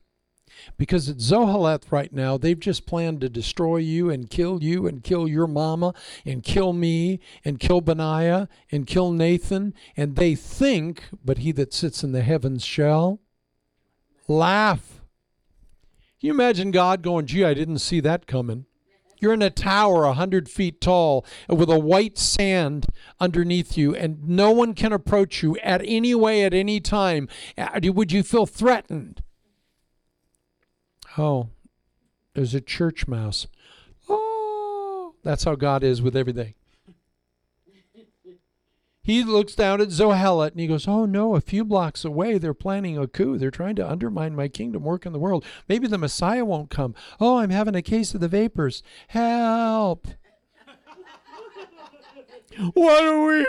because 0.78 1.10
at 1.10 1.18
Zoheleth 1.18 1.92
right 1.92 2.12
now, 2.12 2.38
they've 2.38 2.60
just 2.60 2.86
planned 2.86 3.22
to 3.22 3.30
destroy 3.30 3.78
you 3.78 4.10
and 4.10 4.30
kill 4.30 4.62
you 4.62 4.88
and 4.88 5.04
kill 5.04 5.28
your 5.28 5.48
mama 5.48 5.94
and 6.26 6.44
kill 6.44 6.74
me 6.74 7.20
and 7.44 7.60
kill 7.60 7.82
Benaiah 7.82 8.48
and 8.72 8.88
kill 8.88 9.12
Nathan. 9.12 9.74
And 9.96 10.16
they 10.16 10.36
think, 10.36 11.06
but 11.24 11.40
he 11.40 11.52
that 11.54 11.74
sits 11.74 12.04
in 12.04 12.12
the 12.12 12.22
heavens 12.22 12.64
shall 12.64 13.20
laugh. 14.28 15.02
You 16.20 16.32
imagine 16.32 16.72
God 16.72 17.02
going, 17.02 17.28
gee, 17.28 17.46
I 17.46 17.54
didn't 17.54 17.80
see 17.80 18.00
that 18.02 18.28
coming? 18.28 18.66
You're 19.20 19.34
in 19.34 19.42
a 19.42 19.50
tower 19.50 20.04
a 20.04 20.14
hundred 20.14 20.50
feet 20.50 20.82
tall 20.82 21.26
with 21.48 21.70
a 21.70 21.80
white 21.80 22.18
sand 22.18 22.88
underneath 23.20 23.78
you, 23.78 23.96
and 23.96 24.28
no 24.28 24.52
one 24.52 24.74
can 24.74 24.92
approach 24.92 25.42
you 25.42 25.58
at 25.58 25.82
any 25.86 26.14
way 26.14 26.44
at 26.44 26.54
any 26.54 26.80
time. 26.80 27.30
Uh, 27.58 27.80
would 27.84 28.12
you 28.12 28.24
feel 28.24 28.46
threatened? 28.46 29.24
Oh, 31.18 31.50
there's 32.34 32.54
a 32.54 32.62
church 32.62 33.08
mouse. 33.08 33.48
Oh, 34.10 35.16
that's 35.24 35.46
how 35.46 35.56
God 35.56 35.84
is 35.84 36.02
with 36.02 36.16
everything. 36.16 36.54
He 39.06 39.24
looks 39.24 39.54
down 39.54 39.82
at 39.82 39.90
Zoheleth 39.90 40.52
and 40.52 40.60
he 40.60 40.66
goes, 40.66 40.88
Oh 40.88 41.06
no, 41.06 41.36
a 41.36 41.42
few 41.42 41.64
blocks 41.64 42.04
away, 42.04 42.40
they're 42.40 42.56
planning 42.56 42.98
a 42.98 43.08
coup. 43.08 43.38
They're 43.38 43.52
trying 43.52 43.76
to 43.76 43.88
undermine 43.88 44.36
my 44.36 44.48
kingdom 44.48 44.84
work 44.84 45.06
in 45.06 45.14
the 45.14 45.20
world. 45.20 45.46
Maybe 45.70 45.88
the 45.88 46.00
Messiah 46.00 46.44
won't 46.44 46.72
come. 46.72 46.96
Oh, 47.20 47.38
I'm 47.38 47.52
having 47.52 47.76
a 47.76 47.84
case 47.84 48.16
of 48.16 48.22
the 48.22 48.28
vapors. 48.28 48.82
Help! 49.10 50.08
what 52.74 53.04
are 53.06 53.28
we? 53.28 53.46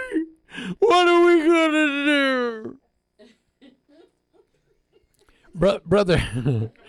What 0.79 1.09
are 1.09 1.25
we 1.25 1.39
gonna 1.39 2.05
do? 2.05 2.79
Bro- 5.55 5.81
brother. 5.87 6.71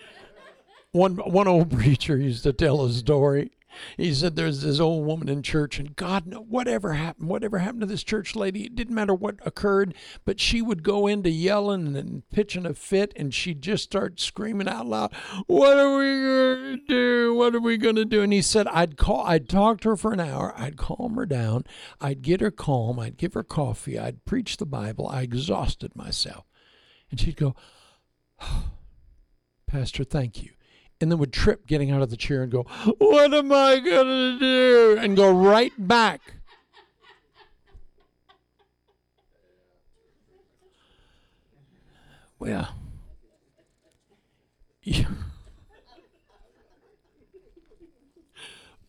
one 0.98 1.18
one 1.18 1.48
old 1.48 1.72
preacher 1.78 2.18
used 2.18 2.44
to 2.44 2.54
tell 2.54 2.84
a 2.84 2.92
story. 2.92 3.52
He 3.96 4.14
said 4.14 4.36
there's 4.36 4.62
this 4.62 4.80
old 4.80 5.06
woman 5.06 5.30
in 5.30 5.44
church, 5.44 5.80
and 5.80 5.96
God, 5.96 6.26
know 6.26 6.42
whatever 6.42 6.94
happened, 6.94 7.30
whatever 7.30 7.60
happened 7.60 7.82
to 7.82 7.88
this 7.88 8.04
church 8.04 8.36
lady, 8.36 8.66
it 8.66 8.76
didn't 8.76 8.96
matter 8.96 9.14
what 9.14 9.36
occurred, 9.46 9.94
but 10.26 10.40
she 10.40 10.62
would 10.62 10.84
go 10.84 11.08
into 11.08 11.30
yelling 11.30 11.96
and 11.96 12.28
pitching 12.30 12.66
a 12.66 12.74
fit, 12.74 13.14
and 13.16 13.34
she'd 13.34 13.62
just 13.62 13.84
start 13.84 14.20
screaming 14.20 14.68
out 14.68 14.88
loud, 14.88 15.14
"What 15.46 15.78
are 15.78 15.98
we 15.98 16.06
gonna 16.06 16.78
do? 16.88 17.34
What 17.36 17.56
are 17.56 17.60
we 17.60 17.78
gonna 17.78 18.06
do?" 18.06 18.22
And 18.22 18.34
he 18.34 18.42
said, 18.42 18.68
I'd 18.68 18.98
call, 18.98 19.26
I'd 19.26 19.50
talk 19.50 19.82
to 19.82 19.90
her 19.90 19.98
for 19.98 20.14
an 20.14 20.20
hour, 20.20 20.54
I'd 20.58 20.78
calm 20.78 21.16
her 21.16 21.26
down, 21.26 21.64
I'd 22.02 22.22
get 22.22 22.42
her 22.42 22.52
calm, 22.52 23.00
I'd 23.00 23.18
give 23.18 23.34
her 23.34 23.44
coffee, 23.44 24.00
I'd 24.00 24.26
preach 24.26 24.58
the 24.58 24.66
Bible, 24.66 25.08
I 25.08 25.22
exhausted 25.22 25.96
myself, 25.96 26.46
and 27.12 27.20
she'd 27.20 27.38
go, 27.38 27.56
oh, 28.42 28.72
"Pastor, 29.68 30.04
thank 30.04 30.42
you." 30.42 30.57
And 31.00 31.12
then 31.12 31.20
would 31.20 31.34
trip 31.34 31.68
getting 31.68 31.92
out 31.92 32.02
of 32.02 32.10
the 32.10 32.18
chair 32.18 32.44
and 32.44 32.52
go, 32.52 32.64
What 32.98 33.34
am 33.34 33.52
I 33.52 33.80
going 33.80 34.06
to 34.06 34.40
do? 34.40 34.98
And 35.00 35.16
go 35.16 35.32
right 35.32 35.74
back. 35.78 36.22
Well, 42.40 42.76
yeah. 44.84 45.08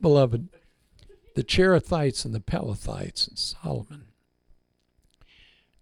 beloved, 0.01 0.49
the 1.35 1.43
Cherethites 1.43 2.25
and 2.25 2.35
the 2.35 2.41
Pelethites 2.41 3.27
and 3.27 3.39
Solomon 3.39 4.08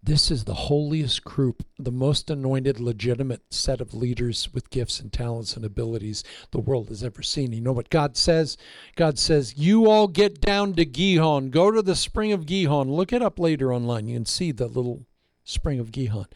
this 0.07 0.31
is 0.31 0.45
the 0.45 0.53
holiest 0.53 1.25
group, 1.25 1.65
the 1.77 1.91
most 1.91 2.29
anointed, 2.29 2.79
legitimate 2.79 3.41
set 3.49 3.81
of 3.81 3.93
leaders 3.93 4.47
with 4.53 4.69
gifts 4.69 5.01
and 5.01 5.11
talents 5.11 5.57
and 5.57 5.65
abilities 5.65 6.23
the 6.51 6.61
world 6.61 6.87
has 6.87 7.03
ever 7.03 7.21
seen. 7.21 7.51
You 7.51 7.59
know 7.59 7.73
what 7.73 7.89
God 7.89 8.15
says? 8.15 8.55
God 8.95 9.19
says, 9.19 9.57
You 9.57 9.89
all 9.89 10.07
get 10.07 10.39
down 10.39 10.75
to 10.75 10.85
Gihon. 10.85 11.49
Go 11.49 11.71
to 11.71 11.81
the 11.81 11.93
spring 11.93 12.31
of 12.31 12.45
Gihon. 12.45 12.89
Look 12.89 13.11
it 13.11 13.21
up 13.21 13.37
later 13.37 13.73
online. 13.73 14.07
You 14.07 14.15
can 14.15 14.25
see 14.25 14.53
the 14.53 14.67
little 14.67 15.05
spring 15.43 15.77
of 15.77 15.91
Gihon. 15.91 16.27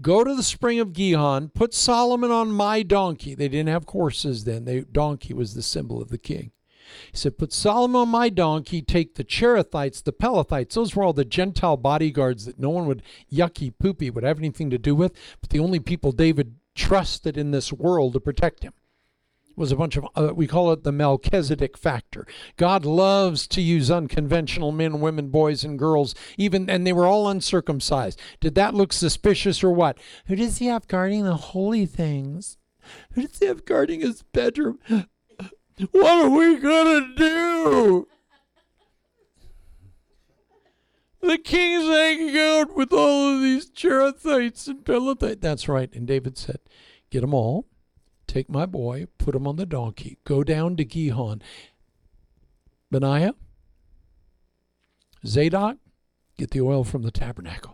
Go 0.00 0.24
to 0.24 0.34
the 0.34 0.42
spring 0.42 0.80
of 0.80 0.94
Gihon. 0.94 1.50
Put 1.50 1.74
Solomon 1.74 2.30
on 2.30 2.52
my 2.52 2.82
donkey. 2.82 3.34
They 3.34 3.48
didn't 3.48 3.68
have 3.68 3.86
horses 3.86 4.44
then. 4.44 4.64
They, 4.64 4.80
donkey 4.80 5.34
was 5.34 5.52
the 5.52 5.62
symbol 5.62 6.00
of 6.00 6.08
the 6.08 6.16
king. 6.16 6.52
He 7.10 7.16
said, 7.16 7.38
Put 7.38 7.52
Solomon 7.52 7.96
on 7.96 8.08
my 8.08 8.28
donkey, 8.28 8.82
take 8.82 9.14
the 9.14 9.24
Cherethites, 9.24 10.02
the 10.02 10.12
Pelethites. 10.12 10.74
Those 10.74 10.94
were 10.94 11.04
all 11.04 11.12
the 11.12 11.24
Gentile 11.24 11.76
bodyguards 11.76 12.44
that 12.46 12.58
no 12.58 12.70
one 12.70 12.86
would 12.86 13.02
yucky 13.32 13.72
poopy 13.78 14.10
would 14.10 14.24
have 14.24 14.38
anything 14.38 14.70
to 14.70 14.78
do 14.78 14.94
with, 14.94 15.12
but 15.40 15.50
the 15.50 15.60
only 15.60 15.80
people 15.80 16.12
David 16.12 16.56
trusted 16.74 17.36
in 17.36 17.50
this 17.50 17.72
world 17.72 18.12
to 18.12 18.20
protect 18.20 18.62
him 18.62 18.72
was 19.56 19.72
a 19.72 19.76
bunch 19.76 19.96
of 19.96 20.06
uh, 20.16 20.32
we 20.34 20.46
call 20.46 20.72
it 20.72 20.82
the 20.82 20.92
melchizedek 20.92 21.76
factor. 21.76 22.26
God 22.56 22.84
loves 22.84 23.46
to 23.48 23.60
use 23.60 23.90
unconventional 23.90 24.72
men 24.72 25.00
women 25.00 25.28
boys 25.28 25.64
and 25.64 25.78
girls 25.78 26.14
even 26.36 26.68
and 26.68 26.86
they 26.86 26.92
were 26.92 27.06
all 27.06 27.28
uncircumcised. 27.28 28.20
Did 28.40 28.54
that 28.56 28.74
look 28.74 28.92
suspicious 28.92 29.62
or 29.62 29.70
what? 29.70 29.98
Who 30.26 30.36
does 30.36 30.58
he 30.58 30.66
have 30.66 30.88
guarding 30.88 31.24
the 31.24 31.36
holy 31.36 31.86
things? 31.86 32.58
Who 33.12 33.22
does 33.22 33.38
he 33.38 33.46
have 33.46 33.64
guarding 33.64 34.00
his 34.00 34.22
bedroom 34.22 34.78
what 35.90 36.24
are 36.24 36.30
we 36.30 36.56
going 36.56 37.02
to 37.02 37.14
do? 37.16 38.08
The 41.20 41.38
king's 41.38 41.86
hanging 41.86 42.38
out 42.38 42.76
with 42.76 42.92
all 42.92 43.34
of 43.34 43.40
these 43.40 43.70
Cherethites 43.70 44.68
and 44.68 44.84
Pelethites. 44.84 45.40
That's 45.40 45.68
right. 45.68 45.92
And 45.94 46.06
David 46.06 46.36
said, 46.36 46.58
Get 47.10 47.22
them 47.22 47.32
all, 47.32 47.66
take 48.26 48.50
my 48.50 48.66
boy, 48.66 49.06
put 49.18 49.34
him 49.34 49.46
on 49.46 49.56
the 49.56 49.66
donkey, 49.66 50.18
go 50.24 50.44
down 50.44 50.76
to 50.76 50.84
Gihon. 50.84 51.40
Benaiah, 52.90 53.34
Zadok, 55.26 55.78
get 56.36 56.50
the 56.50 56.60
oil 56.60 56.84
from 56.84 57.02
the 57.02 57.10
tabernacle 57.10 57.73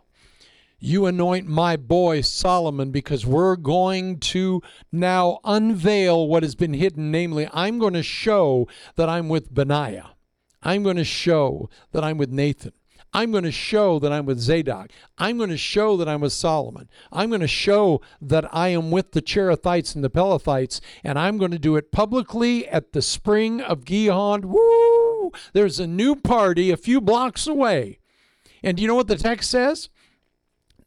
you 0.81 1.07
anoint 1.07 1.47
my 1.47 1.77
boy 1.77 2.23
Solomon 2.23 2.91
because 2.91 3.27
we're 3.27 3.57
going 3.57 4.19
to 4.19 4.63
now 4.91 5.39
unveil 5.45 6.27
what 6.27 6.43
has 6.43 6.55
been 6.55 6.75
hidden. 6.75 7.11
Namely, 7.11 7.49
I'm 7.53 7.79
going 7.79 7.93
to 7.93 8.03
show 8.03 8.67
that 8.97 9.09
I'm 9.09 9.29
with 9.29 9.55
Benaiah. 9.55 10.11
I'm 10.63 10.83
going 10.83 10.97
to 10.97 11.05
show 11.05 11.71
that 11.93 12.03
I'm 12.03 12.19
with 12.19 12.31
Nathan. 12.31 12.73
I'm 13.13 13.33
going 13.33 13.45
to 13.45 13.53
show 13.53 13.99
that 13.99 14.13
I'm 14.13 14.25
with 14.25 14.39
Zadok. 14.39 14.91
I'm 15.19 15.37
going 15.37 15.51
to 15.51 15.57
show 15.57 15.97
that 15.97 16.09
I'm 16.09 16.21
with 16.21 16.33
Solomon. 16.33 16.89
I'm 17.11 17.29
going 17.29 17.41
to 17.41 17.49
show 17.49 18.01
that 18.21 18.53
I 18.55 18.69
am 18.69 18.91
with 18.93 19.13
the 19.13 19.23
Cherethites 19.23 19.95
and 19.97 20.05
the 20.05 20.11
Pelethites, 20.11 20.81
and 21.03 21.19
I'm 21.19 21.37
going 21.37 21.51
to 21.51 21.59
do 21.59 21.75
it 21.75 21.91
publicly 21.91 22.69
at 22.69 22.93
the 22.93 23.03
spring 23.03 23.61
of 23.61 23.85
Gihon. 23.85 24.43
Woo! 24.49 25.33
There's 25.53 25.81
a 25.81 25.89
new 25.89 26.15
party 26.15 26.71
a 26.71 26.77
few 26.77 27.01
blocks 27.01 27.49
away. 27.49 27.99
And 28.63 28.77
do 28.77 28.83
you 28.83 28.89
know 28.89 28.95
what 28.95 29.09
the 29.09 29.17
text 29.17 29.51
says? 29.51 29.89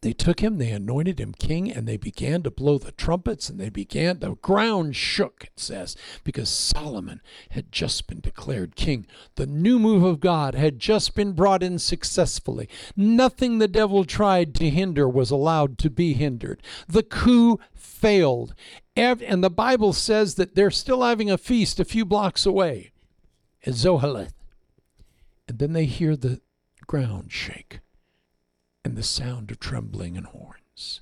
They 0.04 0.12
took 0.12 0.40
him, 0.40 0.58
they 0.58 0.68
anointed 0.68 1.18
him 1.18 1.32
king, 1.32 1.72
and 1.72 1.88
they 1.88 1.96
began 1.96 2.42
to 2.42 2.50
blow 2.50 2.76
the 2.76 2.92
trumpets, 2.92 3.48
and 3.48 3.58
they 3.58 3.70
began, 3.70 4.18
the 4.18 4.34
ground 4.34 4.96
shook, 4.96 5.44
it 5.44 5.58
says, 5.58 5.96
because 6.24 6.50
Solomon 6.50 7.22
had 7.52 7.72
just 7.72 8.06
been 8.06 8.20
declared 8.20 8.76
king. 8.76 9.06
The 9.36 9.46
new 9.46 9.78
move 9.78 10.02
of 10.02 10.20
God 10.20 10.54
had 10.54 10.78
just 10.78 11.14
been 11.14 11.32
brought 11.32 11.62
in 11.62 11.78
successfully. 11.78 12.68
Nothing 12.94 13.56
the 13.56 13.66
devil 13.66 14.04
tried 14.04 14.54
to 14.56 14.68
hinder 14.68 15.08
was 15.08 15.30
allowed 15.30 15.78
to 15.78 15.88
be 15.88 16.12
hindered. 16.12 16.62
The 16.86 17.02
coup 17.02 17.58
failed. 17.74 18.54
And 18.94 19.42
the 19.42 19.48
Bible 19.48 19.94
says 19.94 20.34
that 20.34 20.54
they're 20.54 20.70
still 20.70 21.00
having 21.00 21.30
a 21.30 21.38
feast 21.38 21.80
a 21.80 21.84
few 21.86 22.04
blocks 22.04 22.44
away 22.44 22.92
at 23.64 23.72
Zoheleth. 23.72 24.34
And 25.48 25.58
then 25.58 25.72
they 25.72 25.86
hear 25.86 26.14
the 26.14 26.42
ground 26.86 27.32
shake 27.32 27.80
and 28.84 28.96
the 28.96 29.02
sound 29.02 29.50
of 29.50 29.58
trembling 29.58 30.16
and 30.16 30.26
horns. 30.26 31.00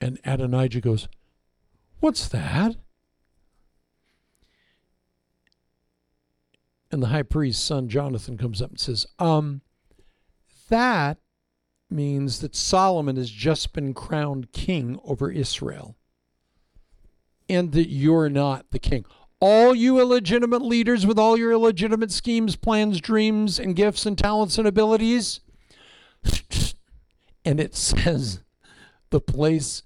And 0.00 0.18
Adonijah 0.24 0.80
goes, 0.80 1.08
What's 2.00 2.28
that? 2.28 2.76
And 6.90 7.02
the 7.02 7.08
high 7.08 7.22
priest's 7.22 7.64
son 7.64 7.88
Jonathan 7.88 8.36
comes 8.36 8.60
up 8.60 8.70
and 8.70 8.80
says, 8.80 9.06
Um, 9.18 9.62
that 10.68 11.18
means 11.90 12.40
that 12.40 12.54
Solomon 12.54 13.16
has 13.16 13.30
just 13.30 13.72
been 13.72 13.94
crowned 13.94 14.52
king 14.52 14.98
over 15.04 15.30
Israel 15.30 15.96
and 17.48 17.72
that 17.72 17.88
you're 17.88 18.28
not 18.28 18.66
the 18.70 18.78
king. 18.78 19.04
All 19.38 19.74
you 19.74 20.00
illegitimate 20.00 20.62
leaders 20.62 21.06
with 21.06 21.18
all 21.18 21.38
your 21.38 21.52
illegitimate 21.52 22.10
schemes, 22.10 22.56
plans, 22.56 23.00
dreams, 23.00 23.58
and 23.58 23.76
gifts 23.76 24.06
and 24.06 24.16
talents 24.16 24.58
and 24.58 24.66
abilities, 24.66 25.40
and 27.44 27.60
it 27.60 27.74
says 27.74 28.40
the 29.10 29.20
place 29.20 29.82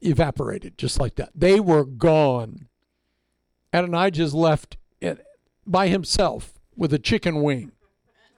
evaporated 0.00 0.78
just 0.78 1.00
like 1.00 1.16
that. 1.16 1.30
They 1.34 1.60
were 1.60 1.84
gone. 1.84 2.68
Adonijah's 3.72 4.34
left 4.34 4.76
it 5.00 5.24
by 5.66 5.88
himself 5.88 6.54
with 6.76 6.92
a 6.92 6.98
chicken 6.98 7.42
wing. 7.42 7.72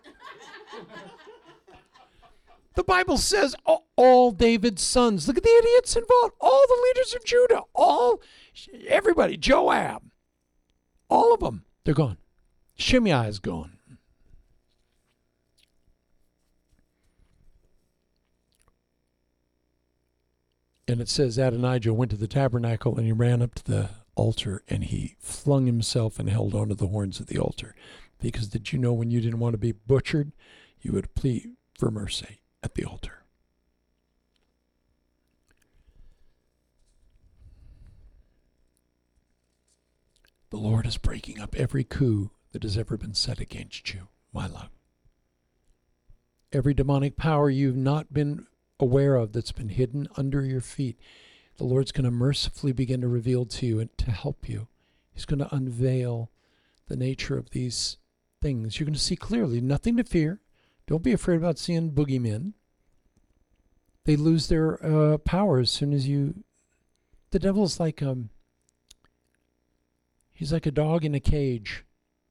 the 2.74 2.84
Bible 2.84 3.18
says 3.18 3.54
all, 3.64 3.86
all 3.96 4.32
David's 4.32 4.82
sons. 4.82 5.28
Look 5.28 5.36
at 5.36 5.42
the 5.42 5.50
idiots 5.50 5.96
involved. 5.96 6.34
All 6.40 6.64
the 6.66 6.82
leaders 6.88 7.14
of 7.14 7.24
Judah. 7.24 7.62
All 7.74 8.22
everybody. 8.88 9.36
Joab. 9.36 10.02
All 11.08 11.34
of 11.34 11.40
them. 11.40 11.64
They're 11.84 11.94
gone. 11.94 12.18
Shimei 12.76 13.28
is 13.28 13.38
gone. 13.38 13.78
And 20.90 21.00
it 21.00 21.08
says 21.08 21.38
Adonijah 21.38 21.94
went 21.94 22.10
to 22.10 22.16
the 22.16 22.26
tabernacle 22.26 22.96
and 22.96 23.06
he 23.06 23.12
ran 23.12 23.42
up 23.42 23.54
to 23.54 23.64
the 23.64 23.90
altar 24.16 24.64
and 24.66 24.82
he 24.82 25.14
flung 25.20 25.66
himself 25.66 26.18
and 26.18 26.28
held 26.28 26.52
onto 26.52 26.74
the 26.74 26.88
horns 26.88 27.20
of 27.20 27.28
the 27.28 27.38
altar. 27.38 27.76
Because 28.20 28.48
did 28.48 28.72
you 28.72 28.78
know 28.80 28.92
when 28.92 29.08
you 29.08 29.20
didn't 29.20 29.38
want 29.38 29.52
to 29.52 29.58
be 29.58 29.70
butchered, 29.70 30.32
you 30.80 30.90
would 30.90 31.14
plead 31.14 31.52
for 31.78 31.92
mercy 31.92 32.40
at 32.60 32.74
the 32.74 32.84
altar? 32.84 33.22
The 40.50 40.56
Lord 40.56 40.86
is 40.86 40.98
breaking 40.98 41.38
up 41.38 41.54
every 41.54 41.84
coup 41.84 42.32
that 42.50 42.64
has 42.64 42.76
ever 42.76 42.96
been 42.96 43.14
set 43.14 43.38
against 43.38 43.94
you, 43.94 44.08
my 44.32 44.48
love. 44.48 44.70
Every 46.52 46.74
demonic 46.74 47.16
power 47.16 47.48
you've 47.48 47.76
not 47.76 48.12
been 48.12 48.48
aware 48.80 49.16
of 49.16 49.32
that's 49.32 49.52
been 49.52 49.68
hidden 49.68 50.08
under 50.16 50.44
your 50.44 50.60
feet, 50.60 50.98
the 51.56 51.64
Lord's 51.64 51.92
going 51.92 52.04
to 52.04 52.10
mercifully 52.10 52.72
begin 52.72 53.00
to 53.02 53.08
reveal 53.08 53.44
to 53.46 53.66
you 53.66 53.80
and 53.80 53.96
to 53.98 54.10
help 54.10 54.48
you. 54.48 54.68
He's 55.12 55.24
going 55.24 55.40
to 55.40 55.54
unveil 55.54 56.30
the 56.88 56.96
nature 56.96 57.36
of 57.36 57.50
these 57.50 57.98
things. 58.40 58.78
You're 58.78 58.86
going 58.86 58.94
to 58.94 59.00
see 59.00 59.16
clearly, 59.16 59.60
nothing 59.60 59.96
to 59.96 60.04
fear. 60.04 60.40
Don't 60.86 61.02
be 61.02 61.12
afraid 61.12 61.36
about 61.36 61.58
seeing 61.58 61.92
boogeymen. 61.92 62.54
They 64.04 64.16
lose 64.16 64.48
their 64.48 64.84
uh, 64.84 65.18
power 65.18 65.60
as 65.60 65.70
soon 65.70 65.92
as 65.92 66.08
you. 66.08 66.42
The 67.30 67.38
devil's 67.38 67.78
like 67.78 68.02
um. 68.02 68.30
He's 70.32 70.52
like 70.52 70.66
a 70.66 70.70
dog 70.70 71.04
in 71.04 71.14
a 71.14 71.20
cage. 71.20 71.84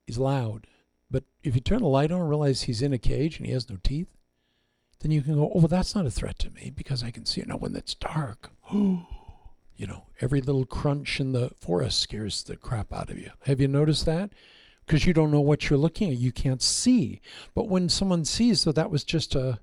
He's 0.07 0.17
loud. 0.17 0.65
But 1.11 1.25
if 1.43 1.53
you 1.53 1.61
turn 1.61 1.79
the 1.79 1.87
light 1.87 2.11
on 2.11 2.21
and 2.21 2.29
realize 2.29 2.63
he's 2.63 2.81
in 2.81 2.91
a 2.91 2.97
cage 2.97 3.37
and 3.37 3.45
he 3.45 3.53
has 3.53 3.69
no 3.69 3.77
teeth, 3.83 4.09
then 5.01 5.11
you 5.11 5.21
can 5.21 5.35
go, 5.35 5.51
oh, 5.53 5.59
well, 5.59 5.67
that's 5.67 5.95
not 5.95 6.05
a 6.05 6.11
threat 6.11 6.39
to 6.39 6.51
me 6.51 6.71
because 6.75 7.03
I 7.03 7.11
can 7.11 7.25
see 7.25 7.41
it 7.41 7.47
now 7.47 7.57
when 7.57 7.75
it's 7.75 7.95
dark. 7.95 8.51
you 8.71 9.87
know, 9.87 10.07
every 10.19 10.41
little 10.41 10.65
crunch 10.65 11.19
in 11.19 11.31
the 11.31 11.51
forest 11.59 11.99
scares 11.99 12.43
the 12.43 12.57
crap 12.57 12.91
out 12.91 13.09
of 13.09 13.17
you. 13.17 13.31
Have 13.45 13.61
you 13.61 13.67
noticed 13.67 14.05
that? 14.05 14.31
Because 14.85 15.05
you 15.05 15.13
don't 15.13 15.31
know 15.31 15.39
what 15.39 15.69
you're 15.69 15.79
looking 15.79 16.09
at. 16.09 16.17
You 16.17 16.31
can't 16.31 16.61
see. 16.61 17.21
But 17.55 17.69
when 17.69 17.87
someone 17.87 18.25
sees 18.25 18.63
that 18.65 18.75
that 18.75 18.91
was 18.91 19.03
just 19.03 19.35
a, 19.35 19.59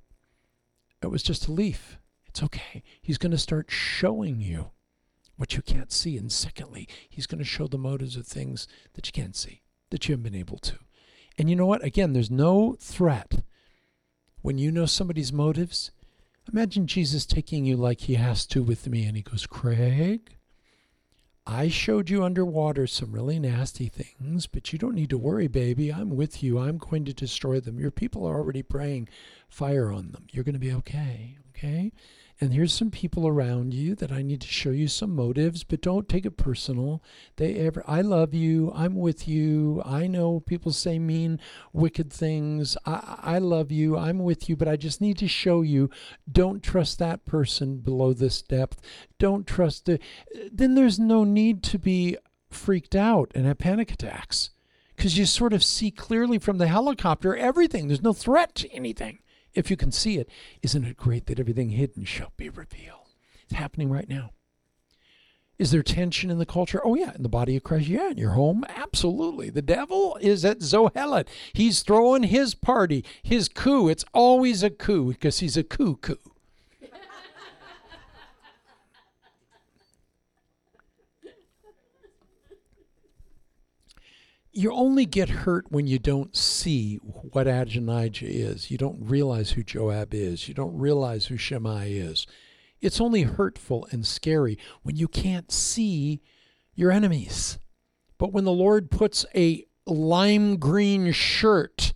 it 1.03 1.09
was 1.09 1.23
just 1.23 1.49
a 1.49 1.53
leaf, 1.53 1.99
it's 2.27 2.43
okay. 2.43 2.83
He's 3.03 3.19
going 3.19 3.33
to 3.33 3.39
start 3.39 3.71
showing 3.71 4.41
you 4.41 4.71
what 5.37 5.55
you 5.55 5.61
can't 5.61 5.93
see. 5.93 6.17
And 6.17 6.33
secondly, 6.33 6.89
he's 7.11 7.27
going 7.27 7.41
to 7.41 7.45
show 7.45 7.67
the 7.67 7.77
motives 7.77 8.17
of 8.17 8.27
things 8.27 8.67
that 8.95 9.07
you 9.07 9.13
can't 9.13 9.37
see, 9.37 9.61
that 9.91 10.09
you 10.09 10.13
haven't 10.13 10.33
been 10.33 10.41
able 10.41 10.59
to. 10.59 10.77
And 11.37 11.51
you 11.51 11.57
know 11.57 11.67
what? 11.67 11.85
Again, 11.85 12.15
there's 12.15 12.31
no 12.31 12.77
threat 12.81 13.43
when 14.47 14.59
you 14.59 14.71
know 14.71 14.87
somebody's 14.87 15.33
motives. 15.33 15.91
Imagine 16.53 16.87
Jesus 16.87 17.27
taking 17.27 17.65
you 17.65 17.77
like 17.77 18.03
he 18.03 18.15
has 18.15 18.47
to 18.47 18.63
with 18.63 18.87
me, 18.87 19.05
and 19.05 19.17
he 19.17 19.23
goes, 19.23 19.45
Craig, 19.45 20.37
I 21.45 21.67
showed 21.67 22.11
you 22.11 22.23
underwater 22.23 22.87
some 22.87 23.11
really 23.11 23.41
nasty 23.41 23.89
things, 23.89 24.47
but 24.47 24.73
you 24.73 24.79
don't 24.79 24.95
need 24.95 25.11
to 25.11 25.19
worry, 25.19 25.49
baby. 25.49 25.93
I'm 25.93 26.11
with 26.11 26.45
you. 26.45 26.61
I'm 26.61 26.79
going 26.79 27.05
to 27.07 27.13
destroy 27.13 27.59
them. 27.59 27.81
Your 27.81 27.91
people 27.91 28.25
are 28.25 28.37
already 28.37 28.63
praying 28.63 29.09
fire 29.49 29.91
on 29.91 30.13
them. 30.13 30.29
You're 30.31 30.45
going 30.45 30.53
to 30.53 30.61
be 30.61 30.73
okay, 30.75 31.39
okay? 31.51 31.91
And 32.39 32.53
here's 32.53 32.73
some 32.73 32.91
people 32.91 33.27
around 33.27 33.73
you 33.73 33.95
that 33.95 34.13
I 34.13 34.21
need 34.21 34.43
to 34.43 34.47
show 34.47 34.71
you 34.71 34.89
some 34.89 35.15
motives, 35.15 35.65
but 35.65 35.81
don't 35.81 36.07
take 36.09 36.27
it 36.27 36.37
personal. 36.37 37.03
They 37.37 37.55
ever 37.55 37.83
I 37.87 38.03
love 38.03 38.35
you, 38.35 38.73
I'm 38.75 38.95
with 38.95 39.27
you. 39.27 39.81
I 39.87 40.07
know 40.07 40.41
people 40.41 40.73
say 40.73 40.99
mean, 40.99 41.41
wicked 41.73 42.13
things. 42.13 42.77
I 42.85 43.19
I 43.23 43.39
love 43.39 43.73
you, 43.73 43.97
I'm 43.97 44.19
with 44.19 44.51
you, 44.51 44.57
but 44.57 44.69
I 44.69 44.77
just 44.77 45.01
need 45.01 45.17
to 45.19 45.29
show 45.29 45.63
you 45.63 45.89
don't 46.31 46.63
trust 46.63 46.99
that 46.99 47.25
person 47.25 47.79
below 47.79 48.13
this 48.13 48.43
depth. 48.43 48.83
Don't 49.19 49.47
trust 49.47 49.89
it. 49.89 50.03
Then 50.53 50.75
there's 50.75 50.99
no 50.99 51.25
need 51.25 51.63
to 51.65 51.79
be 51.79 52.19
freaked 52.51 52.95
out 52.95 53.33
and 53.35 53.47
have 53.47 53.59
panic 53.59 53.91
attacks 53.91 54.51
because 54.95 55.17
you 55.17 55.25
sort 55.25 55.55
of 55.55 55.65
see 55.65 55.91
clearly 55.91 56.39
from 56.39 56.59
the 56.59 56.69
helicopter 56.69 57.35
everything. 57.35 57.89
There's 57.89 58.03
no 58.03 58.13
threat 58.13 58.55
to 58.57 58.71
anything 58.73 59.21
if 59.57 59.71
you 59.71 59.77
can 59.77 59.91
see 59.91 60.19
it, 60.19 60.29
isn't 60.63 60.85
it 60.85 60.97
great 60.97 61.27
that 61.27 61.41
everything 61.41 61.71
hidden 61.71 62.05
shall 62.05 62.33
be 62.37 62.49
revealed? 62.49 63.09
It's 63.45 63.55
happening 63.55 63.91
right 63.91 64.09
now. 64.09 64.31
Is 65.59 65.71
there 65.71 65.83
tension 65.83 66.31
in 66.31 66.39
the 66.39 66.45
culture? 66.45 66.83
Oh, 66.85 66.95
yeah. 66.95 67.15
In 67.15 67.23
the 67.23 67.31
body 67.31 67.57
of 67.57 67.63
Christ? 67.63 67.89
Yeah. 67.89 68.11
In 68.11 68.19
your 68.19 68.33
home? 68.33 68.65
Absolutely. 68.69 69.49
The 69.49 69.63
devil 69.63 70.19
is 70.21 70.45
at 70.45 70.59
Zoheleth. 70.59 71.29
He's 71.55 71.83
throwing 71.83 72.25
his 72.25 72.55
party, 72.55 73.05
his 73.23 73.49
coup. 73.49 73.89
It's 73.89 74.05
always 74.13 74.63
a 74.63 74.69
coup 74.69 75.13
because 75.13 75.39
he's 75.39 75.57
a 75.57 75.65
coup 75.65 75.99
you 84.57 84.73
only 84.73 85.05
get 85.05 85.29
hurt 85.29 85.71
when 85.71 85.87
you 85.87 85.99
don't 85.99 86.35
see 86.35 86.97
what 86.97 87.47
Adonijah 87.47 88.27
is. 88.27 88.71
You 88.71 88.79
don't 88.79 88.99
realize 88.99 89.51
who 89.51 89.63
Joab 89.63 90.15
is. 90.15 90.49
You 90.49 90.55
don't 90.55 90.79
realize 90.79 91.27
who 91.27 91.37
Shimei 91.37 91.93
is. 91.93 92.27
It's 92.81 92.99
only 92.99 93.23
hurtful 93.23 93.87
and 93.91 94.07
scary 94.07 94.59
when 94.83 94.97
you 94.97 95.09
can't 95.09 95.53
see 95.53 96.23
your 96.75 96.91
enemies. 96.91 97.59
But 98.17 98.33
when 98.33 98.45
the 98.45 98.53
Lord 98.53 98.91
puts 98.91 99.27
a 99.35 99.67
lime 99.85 100.57
green 100.57 101.13
shirt 101.13 101.93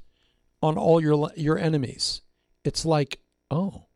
on 0.63 0.77
all 0.77 1.01
your 1.01 1.31
your 1.37 1.57
enemies, 1.57 2.21
it's 2.63 2.85
like, 2.85 3.21
oh, 3.51 3.87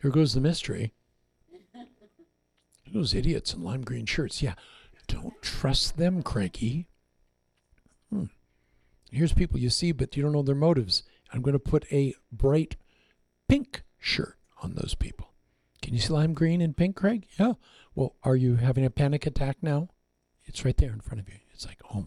here 0.00 0.10
goes 0.10 0.32
the 0.32 0.40
mystery. 0.40 0.94
Those 2.90 3.14
idiots 3.14 3.52
in 3.52 3.62
lime 3.62 3.82
green 3.82 4.06
shirts. 4.06 4.42
Yeah, 4.42 4.54
don't 5.10 5.40
trust 5.42 5.96
them, 5.96 6.22
Cranky. 6.22 6.86
Hmm. 8.10 8.24
Here's 9.10 9.32
people 9.32 9.58
you 9.58 9.70
see, 9.70 9.92
but 9.92 10.16
you 10.16 10.22
don't 10.22 10.32
know 10.32 10.42
their 10.42 10.54
motives. 10.54 11.02
I'm 11.32 11.42
going 11.42 11.52
to 11.52 11.58
put 11.58 11.84
a 11.92 12.14
bright 12.30 12.76
pink 13.48 13.82
shirt 13.98 14.36
on 14.62 14.74
those 14.74 14.94
people. 14.94 15.32
Can 15.82 15.94
you 15.94 16.00
see 16.00 16.12
lime 16.12 16.34
green 16.34 16.60
and 16.60 16.76
pink, 16.76 16.96
Craig? 16.96 17.26
Yeah. 17.38 17.54
Well, 17.94 18.14
are 18.22 18.36
you 18.36 18.56
having 18.56 18.84
a 18.84 18.90
panic 18.90 19.26
attack 19.26 19.56
now? 19.62 19.88
It's 20.44 20.64
right 20.64 20.76
there 20.76 20.92
in 20.92 21.00
front 21.00 21.20
of 21.20 21.28
you. 21.28 21.36
It's 21.52 21.66
like, 21.66 21.80
oh, 21.92 22.06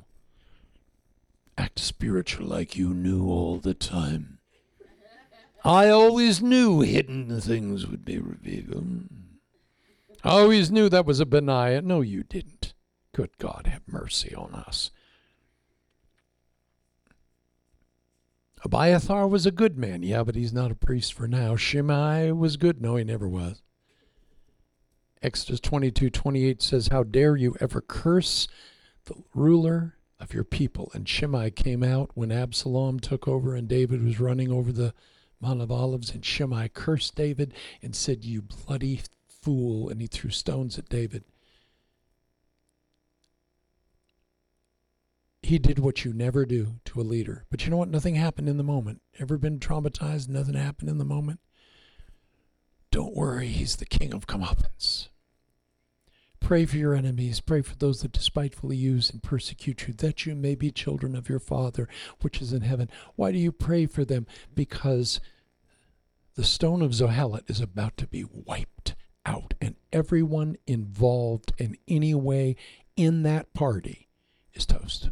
act 1.58 1.80
spiritual 1.80 2.48
like 2.48 2.78
you 2.78 2.94
knew 2.94 3.28
all 3.28 3.58
the 3.58 3.74
time. 3.74 4.40
I 5.66 5.90
always 5.90 6.42
knew 6.42 6.82
hidden 6.82 7.40
things 7.40 7.88
would 7.88 8.04
be 8.04 8.18
revealed. 8.18 9.08
I 10.24 10.40
always 10.40 10.72
knew 10.72 10.90
that 10.90 11.06
was 11.06 11.20
a 11.20 11.26
Benaiah. 11.26 11.82
No, 11.82 12.02
you 12.02 12.24
didn't. 12.24 12.63
Good 13.14 13.38
God, 13.38 13.68
have 13.68 13.84
mercy 13.88 14.34
on 14.34 14.54
us. 14.54 14.92
Abiathar 18.66 19.28
was 19.28 19.46
a 19.46 19.52
good 19.52 19.78
man, 19.78 20.04
yeah, 20.04 20.24
but 20.24 20.36
he's 20.36 20.54
not 20.54 20.72
a 20.72 20.76
priest 20.76 21.14
for 21.14 21.28
now. 21.28 21.56
Shimei 21.56 22.32
was 22.32 22.58
good. 22.58 22.82
No, 22.82 22.96
he 22.96 23.04
never 23.04 23.28
was. 23.28 23.62
Exodus 25.22 25.60
22 25.60 26.10
28 26.10 26.62
says, 26.62 26.88
How 26.88 27.04
dare 27.04 27.36
you 27.36 27.56
ever 27.60 27.82
curse 27.82 28.48
the 29.06 29.16
ruler 29.34 29.98
of 30.20 30.34
your 30.34 30.44
people? 30.44 30.90
And 30.94 31.08
Shimei 31.08 31.52
came 31.52 31.84
out 31.84 32.12
when 32.14 32.32
Absalom 32.32 33.00
took 33.00 33.28
over 33.28 33.54
and 33.54 33.68
David 33.68 34.04
was 34.04 34.20
running 34.20 34.52
over 34.52 34.72
the 34.72 34.94
Mount 35.40 35.62
of 35.62 35.72
Olives. 35.72 36.12
And 36.12 36.26
Shimei 36.26 36.70
cursed 36.70 37.16
David 37.16 37.54
and 37.82 37.96
said, 37.96 38.26
You 38.26 38.42
bloody 38.42 39.02
fool. 39.28 39.90
And 39.90 40.02
he 40.02 40.08
threw 40.08 40.30
stones 40.30 40.80
at 40.80 40.90
David. 40.90 41.26
He 45.54 45.60
did 45.60 45.78
what 45.78 46.04
you 46.04 46.14
never 46.14 46.48
do 46.48 46.80
to 46.86 47.00
a 47.00 47.04
leader. 47.04 47.46
But 47.52 47.64
you 47.64 47.70
know 47.70 47.78
what? 47.78 47.88
Nothing 47.88 48.16
happened 48.16 48.50
in 48.50 48.58
the 48.58 48.64
moment. 48.64 49.04
Ever 49.20 49.38
been 49.38 49.60
traumatized? 49.60 50.28
Nothing 50.28 50.56
happened 50.56 50.90
in 50.90 50.98
the 50.98 51.06
moment? 51.06 51.42
Don't 52.90 53.16
worry, 53.16 53.50
he's 53.50 53.76
the 53.76 53.86
king 53.86 54.16
of 54.16 54.26
comeuppance. 54.26 55.10
Pray 56.40 56.66
for 56.66 56.78
your 56.78 56.96
enemies. 56.96 57.40
Pray 57.40 57.62
for 57.62 57.76
those 57.76 58.02
that 58.02 58.14
despitefully 58.14 58.76
use 58.76 59.12
and 59.12 59.22
persecute 59.22 59.88
you, 59.88 59.94
that 59.94 60.26
you 60.26 60.34
may 60.34 60.56
be 60.56 60.72
children 60.72 61.16
of 61.16 61.30
your 61.30 61.40
Father 61.40 61.88
which 62.22 62.42
is 62.42 62.52
in 62.52 62.62
heaven. 62.62 62.90
Why 63.16 63.32
do 63.32 63.38
you 63.38 63.52
pray 63.52 63.86
for 63.86 64.04
them? 64.04 64.26
Because 64.56 65.22
the 66.34 66.44
stone 66.44 66.82
of 66.82 66.94
Zoheleth 66.94 67.48
is 67.48 67.62
about 67.62 67.96
to 67.98 68.08
be 68.08 68.26
wiped 68.28 68.96
out, 69.24 69.54
and 69.62 69.76
everyone 69.92 70.56
involved 70.66 71.54
in 71.60 71.78
any 71.88 72.16
way 72.16 72.56
in 72.96 73.22
that 73.22 73.54
party 73.54 74.10
is 74.56 74.66
toast. 74.66 75.12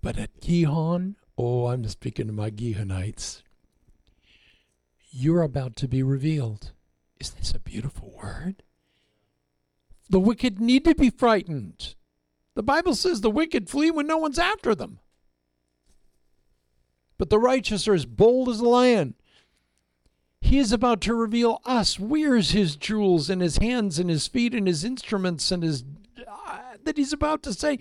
But 0.00 0.18
at 0.18 0.40
Gihon, 0.40 1.16
oh, 1.36 1.66
I'm 1.66 1.86
speaking 1.88 2.26
to 2.26 2.32
my 2.32 2.50
Gihonites, 2.50 3.42
you're 5.10 5.42
about 5.42 5.76
to 5.76 5.88
be 5.88 6.02
revealed. 6.02 6.72
Isn't 7.18 7.38
this 7.38 7.52
a 7.52 7.58
beautiful 7.58 8.14
word? 8.16 8.62
The 10.08 10.20
wicked 10.20 10.60
need 10.60 10.84
to 10.84 10.94
be 10.94 11.10
frightened. 11.10 11.94
The 12.54 12.62
Bible 12.62 12.94
says 12.94 13.20
the 13.20 13.30
wicked 13.30 13.68
flee 13.68 13.90
when 13.90 14.06
no 14.06 14.18
one's 14.18 14.38
after 14.38 14.74
them. 14.74 15.00
But 17.18 17.30
the 17.30 17.38
righteous 17.38 17.88
are 17.88 17.94
as 17.94 18.06
bold 18.06 18.48
as 18.48 18.60
a 18.60 18.68
lion. 18.68 19.14
He 20.40 20.58
is 20.58 20.72
about 20.72 21.00
to 21.02 21.14
reveal 21.14 21.60
us. 21.64 21.98
Where's 21.98 22.52
his 22.52 22.76
jewels 22.76 23.28
and 23.28 23.42
his 23.42 23.58
hands 23.58 23.98
and 23.98 24.08
his 24.08 24.28
feet 24.28 24.54
and 24.54 24.68
his 24.68 24.84
instruments 24.84 25.50
and 25.50 25.62
his. 25.62 25.84
Uh, 26.26 26.58
that 26.84 26.96
he's 26.96 27.12
about 27.12 27.42
to 27.42 27.52
say, 27.52 27.80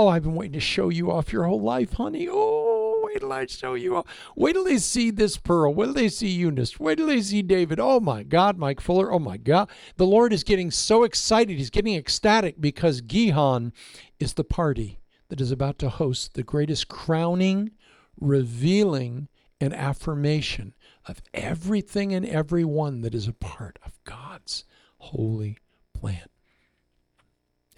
Oh, 0.00 0.08
I've 0.08 0.22
been 0.22 0.34
waiting 0.34 0.54
to 0.54 0.60
show 0.60 0.88
you 0.88 1.10
off 1.10 1.30
your 1.30 1.44
whole 1.44 1.60
life, 1.60 1.92
honey. 1.92 2.26
Oh, 2.26 3.02
wait 3.04 3.20
till 3.20 3.30
I 3.30 3.44
show 3.44 3.74
you 3.74 3.96
off. 3.96 4.06
Wait 4.34 4.54
till 4.54 4.64
they 4.64 4.78
see 4.78 5.10
this 5.10 5.36
pearl. 5.36 5.74
Wait 5.74 5.84
till 5.84 5.92
they 5.92 6.08
see 6.08 6.28
Eunice. 6.28 6.80
Wait 6.80 6.96
till 6.96 7.08
they 7.08 7.20
see 7.20 7.42
David. 7.42 7.78
Oh 7.78 8.00
my 8.00 8.22
God, 8.22 8.56
Mike 8.56 8.80
Fuller. 8.80 9.12
Oh 9.12 9.18
my 9.18 9.36
God. 9.36 9.68
The 9.96 10.06
Lord 10.06 10.32
is 10.32 10.42
getting 10.42 10.70
so 10.70 11.04
excited. 11.04 11.58
He's 11.58 11.68
getting 11.68 11.96
ecstatic 11.96 12.58
because 12.58 13.02
Gihon 13.02 13.74
is 14.18 14.32
the 14.32 14.42
party 14.42 15.00
that 15.28 15.38
is 15.38 15.52
about 15.52 15.78
to 15.80 15.90
host 15.90 16.32
the 16.32 16.42
greatest 16.42 16.88
crowning, 16.88 17.72
revealing, 18.18 19.28
and 19.60 19.74
affirmation 19.74 20.72
of 21.04 21.20
everything 21.34 22.14
and 22.14 22.24
everyone 22.24 23.02
that 23.02 23.14
is 23.14 23.28
a 23.28 23.34
part 23.34 23.78
of 23.84 24.02
God's 24.04 24.64
holy 24.96 25.58
plan. 25.92 26.24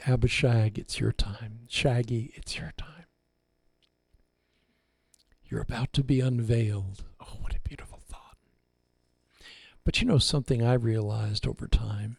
Abishag, 0.07 0.79
it's 0.79 0.99
your 0.99 1.13
time. 1.13 1.61
Shaggy, 1.69 2.33
it's 2.35 2.59
your 2.59 2.73
time. 2.77 3.07
You're 5.45 5.61
about 5.61 5.93
to 5.93 6.03
be 6.03 6.21
unveiled. 6.21 7.05
Oh, 7.21 7.37
what 7.41 7.55
a 7.55 7.61
beautiful 7.61 8.01
thought. 8.09 8.37
But 9.85 10.01
you 10.01 10.09
know 10.09 10.19
something 10.19 10.63
I 10.65 10.75
realized 10.75 11.47
over 11.47 11.69
time? 11.69 12.17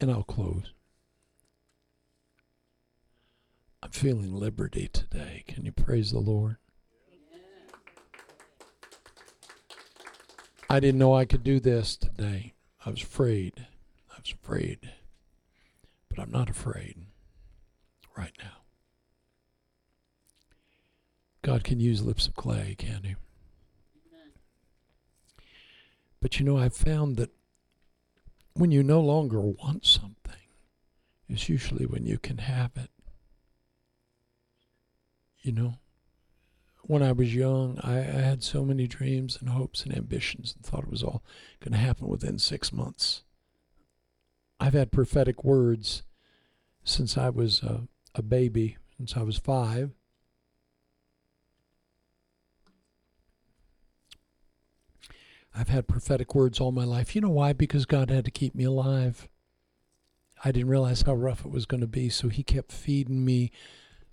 And 0.00 0.10
I'll 0.10 0.22
close. 0.22 0.72
I'm 3.82 3.90
feeling 3.90 4.34
liberty 4.34 4.88
today. 4.92 5.44
Can 5.48 5.64
you 5.64 5.72
praise 5.72 6.12
the 6.12 6.18
Lord? 6.18 6.56
I 10.70 10.80
didn't 10.80 10.98
know 10.98 11.14
I 11.14 11.26
could 11.26 11.44
do 11.44 11.60
this 11.60 11.96
today. 11.96 12.54
I 12.86 12.90
was 12.90 13.02
afraid. 13.02 13.66
I 14.10 14.20
was 14.20 14.32
afraid. 14.32 14.92
But 16.14 16.22
I'm 16.22 16.30
not 16.30 16.50
afraid 16.50 17.06
right 18.16 18.32
now. 18.38 18.58
God 21.40 21.64
can 21.64 21.80
use 21.80 22.02
lips 22.02 22.26
of 22.26 22.34
clay, 22.34 22.76
can 22.78 23.02
He? 23.04 23.14
But 26.20 26.38
you 26.38 26.44
know, 26.46 26.56
I've 26.56 26.76
found 26.76 27.16
that 27.16 27.30
when 28.54 28.70
you 28.70 28.82
no 28.82 29.00
longer 29.00 29.40
want 29.40 29.84
something, 29.84 30.34
it's 31.28 31.48
usually 31.48 31.86
when 31.86 32.04
you 32.04 32.18
can 32.18 32.38
have 32.38 32.72
it. 32.76 32.90
You 35.40 35.52
know, 35.52 35.74
when 36.82 37.02
I 37.02 37.10
was 37.10 37.34
young, 37.34 37.80
I, 37.82 37.98
I 37.98 38.20
had 38.20 38.44
so 38.44 38.64
many 38.64 38.86
dreams 38.86 39.36
and 39.40 39.48
hopes 39.48 39.84
and 39.84 39.96
ambitions 39.96 40.54
and 40.54 40.64
thought 40.64 40.84
it 40.84 40.90
was 40.90 41.02
all 41.02 41.24
going 41.58 41.72
to 41.72 41.78
happen 41.78 42.06
within 42.06 42.38
six 42.38 42.72
months. 42.72 43.22
I've 44.62 44.74
had 44.74 44.92
prophetic 44.92 45.42
words 45.42 46.04
since 46.84 47.18
I 47.18 47.30
was 47.30 47.64
a, 47.64 47.88
a 48.14 48.22
baby, 48.22 48.76
since 48.96 49.16
I 49.16 49.22
was 49.22 49.36
five. 49.36 49.90
I've 55.52 55.68
had 55.68 55.88
prophetic 55.88 56.36
words 56.36 56.60
all 56.60 56.70
my 56.70 56.84
life. 56.84 57.16
You 57.16 57.22
know 57.22 57.30
why? 57.30 57.52
Because 57.52 57.86
God 57.86 58.08
had 58.08 58.24
to 58.24 58.30
keep 58.30 58.54
me 58.54 58.62
alive. 58.62 59.28
I 60.44 60.52
didn't 60.52 60.70
realize 60.70 61.02
how 61.02 61.14
rough 61.14 61.44
it 61.44 61.50
was 61.50 61.66
going 61.66 61.80
to 61.80 61.88
be, 61.88 62.08
so 62.08 62.28
He 62.28 62.44
kept 62.44 62.70
feeding 62.70 63.24
me 63.24 63.50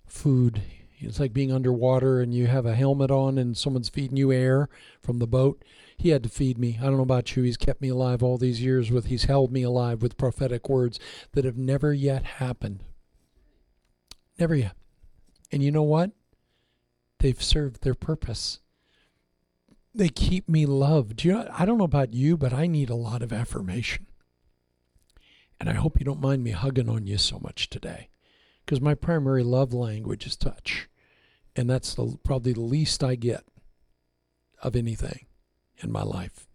food. 0.04 0.62
It's 0.98 1.20
like 1.20 1.32
being 1.32 1.52
underwater 1.52 2.20
and 2.20 2.34
you 2.34 2.48
have 2.48 2.66
a 2.66 2.74
helmet 2.74 3.12
on 3.12 3.38
and 3.38 3.56
someone's 3.56 3.88
feeding 3.88 4.16
you 4.16 4.32
air 4.32 4.68
from 5.00 5.20
the 5.20 5.28
boat. 5.28 5.64
He 6.00 6.10
had 6.10 6.22
to 6.22 6.28
feed 6.28 6.58
me. 6.58 6.78
I 6.80 6.84
don't 6.84 6.96
know 6.96 7.02
about 7.02 7.36
you. 7.36 7.42
He's 7.42 7.56
kept 7.56 7.80
me 7.80 7.88
alive 7.88 8.22
all 8.22 8.38
these 8.38 8.62
years 8.62 8.90
with 8.90 9.06
he's 9.06 9.24
held 9.24 9.52
me 9.52 9.62
alive 9.62 10.02
with 10.02 10.16
prophetic 10.16 10.68
words 10.68 10.98
that 11.32 11.44
have 11.44 11.58
never 11.58 11.92
yet 11.92 12.24
happened. 12.24 12.82
Never 14.38 14.54
yet. 14.54 14.76
And 15.52 15.62
you 15.62 15.70
know 15.70 15.82
what? 15.82 16.12
They've 17.18 17.42
served 17.42 17.82
their 17.82 17.94
purpose 17.94 18.60
they 19.94 20.08
keep 20.08 20.48
me 20.48 20.66
loved. 20.66 21.24
You 21.24 21.32
know, 21.32 21.48
I 21.52 21.64
don't 21.64 21.78
know 21.78 21.84
about 21.84 22.14
you, 22.14 22.36
but 22.36 22.52
I 22.52 22.66
need 22.66 22.90
a 22.90 22.94
lot 22.94 23.22
of 23.22 23.32
affirmation. 23.32 24.06
And 25.58 25.68
I 25.68 25.74
hope 25.74 25.98
you 25.98 26.04
don't 26.04 26.20
mind 26.20 26.42
me 26.42 26.52
hugging 26.52 26.88
on 26.88 27.06
you 27.06 27.18
so 27.18 27.38
much 27.38 27.68
today 27.68 28.08
because 28.64 28.80
my 28.80 28.94
primary 28.94 29.42
love 29.42 29.74
language 29.74 30.26
is 30.26 30.36
touch. 30.36 30.88
And 31.54 31.68
that's 31.68 31.94
the, 31.94 32.18
probably 32.22 32.52
the 32.52 32.60
least 32.60 33.02
I 33.04 33.14
get 33.16 33.44
of 34.62 34.76
anything 34.76 35.26
in 35.82 35.90
my 35.92 36.02
life. 36.02 36.46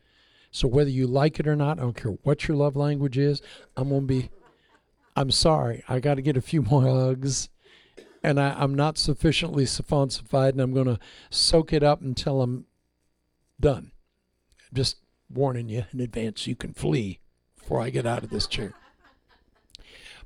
So 0.51 0.67
whether 0.67 0.89
you 0.89 1.07
like 1.07 1.39
it 1.39 1.47
or 1.47 1.55
not, 1.55 1.79
I 1.79 1.81
don't 1.81 1.97
care 1.97 2.13
what 2.23 2.47
your 2.47 2.55
love 2.55 2.75
language 2.75 3.17
is, 3.17 3.41
I'm 3.75 3.89
going 3.89 4.01
to 4.01 4.07
be, 4.07 4.29
I'm 5.15 5.31
sorry, 5.31 5.83
I 5.89 5.99
got 5.99 6.15
to 6.15 6.21
get 6.21 6.37
a 6.37 6.41
few 6.41 6.61
more 6.69 6.83
hugs. 6.83 7.49
And 8.23 8.39
I, 8.39 8.63
am 8.63 8.73
not 8.73 8.97
sufficiently 8.97 9.65
saphoncified, 9.65 10.49
and 10.49 10.61
I'm 10.61 10.73
going 10.73 10.87
to 10.87 10.97
soak 11.29 11.71
it 11.73 11.83
up 11.83 12.01
until 12.01 12.41
I'm 12.41 12.65
Done. 13.59 13.91
Just 14.73 14.97
warning 15.29 15.69
you 15.69 15.85
in 15.93 15.99
advance, 16.01 16.47
you 16.47 16.55
can 16.55 16.73
flee 16.73 17.19
before 17.57 17.81
I 17.81 17.89
get 17.89 18.05
out 18.05 18.23
of 18.23 18.29
this 18.29 18.47
chair. 18.47 18.73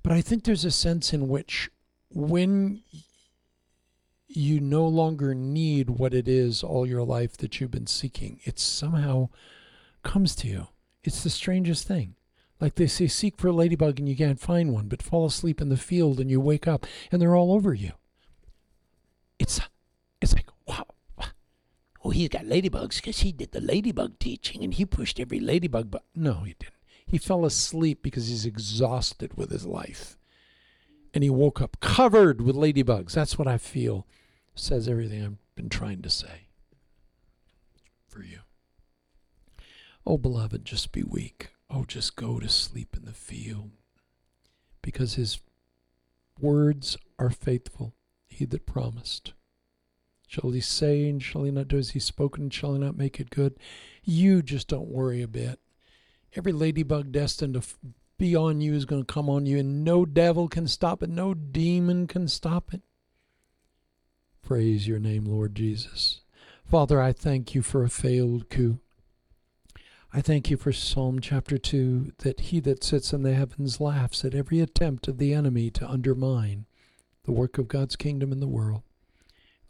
But 0.01 0.13
I 0.13 0.21
think 0.21 0.43
there's 0.43 0.65
a 0.65 0.71
sense 0.71 1.13
in 1.13 1.27
which 1.27 1.69
when 2.09 2.81
you 4.29 4.59
no 4.59 4.87
longer 4.87 5.33
need 5.33 5.89
what 5.89 6.13
it 6.13 6.27
is 6.27 6.63
all 6.63 6.85
your 6.85 7.03
life 7.03 7.35
that 7.37 7.59
you've 7.59 7.71
been 7.71 7.87
seeking, 7.87 8.39
it 8.43 8.59
somehow 8.59 9.29
comes 10.03 10.35
to 10.35 10.47
you. 10.47 10.67
It's 11.03 11.23
the 11.23 11.31
strangest 11.31 11.87
thing. 11.87 12.15
Like 12.61 12.75
they 12.75 12.87
say, 12.87 13.07
seek 13.07 13.37
for 13.37 13.47
a 13.47 13.51
ladybug 13.53 13.99
and 13.99 14.07
you 14.07 14.15
can't 14.15 14.39
find 14.39 14.71
one, 14.71 14.87
but 14.87 15.01
fall 15.01 15.25
asleep 15.25 15.59
in 15.59 15.69
the 15.69 15.77
field 15.77 16.19
and 16.19 16.29
you 16.29 16.39
wake 16.39 16.67
up 16.67 16.85
and 17.11 17.21
they're 17.21 17.35
all 17.35 17.53
over 17.53 17.73
you. 17.73 17.93
It's, 19.39 19.59
it's 20.21 20.35
like, 20.35 20.49
wow, 20.67 20.85
oh, 22.03 22.09
he's 22.11 22.29
got 22.29 22.43
ladybugs 22.43 22.97
because 22.97 23.21
he 23.21 23.31
did 23.31 23.51
the 23.51 23.61
ladybug 23.61 24.19
teaching 24.19 24.63
and 24.63 24.73
he 24.73 24.85
pushed 24.85 25.19
every 25.19 25.39
ladybug. 25.39 25.89
But 25.89 26.03
no, 26.13 26.41
he 26.41 26.55
didn't. 26.59 26.75
He 27.07 27.17
fell 27.17 27.45
asleep 27.45 28.03
because 28.03 28.27
he's 28.27 28.45
exhausted 28.45 29.35
with 29.35 29.49
his 29.49 29.65
life. 29.65 30.17
And 31.13 31.23
he 31.23 31.29
woke 31.31 31.59
up 31.61 31.79
covered 31.79 32.41
with 32.41 32.55
ladybugs. 32.55 33.13
That's 33.13 33.39
what 33.39 33.47
I 33.47 33.57
feel 33.57 34.05
says 34.59 34.87
everything 34.87 35.23
I've 35.23 35.55
been 35.55 35.69
trying 35.69 36.01
to 36.01 36.09
say 36.09 36.47
for 38.07 38.23
you. 38.23 38.39
Oh, 40.05 40.17
beloved, 40.17 40.65
just 40.65 40.91
be 40.91 41.03
weak. 41.03 41.49
Oh, 41.69 41.83
just 41.85 42.15
go 42.15 42.39
to 42.39 42.49
sleep 42.49 42.95
in 42.95 43.05
the 43.05 43.13
field. 43.13 43.71
Because 44.81 45.15
his 45.15 45.39
words 46.39 46.97
are 47.19 47.29
faithful, 47.29 47.93
he 48.27 48.45
that 48.45 48.65
promised. 48.65 49.33
Shall 50.27 50.51
he 50.51 50.61
say 50.61 51.07
and 51.09 51.21
shall 51.21 51.43
he 51.43 51.51
not 51.51 51.67
do 51.67 51.77
as 51.77 51.91
he's 51.91 52.05
spoken 52.05 52.43
and 52.43 52.53
shall 52.53 52.73
he 52.73 52.79
not 52.79 52.97
make 52.97 53.19
it 53.19 53.29
good? 53.29 53.57
You 54.03 54.41
just 54.41 54.67
don't 54.67 54.87
worry 54.87 55.21
a 55.21 55.27
bit. 55.27 55.59
Every 56.35 56.51
ladybug 56.51 57.11
destined 57.11 57.55
to 57.55 57.63
be 58.17 58.35
on 58.35 58.61
you 58.61 58.73
is 58.73 58.85
going 58.85 59.01
to 59.01 59.13
come 59.13 59.29
on 59.29 59.45
you, 59.45 59.57
and 59.57 59.83
no 59.83 60.05
devil 60.05 60.47
can 60.47 60.67
stop 60.67 61.01
it, 61.01 61.09
no 61.09 61.33
demon 61.33 62.05
can 62.05 62.27
stop 62.27 62.73
it. 62.73 62.81
Praise 64.49 64.87
your 64.87 64.97
name, 64.97 65.25
Lord 65.25 65.53
Jesus. 65.53 66.21
Father, 66.65 66.99
I 66.99 67.13
thank 67.13 67.53
you 67.53 67.61
for 67.61 67.83
a 67.83 67.89
failed 67.89 68.49
coup. 68.49 68.79
I 70.11 70.21
thank 70.21 70.49
you 70.49 70.57
for 70.57 70.73
Psalm 70.73 71.19
chapter 71.19 71.59
2 71.59 72.13
that 72.17 72.39
he 72.39 72.59
that 72.61 72.83
sits 72.83 73.13
in 73.13 73.21
the 73.21 73.35
heavens 73.35 73.79
laughs 73.79 74.25
at 74.25 74.33
every 74.33 74.59
attempt 74.59 75.07
of 75.07 75.19
the 75.19 75.35
enemy 75.35 75.69
to 75.69 75.87
undermine 75.87 76.65
the 77.25 77.31
work 77.31 77.59
of 77.59 77.67
God's 77.67 77.95
kingdom 77.95 78.31
in 78.31 78.39
the 78.39 78.47
world 78.47 78.81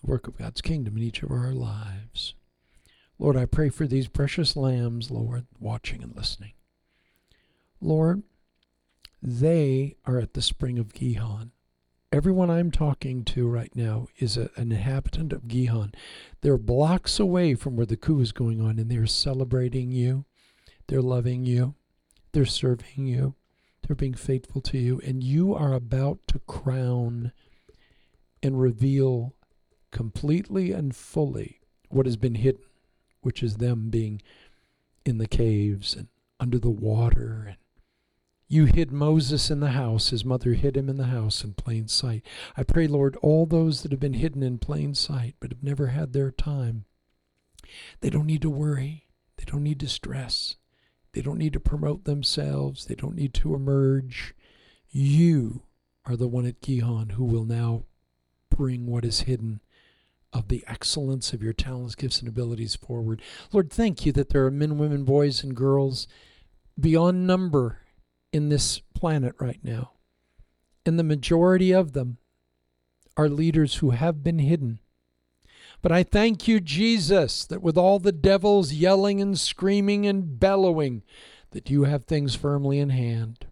the 0.01 0.09
work 0.09 0.30
of 0.30 0.38
God's 0.38 0.61
kingdom 0.61 0.95
in 0.95 1.03
each 1.03 1.23
of 1.23 1.30
our 1.30 1.51
lives. 1.51 2.34
Lord, 3.17 3.36
I 3.36 3.43
pray 3.43 3.67
for 3.67 3.86
these 3.86 4.07
precious 4.07 4.55
lambs, 4.55 5.11
Lord, 5.11 5.45
watching 5.59 6.01
and 6.01 6.15
listening. 6.15 6.53
Lord, 7.82 8.23
they 9.21 9.97
are 10.05 10.19
at 10.19 10.36
the 10.36 10.41
spring 10.41 10.80
of 10.80 10.93
Gihon. 10.93 11.51
Everyone 12.12 12.49
I'm 12.49 12.72
talking 12.72 13.24
to 13.26 13.47
right 13.47 13.72
now 13.76 14.07
is 14.18 14.36
a, 14.36 14.49
an 14.55 14.72
inhabitant 14.72 15.32
of 15.32 15.47
Gihon. 15.47 15.93
They're 16.41 16.57
blocks 16.57 17.20
away 17.20 17.53
from 17.53 17.76
where 17.76 17.86
the 17.86 17.97
coup 17.97 18.20
is 18.20 18.32
going 18.32 18.60
on, 18.60 18.80
and 18.80 18.89
they're 18.89 19.05
celebrating 19.05 19.91
you. 19.91 20.26
They're 20.88 21.03
loving 21.03 21.45
you. 21.45 21.76
They're 22.32 22.45
serving 22.45 23.05
you. 23.05 23.36
They're 23.84 23.95
being 23.95 24.16
faithful 24.16 24.60
to 24.62 24.78
you. 24.80 24.99
And 25.05 25.24
you 25.24 25.53
are 25.53 25.74
about 25.74 26.20
to 26.30 26.39
crown 26.39 27.32
and 28.41 28.60
reveal 28.60 29.36
completely 29.91 30.72
and 30.72 30.95
fully 30.95 31.60
what 31.89 32.07
has 32.07 32.18
been 32.18 32.36
hidden, 32.36 32.64
which 33.22 33.43
is 33.43 33.57
them 33.57 33.91
being 33.91 34.20
in 35.05 35.20
the 35.20 35.28
caves 35.28 35.93
and 35.95 36.07
under 36.39 36.57
the 36.57 36.72
water. 36.72 37.45
And 37.49 37.57
you 38.50 38.66
hid 38.66 38.91
Moses 38.91 39.50
in 39.50 39.60
the 39.60 39.70
house, 39.70 40.10
his 40.10 40.26
mother 40.26 40.54
hid 40.54 40.76
him 40.76 40.89
in 40.89 40.97
the 40.97 41.06
house 41.06 41.43
in 41.43 41.54
plain 41.54 41.88
sight. 41.88 42.26
I 42.58 42.64
pray, 42.64 42.88
Lord, 42.88 43.16
all 43.22 43.45
those 43.45 43.84
that 43.84 43.91
have 43.91 44.00
been 44.00 44.16
hidden 44.16 44.43
in 44.43 44.58
plain 44.58 44.95
sight 44.95 45.36
but 45.39 45.52
have 45.52 45.64
never 45.64 45.88
had 45.88 46.12
their 46.12 46.32
time, 46.32 46.86
they 48.02 48.10
don't 48.10 48.26
need 48.26 48.41
to 48.41 48.50
worry, 48.50 49.06
they 49.38 49.45
don't 49.45 49.64
need 49.64 49.80
to 49.82 49.88
stress. 49.88 50.56
They 51.14 51.22
don't 51.22 51.38
need 51.38 51.54
to 51.54 51.60
promote 51.60 52.04
themselves. 52.04 52.86
They 52.86 52.95
don't 52.95 53.16
need 53.16 53.34
to 53.36 53.56
emerge. 53.56 54.36
You 54.89 55.64
are 56.06 56.16
the 56.16 56.28
one 56.28 56.45
at 56.45 56.62
Gihon 56.62 57.10
who 57.10 57.24
will 57.24 57.45
now 57.45 57.86
bring 58.50 58.86
what 58.86 59.06
is 59.06 59.22
hidden 59.22 59.62
of 60.32 60.47
the 60.47 60.64
excellence 60.68 61.34
of 61.34 61.41
your 61.41 61.54
talents, 61.54 61.95
gifts, 61.95 62.20
and 62.20 62.28
abilities 62.28 62.76
forward. 62.76 63.22
Lord, 63.52 63.72
thank 63.72 64.06
you 64.06 64.12
that 64.12 64.30
there 64.30 64.45
are 64.45 64.52
men, 64.52 64.78
women, 64.78 65.04
boys, 65.04 65.43
and 65.43 65.56
girls 65.56 66.08
beyond 66.80 67.26
number 67.26 67.80
in 68.32 68.49
this 68.49 68.80
planet 68.93 69.36
right 69.39 69.59
now. 69.63 69.91
And 70.86 70.97
the 70.97 71.03
majority 71.03 71.71
of 71.71 71.93
them 71.93 72.17
are 73.17 73.30
leaders 73.30 73.75
who 73.75 73.91
have 73.91 74.23
been 74.23 74.39
hidden. 74.39 74.80
But 75.82 75.91
I 75.91 76.03
thank 76.03 76.47
you, 76.47 76.59
Jesus, 76.59 77.45
that 77.45 77.61
with 77.61 77.77
all 77.77 77.99
the 77.99 78.11
devils 78.11 78.73
yelling 78.73 79.21
and 79.21 79.39
screaming 79.39 80.05
and 80.05 80.39
bellowing, 80.39 81.03
that 81.51 81.69
you 81.69 81.84
have 81.84 82.05
things 82.05 82.36
firmly 82.36 82.80
in 82.80 82.89
hand. 82.89 83.45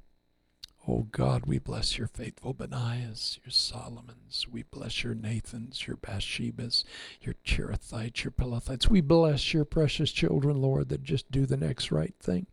Oh 0.89 1.07
God, 1.11 1.45
we 1.45 1.59
bless 1.59 1.97
your 1.97 2.07
faithful 2.07 2.53
Benaiahs, 2.53 3.39
your 3.43 3.51
Solomons. 3.51 4.45
We 4.49 4.63
bless 4.63 5.03
your 5.03 5.15
Nathans, 5.15 5.85
your 5.85 5.97
Bathshebas, 5.97 6.85
your 7.21 7.35
Cherethites, 7.45 8.23
your 8.23 8.31
Pelethites. 8.31 8.87
We 8.87 9.01
bless 9.01 9.53
your 9.53 9.65
precious 9.65 10.11
children, 10.11 10.61
Lord, 10.61 10.87
that 10.89 11.03
just 11.03 11.29
do 11.29 11.45
the 11.45 11.57
next 11.57 11.91
right 11.91 12.15
thing. 12.21 12.47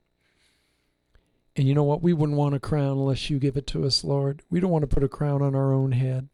And 1.57 1.69
you 1.69 1.75
know 1.75 1.85
what? 1.85 2.03
We 2.03 2.13
wouldn't 2.13 2.39
want 2.39 2.55
a 2.55 2.61
crown 2.61 2.99
unless 2.99 3.31
you 3.31 3.39
give 3.39 3.57
it 3.57 3.67
to 3.69 3.85
us, 3.85 4.03
Lord. 4.03 4.43
We 4.51 4.61
don't 4.61 4.71
want 4.71 4.83
to 4.83 4.93
put 4.93 5.05
a 5.05 5.09
crown 5.09 5.41
on 5.41 5.55
our 5.55 5.73
own 5.73 5.93
head. 5.93 6.29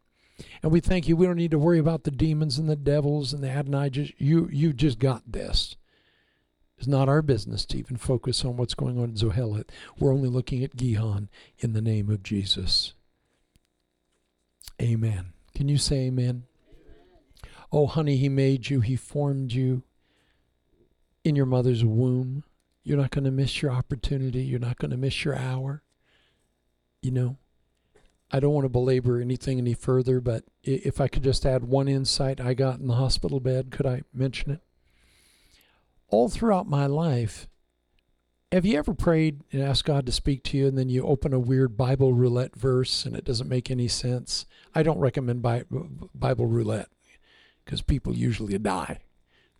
And 0.63 0.71
we 0.71 0.79
thank 0.79 1.07
you. 1.07 1.15
We 1.15 1.27
don't 1.27 1.35
need 1.35 1.51
to 1.51 1.59
worry 1.59 1.77
about 1.77 2.03
the 2.03 2.11
demons 2.11 2.57
and 2.57 2.67
the 2.67 2.75
devils 2.75 3.31
and 3.31 3.43
the 3.43 3.49
Adonijahs. 3.49 4.13
You, 4.17 4.49
you 4.51 4.73
just 4.73 4.97
got 4.97 5.31
this. 5.31 5.75
It's 6.77 6.87
not 6.87 7.07
our 7.07 7.21
business 7.21 7.63
to 7.67 7.77
even 7.77 7.97
focus 7.97 8.43
on 8.43 8.57
what's 8.57 8.73
going 8.73 8.97
on 8.97 9.09
in 9.09 9.15
Zoheleth. 9.15 9.69
We're 9.99 10.13
only 10.13 10.29
looking 10.29 10.63
at 10.63 10.75
Gihon 10.75 11.29
in 11.59 11.73
the 11.73 11.81
name 11.81 12.09
of 12.09 12.23
Jesus. 12.23 12.93
Amen. 14.81 15.33
Can 15.53 15.69
you 15.69 15.77
say 15.77 16.07
amen? 16.07 16.45
amen? 16.71 17.53
Oh, 17.71 17.85
honey, 17.85 18.17
he 18.17 18.29
made 18.29 18.71
you, 18.71 18.81
he 18.81 18.95
formed 18.95 19.53
you 19.53 19.83
in 21.23 21.35
your 21.35 21.45
mother's 21.45 21.85
womb. 21.85 22.43
You're 22.83 22.97
not 22.97 23.11
going 23.11 23.25
to 23.25 23.31
miss 23.31 23.61
your 23.61 23.71
opportunity. 23.71 24.41
You're 24.41 24.59
not 24.59 24.77
going 24.77 24.91
to 24.91 24.97
miss 24.97 25.23
your 25.23 25.35
hour. 25.35 25.83
You 27.01 27.11
know, 27.11 27.37
I 28.31 28.39
don't 28.39 28.53
want 28.53 28.65
to 28.65 28.69
belabor 28.69 29.19
anything 29.19 29.57
any 29.57 29.73
further, 29.73 30.19
but 30.19 30.45
if 30.63 31.01
I 31.01 31.07
could 31.07 31.23
just 31.23 31.45
add 31.45 31.63
one 31.63 31.87
insight 31.87 32.39
I 32.39 32.53
got 32.53 32.79
in 32.79 32.87
the 32.87 32.95
hospital 32.95 33.39
bed, 33.39 33.71
could 33.71 33.85
I 33.85 34.03
mention 34.13 34.51
it? 34.51 34.61
All 36.07 36.29
throughout 36.29 36.67
my 36.67 36.87
life, 36.87 37.47
have 38.51 38.65
you 38.65 38.77
ever 38.77 38.93
prayed 38.93 39.41
and 39.51 39.61
asked 39.61 39.85
God 39.85 40.05
to 40.05 40.11
speak 40.11 40.43
to 40.45 40.57
you 40.57 40.67
and 40.67 40.77
then 40.77 40.89
you 40.89 41.05
open 41.05 41.33
a 41.33 41.39
weird 41.39 41.77
Bible 41.77 42.13
roulette 42.13 42.55
verse 42.55 43.05
and 43.05 43.15
it 43.15 43.23
doesn't 43.23 43.47
make 43.47 43.71
any 43.71 43.87
sense? 43.87 44.45
I 44.75 44.83
don't 44.83 44.99
recommend 44.99 45.41
Bible 45.41 46.45
roulette 46.47 46.89
because 47.63 47.81
people 47.81 48.13
usually 48.13 48.57
die 48.57 48.99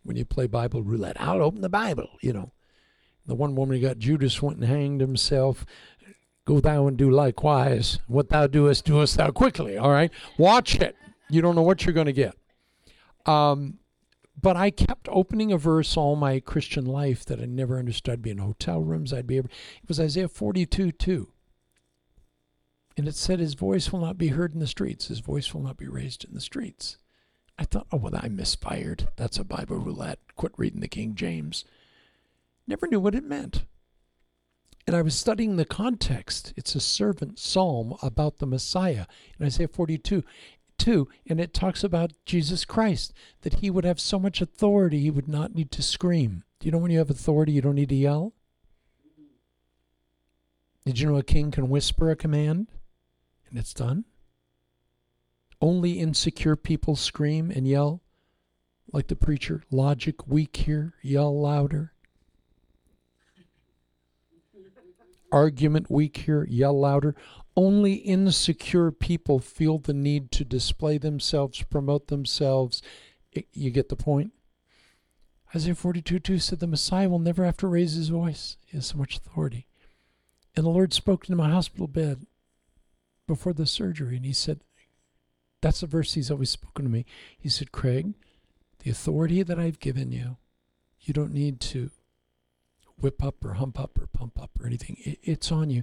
when 0.02 0.16
you 0.16 0.24
play 0.24 0.46
Bible 0.46 0.82
roulette. 0.82 1.20
I'll 1.20 1.42
open 1.42 1.62
the 1.62 1.68
Bible, 1.68 2.10
you 2.20 2.32
know. 2.32 2.52
The 3.26 3.34
one 3.34 3.54
woman 3.54 3.76
who 3.76 3.86
got 3.86 3.98
Judas 3.98 4.42
went 4.42 4.58
and 4.58 4.66
hanged 4.66 5.00
himself. 5.00 5.64
Go 6.44 6.60
thou 6.60 6.86
and 6.86 6.96
do 6.96 7.10
likewise. 7.10 8.00
What 8.08 8.30
thou 8.30 8.46
doest, 8.46 8.84
doest 8.84 9.16
thou 9.16 9.30
quickly. 9.30 9.78
All 9.78 9.90
right? 9.90 10.10
Watch 10.38 10.74
it. 10.74 10.96
You 11.30 11.40
don't 11.40 11.54
know 11.54 11.62
what 11.62 11.84
you're 11.84 11.94
going 11.94 12.06
to 12.06 12.12
get. 12.12 12.34
Um, 13.26 13.78
but 14.40 14.56
I 14.56 14.70
kept 14.70 15.08
opening 15.10 15.52
a 15.52 15.58
verse 15.58 15.96
all 15.96 16.16
my 16.16 16.40
Christian 16.40 16.84
life 16.84 17.24
that 17.26 17.40
I 17.40 17.44
never 17.44 17.78
understood. 17.78 18.14
I'd 18.14 18.22
be 18.22 18.30
in 18.30 18.38
hotel 18.38 18.80
rooms. 18.80 19.12
I'd 19.12 19.26
be 19.26 19.38
it 19.38 19.46
was 19.86 20.00
Isaiah 20.00 20.28
42 20.28 20.90
2. 20.90 21.32
And 22.96 23.08
it 23.08 23.14
said, 23.14 23.38
His 23.38 23.54
voice 23.54 23.92
will 23.92 24.00
not 24.00 24.18
be 24.18 24.28
heard 24.28 24.52
in 24.52 24.60
the 24.60 24.66
streets. 24.66 25.08
His 25.08 25.20
voice 25.20 25.54
will 25.54 25.62
not 25.62 25.76
be 25.76 25.86
raised 25.86 26.24
in 26.24 26.34
the 26.34 26.40
streets. 26.40 26.98
I 27.58 27.64
thought, 27.64 27.86
oh, 27.92 27.98
well, 27.98 28.18
I 28.20 28.28
misfired. 28.28 29.08
That's 29.16 29.38
a 29.38 29.44
Bible 29.44 29.76
roulette. 29.76 30.18
Quit 30.36 30.52
reading 30.56 30.80
the 30.80 30.88
King 30.88 31.14
James. 31.14 31.64
Never 32.66 32.86
knew 32.86 33.00
what 33.00 33.14
it 33.14 33.24
meant. 33.24 33.64
And 34.86 34.96
I 34.96 35.02
was 35.02 35.16
studying 35.16 35.56
the 35.56 35.64
context. 35.64 36.52
It's 36.56 36.74
a 36.74 36.80
servant 36.80 37.38
psalm 37.38 37.96
about 38.02 38.38
the 38.38 38.46
Messiah 38.46 39.06
in 39.38 39.46
Isaiah 39.46 39.68
42. 39.68 40.24
2, 40.78 41.08
and 41.28 41.40
it 41.40 41.54
talks 41.54 41.84
about 41.84 42.12
Jesus 42.26 42.64
Christ, 42.64 43.12
that 43.42 43.54
he 43.54 43.70
would 43.70 43.84
have 43.84 44.00
so 44.00 44.18
much 44.18 44.40
authority 44.40 44.98
he 44.98 45.10
would 45.10 45.28
not 45.28 45.54
need 45.54 45.70
to 45.70 45.82
scream. 45.82 46.42
Do 46.58 46.66
you 46.66 46.72
know 46.72 46.78
when 46.78 46.90
you 46.90 46.98
have 46.98 47.10
authority, 47.10 47.52
you 47.52 47.60
don't 47.60 47.76
need 47.76 47.90
to 47.90 47.94
yell? 47.94 48.32
Did 50.84 50.98
you 50.98 51.08
know 51.08 51.16
a 51.16 51.22
king 51.22 51.52
can 51.52 51.68
whisper 51.68 52.10
a 52.10 52.16
command 52.16 52.66
and 53.48 53.58
it's 53.58 53.74
done? 53.74 54.04
Only 55.60 56.00
insecure 56.00 56.56
people 56.56 56.96
scream 56.96 57.52
and 57.52 57.68
yell 57.68 58.02
like 58.92 59.06
the 59.06 59.14
preacher. 59.14 59.62
Logic 59.70 60.26
weak 60.26 60.56
here, 60.56 60.94
yell 61.02 61.40
louder. 61.40 61.92
Argument 65.32 65.90
weak 65.90 66.18
here, 66.18 66.46
yell 66.48 66.78
louder. 66.78 67.16
Only 67.56 67.94
insecure 67.94 68.92
people 68.92 69.38
feel 69.40 69.78
the 69.78 69.92
need 69.92 70.30
to 70.32 70.44
display 70.44 70.98
themselves, 70.98 71.62
promote 71.62 72.06
themselves. 72.06 72.82
It, 73.32 73.48
you 73.52 73.70
get 73.70 73.88
the 73.88 73.96
point? 73.96 74.32
Isaiah 75.54 75.74
42 75.74 76.18
2 76.20 76.38
said, 76.38 76.60
The 76.60 76.66
Messiah 76.66 77.08
will 77.08 77.18
never 77.18 77.44
have 77.44 77.56
to 77.58 77.66
raise 77.66 77.94
his 77.94 78.08
voice. 78.08 78.56
He 78.64 78.76
has 78.76 78.86
so 78.86 78.98
much 78.98 79.16
authority. 79.16 79.66
And 80.54 80.64
the 80.64 80.70
Lord 80.70 80.92
spoke 80.92 81.24
into 81.24 81.36
my 81.36 81.50
hospital 81.50 81.88
bed 81.88 82.26
before 83.26 83.52
the 83.52 83.66
surgery, 83.66 84.16
and 84.16 84.24
he 84.24 84.32
said, 84.32 84.60
that's 85.62 85.80
the 85.80 85.86
verse 85.86 86.14
he's 86.14 86.30
always 86.30 86.50
spoken 86.50 86.84
to 86.84 86.90
me. 86.90 87.06
He 87.38 87.48
said, 87.48 87.72
Craig, 87.72 88.12
the 88.80 88.90
authority 88.90 89.42
that 89.42 89.58
I've 89.58 89.78
given 89.78 90.12
you, 90.12 90.36
you 91.00 91.14
don't 91.14 91.32
need 91.32 91.60
to 91.60 91.90
whip 93.02 93.22
up 93.22 93.44
or 93.44 93.54
hump 93.54 93.78
up 93.78 93.98
or 94.00 94.06
pump 94.06 94.40
up 94.40 94.50
or 94.60 94.66
anything. 94.66 94.96
It, 95.00 95.18
it's 95.22 95.52
on 95.52 95.70
you. 95.70 95.82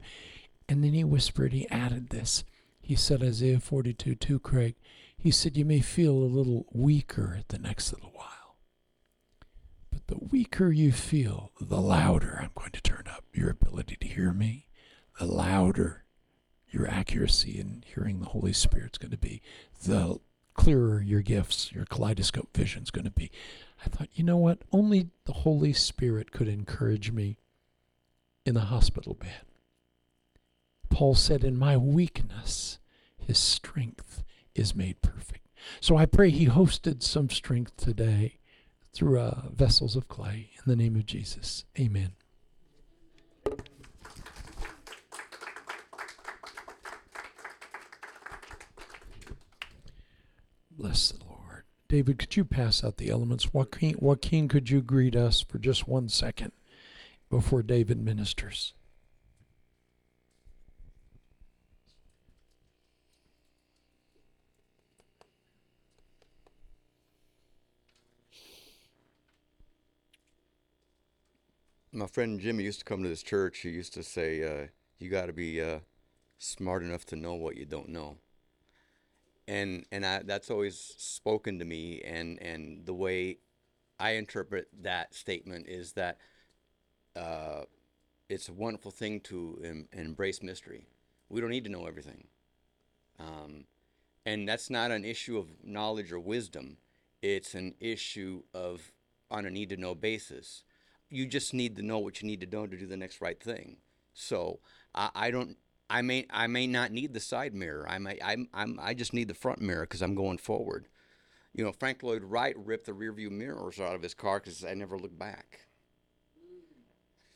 And 0.68 0.84
then 0.84 0.94
he 0.94 1.04
whispered, 1.04 1.54
he 1.54 1.70
added 1.70 2.10
this. 2.10 2.44
He 2.82 2.96
said, 2.96 3.22
Isaiah 3.22 3.60
42 3.60 4.16
2, 4.16 4.40
Craig, 4.40 4.76
he 5.18 5.32
said, 5.32 5.58
You 5.58 5.66
may 5.66 5.82
feel 5.82 6.14
a 6.14 6.36
little 6.36 6.66
weaker 6.72 7.42
the 7.50 7.60
next 7.60 7.94
little 7.94 8.12
while. 8.14 8.58
But 9.92 10.08
the 10.08 10.18
weaker 10.32 10.72
you 10.72 10.92
feel, 10.92 11.52
the 11.60 11.82
louder 11.82 12.40
I'm 12.42 12.52
going 12.56 12.72
to 12.72 12.82
turn 12.82 13.06
up 13.08 13.26
your 13.34 13.50
ability 13.50 13.98
to 13.98 14.08
hear 14.08 14.32
me, 14.32 14.68
the 15.20 15.26
louder 15.26 16.06
your 16.72 16.88
accuracy 16.88 17.60
in 17.60 17.84
hearing 17.86 18.20
the 18.20 18.28
Holy 18.28 18.54
Spirit's 18.54 18.98
going 18.98 19.12
to 19.12 19.18
be, 19.18 19.42
the 19.86 20.20
clearer 20.54 21.02
your 21.02 21.22
gifts, 21.22 21.72
your 21.72 21.86
kaleidoscope 21.86 22.56
vision's 22.56 22.92
going 22.92 23.06
to 23.06 23.12
be. 23.12 23.32
I 23.86 23.90
thought, 23.90 24.10
you 24.14 24.24
know 24.24 24.38
what? 24.38 24.60
Only 24.72 25.10
the 25.26 25.34
Holy 25.34 25.74
Spirit 25.74 26.32
could 26.32 26.48
encourage 26.48 27.12
me 27.12 27.38
in 28.46 28.56
the 28.56 28.62
hospital 28.62 29.14
bed. 29.14 29.42
Paul 30.90 31.16
said, 31.16 31.44
In 31.44 31.58
my 31.58 31.78
weakness, 31.78 32.80
his 33.18 33.38
strength 33.38 34.24
is 34.56 34.76
made 34.76 35.02
perfect. 35.02 35.48
So 35.80 35.98
I 35.98 36.06
pray 36.06 36.30
he 36.30 36.48
hosted 36.48 37.04
some 37.04 37.30
strength 37.30 37.78
today 37.78 38.40
through 38.92 39.20
uh, 39.20 39.42
vessels 39.54 39.96
of 39.96 40.08
clay. 40.08 40.50
In 40.56 40.64
the 40.66 40.76
name 40.76 40.96
of 40.96 41.06
Jesus, 41.06 41.66
amen. 41.80 42.14
Bless 50.72 51.10
the 51.10 51.24
Lord. 51.26 51.29
David, 51.90 52.20
could 52.20 52.38
you 52.38 52.46
pass 52.46 52.84
out 52.84 52.98
the 52.98 53.10
elements? 53.10 53.52
Joaquin, 53.52 53.96
Joaquin, 53.98 54.48
could 54.48 54.70
you 54.70 54.80
greet 54.80 55.16
us 55.16 55.42
for 55.42 55.58
just 55.58 55.88
one 55.88 56.08
second 56.08 56.52
before 57.32 57.64
David 57.64 58.00
ministers? 58.00 58.76
My 71.92 72.06
friend 72.06 72.40
Jimmy 72.40 72.66
used 72.66 72.80
to 72.80 72.86
come 72.86 73.02
to 73.02 73.10
this 73.10 73.24
church. 73.24 73.58
He 73.58 73.70
used 73.70 73.96
to 73.96 74.04
say, 74.04 74.44
uh, 74.44 74.68
"You 75.00 75.10
got 75.10 75.26
to 75.26 75.34
be 75.34 75.60
uh, 75.60 75.80
smart 76.38 76.84
enough 76.84 77.04
to 77.06 77.16
know 77.16 77.34
what 77.34 77.58
you 77.58 77.66
don't 77.66 77.90
know." 77.90 78.20
And 79.50 79.86
and 79.92 80.06
I, 80.06 80.22
that's 80.24 80.52
always 80.52 80.78
spoken 80.98 81.60
to 81.60 81.66
me 81.66 82.02
and 82.02 82.42
and 82.42 82.86
the 82.86 82.94
way 82.94 83.40
I 84.00 84.12
interpret 84.12 84.70
that 84.82 85.14
statement 85.14 85.68
is 85.68 85.94
that 85.94 86.20
uh, 87.16 87.64
it's 88.30 88.50
a 88.50 88.54
wonderful 88.54 88.92
thing 88.92 89.20
to 89.22 89.60
em- 89.64 89.90
embrace 89.94 90.42
mystery. 90.44 90.88
We 91.30 91.42
don't 91.42 91.50
need 91.50 91.66
to 91.66 91.72
know 91.72 91.88
everything, 91.88 92.26
um, 93.20 93.66
and 94.26 94.48
that's 94.48 94.70
not 94.70 94.92
an 94.92 95.06
issue 95.06 95.38
of 95.38 95.48
knowledge 95.64 96.12
or 96.12 96.20
wisdom. 96.20 96.78
It's 97.22 97.56
an 97.56 97.76
issue 97.80 98.44
of 98.54 98.92
on 99.32 99.46
a 99.46 99.50
need 99.50 99.70
to 99.70 99.78
know 99.78 99.96
basis. 99.96 100.64
You 101.10 101.26
just 101.26 101.54
need 101.54 101.76
to 101.78 101.82
know 101.84 102.00
what 102.00 102.22
you 102.22 102.28
need 102.28 102.42
to 102.42 102.48
know 102.48 102.68
to 102.68 102.78
do 102.78 102.88
the 102.88 102.98
next 102.98 103.22
right 103.22 103.42
thing. 103.42 103.78
So 104.14 104.60
I, 104.96 105.10
I 105.16 105.32
don't 105.32 105.58
I 105.90 106.02
may 106.02 106.26
I 106.30 106.48
may 106.48 106.68
not 106.68 106.92
need 106.92 107.14
the 107.14 107.20
side 107.20 107.54
mirror. 107.54 107.86
I 107.90 107.98
may 107.98 108.20
I'm, 108.24 108.48
I'm 108.54 108.80
I 108.82 108.94
just 108.94 109.14
need 109.14 109.28
the 109.28 109.34
front 109.34 109.62
mirror 109.62 109.82
because 109.82 110.02
I'm 110.02 110.16
going 110.16 110.38
forward. 110.38 110.88
You 111.54 111.64
know, 111.64 111.72
Frank 111.72 112.04
Lloyd 112.04 112.24
Wright 112.24 112.56
ripped 112.58 112.86
the 112.86 112.92
rearview 112.92 113.32
mirrors 113.32 113.80
out 113.80 113.96
of 113.96 114.04
his 114.04 114.14
car 114.14 114.40
because 114.40 114.64
I 114.64 114.76
never 114.76 114.98
looked 114.98 115.18
back. 115.18 115.62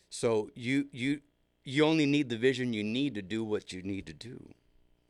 So 0.09 0.49
you 0.55 0.87
you 0.91 1.21
you 1.63 1.83
only 1.85 2.05
need 2.05 2.29
the 2.29 2.37
vision 2.37 2.73
you 2.73 2.83
need 2.83 3.15
to 3.15 3.21
do 3.21 3.43
what 3.43 3.73
you 3.73 3.81
need 3.81 4.05
to 4.05 4.13
do, 4.13 4.53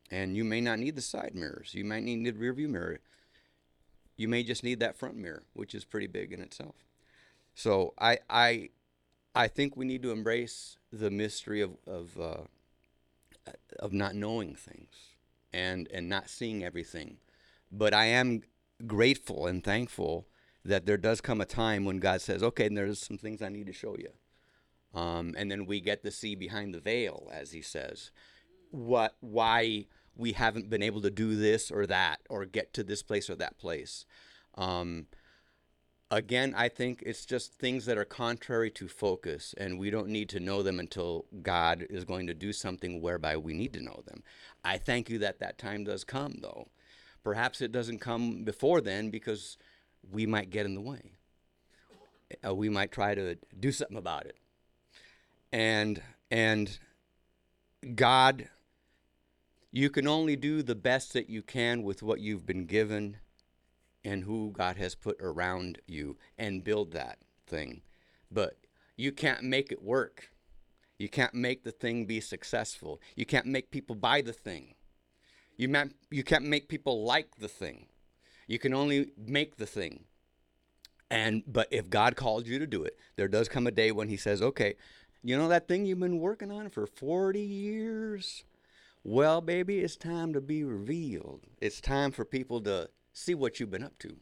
and 0.10 0.38
you 0.38 0.46
may 0.46 0.62
not 0.62 0.80
need 0.80 0.96
the 0.96 1.02
side 1.02 1.34
mirrors. 1.36 1.74
You 1.74 1.84
might 1.84 2.04
need 2.04 2.26
the 2.26 2.32
rearview 2.32 2.70
mirror. 2.70 3.00
You 4.16 4.28
may 4.28 4.44
just 4.44 4.64
need 4.64 4.80
that 4.80 4.96
front 4.96 5.18
mirror, 5.18 5.44
which 5.54 5.76
is 5.76 5.84
pretty 5.84 6.08
big 6.08 6.32
in 6.32 6.40
itself. 6.40 6.76
So 7.56 7.94
I 8.00 8.20
I 8.30 8.70
I 9.36 9.48
think 9.50 9.76
we 9.76 9.86
need 9.86 10.04
to 10.04 10.12
embrace 10.12 10.78
the 10.92 11.12
mystery 11.12 11.60
of 11.60 11.72
of 11.86 12.18
uh, 12.20 12.44
of 13.80 13.94
not 13.94 14.16
knowing 14.16 14.56
things 14.56 14.94
and 15.52 15.88
and 15.92 16.10
not 16.10 16.30
seeing 16.30 16.64
everything. 16.64 17.18
But 17.72 17.94
I 17.94 18.06
am 18.06 18.42
grateful 18.86 19.48
and 19.48 19.64
thankful 19.64 20.28
that 20.66 20.86
there 20.86 20.98
does 20.98 21.22
come 21.22 21.42
a 21.42 21.46
time 21.46 21.86
when 21.86 22.00
God 22.00 22.22
says, 22.22 22.44
"Okay, 22.44 22.68
and 22.68 22.78
there's 22.78 23.00
some 23.00 23.18
things 23.18 23.42
I 23.42 23.50
need 23.50 23.68
to 23.68 23.74
show 23.74 23.98
you." 23.98 24.14
Um, 24.94 25.34
and 25.38 25.50
then 25.50 25.66
we 25.66 25.82
get 25.82 26.04
to 26.04 26.12
see 26.12 26.36
behind 26.36 26.74
the 26.74 26.80
veil, 26.80 27.30
as 27.34 27.52
he 27.52 27.62
says, 27.62 28.12
what 28.70 29.16
why 29.20 29.88
we 30.16 30.34
haven't 30.34 30.70
been 30.70 30.84
able 30.84 31.02
to 31.02 31.10
do 31.10 31.36
this 31.36 31.72
or 31.72 31.88
that 31.88 32.22
or 32.30 32.46
get 32.46 32.74
to 32.74 32.84
this 32.84 33.02
place 33.02 33.30
or 33.30 33.36
that 33.36 33.58
place. 33.58 34.06
Um, 34.56 35.08
again, 36.16 36.54
I 36.56 36.70
think 36.70 37.04
it's 37.06 37.26
just 37.26 37.54
things 37.54 37.86
that 37.86 37.98
are 37.98 38.06
contrary 38.06 38.70
to 38.72 38.88
focus, 38.88 39.54
and 39.58 39.80
we 39.80 39.90
don't 39.90 40.08
need 40.08 40.30
to 40.30 40.40
know 40.40 40.64
them 40.64 40.80
until 40.80 41.26
God 41.42 41.86
is 41.90 42.06
going 42.06 42.28
to 42.28 42.34
do 42.34 42.54
something 42.54 43.02
whereby 43.02 43.38
we 43.38 43.54
need 43.54 43.74
to 43.74 43.84
know 43.84 44.04
them. 44.06 44.24
I 44.64 44.78
thank 44.78 45.10
you 45.10 45.20
that 45.20 45.40
that 45.40 45.58
time 45.58 45.84
does 45.84 46.04
come, 46.04 46.40
though. 46.42 46.70
Perhaps 47.24 47.62
it 47.62 47.72
doesn't 47.72 48.00
come 48.00 48.44
before 48.44 48.82
then 48.82 49.10
because 49.10 49.58
we 50.12 50.26
might 50.26 50.50
get 50.50 50.66
in 50.66 50.76
the 50.76 50.82
way. 50.82 51.14
Uh, 52.46 52.54
we 52.54 52.70
might 52.70 52.92
try 52.92 53.16
to 53.16 53.38
do 53.60 53.72
something 53.72 53.98
about 53.98 54.26
it. 54.26 54.38
And 55.52 56.02
and 56.32 56.80
God 57.96 58.50
you 59.76 59.90
can 59.90 60.08
only 60.08 60.36
do 60.36 60.62
the 60.62 60.76
best 60.76 61.14
that 61.14 61.32
you 61.32 61.42
can 61.42 61.82
with 61.82 62.04
what 62.04 62.20
you've 62.20 62.46
been 62.46 62.66
given 62.66 63.18
and 64.04 64.24
who 64.24 64.52
God 64.52 64.78
has 64.78 64.96
put 64.96 65.18
around 65.22 65.80
you 65.88 66.18
and 66.38 66.64
build 66.64 66.92
that 66.92 67.20
thing. 67.48 67.82
But 68.32 68.58
you 68.96 69.12
can't 69.12 69.44
make 69.44 69.72
it 69.72 69.82
work. 69.82 70.30
You 70.98 71.10
can't 71.10 71.34
make 71.34 71.64
the 71.64 71.72
thing 71.72 72.06
be 72.06 72.20
successful. 72.20 73.02
You 73.16 73.26
can't 73.26 73.46
make 73.46 73.72
people 73.72 73.96
buy 73.96 74.22
the 74.22 74.34
thing. 74.34 74.76
You, 75.58 75.70
ma- 75.70 75.86
you 76.10 76.24
can't 76.24 76.46
make 76.46 76.70
people 76.70 77.04
like 77.04 77.38
the 77.38 77.48
thing. 77.48 77.88
You 78.48 78.60
can 78.60 78.74
only 78.74 79.12
make 79.18 79.58
the 79.58 79.66
thing. 79.66 80.06
And 81.10 81.44
but 81.46 81.68
if 81.70 81.90
God 81.90 82.16
called 82.16 82.48
you 82.48 82.58
to 82.60 82.66
do 82.66 82.84
it, 82.84 82.98
there 83.18 83.28
does 83.28 83.48
come 83.48 83.68
a 83.68 83.72
day 83.72 83.92
when 83.92 84.08
he 84.08 84.18
says, 84.18 84.42
"Okay, 84.42 84.76
you 85.22 85.38
know 85.38 85.48
that 85.48 85.68
thing 85.68 85.86
you've 85.86 86.00
been 86.00 86.20
working 86.20 86.52
on 86.52 86.70
for 86.70 86.88
40 86.88 87.40
years? 87.40 88.44
Well, 89.04 89.40
baby, 89.40 89.80
it's 89.80 89.96
time 89.96 90.34
to 90.34 90.42
be 90.42 90.64
revealed. 90.64 91.42
It's 91.62 91.80
time 91.82 92.12
for 92.12 92.26
people 92.26 92.62
to 92.62 92.90
see 93.14 93.36
what 93.36 93.60
you've 93.60 93.72
been 93.72 93.84
up 93.84 93.98
to. 94.00 94.18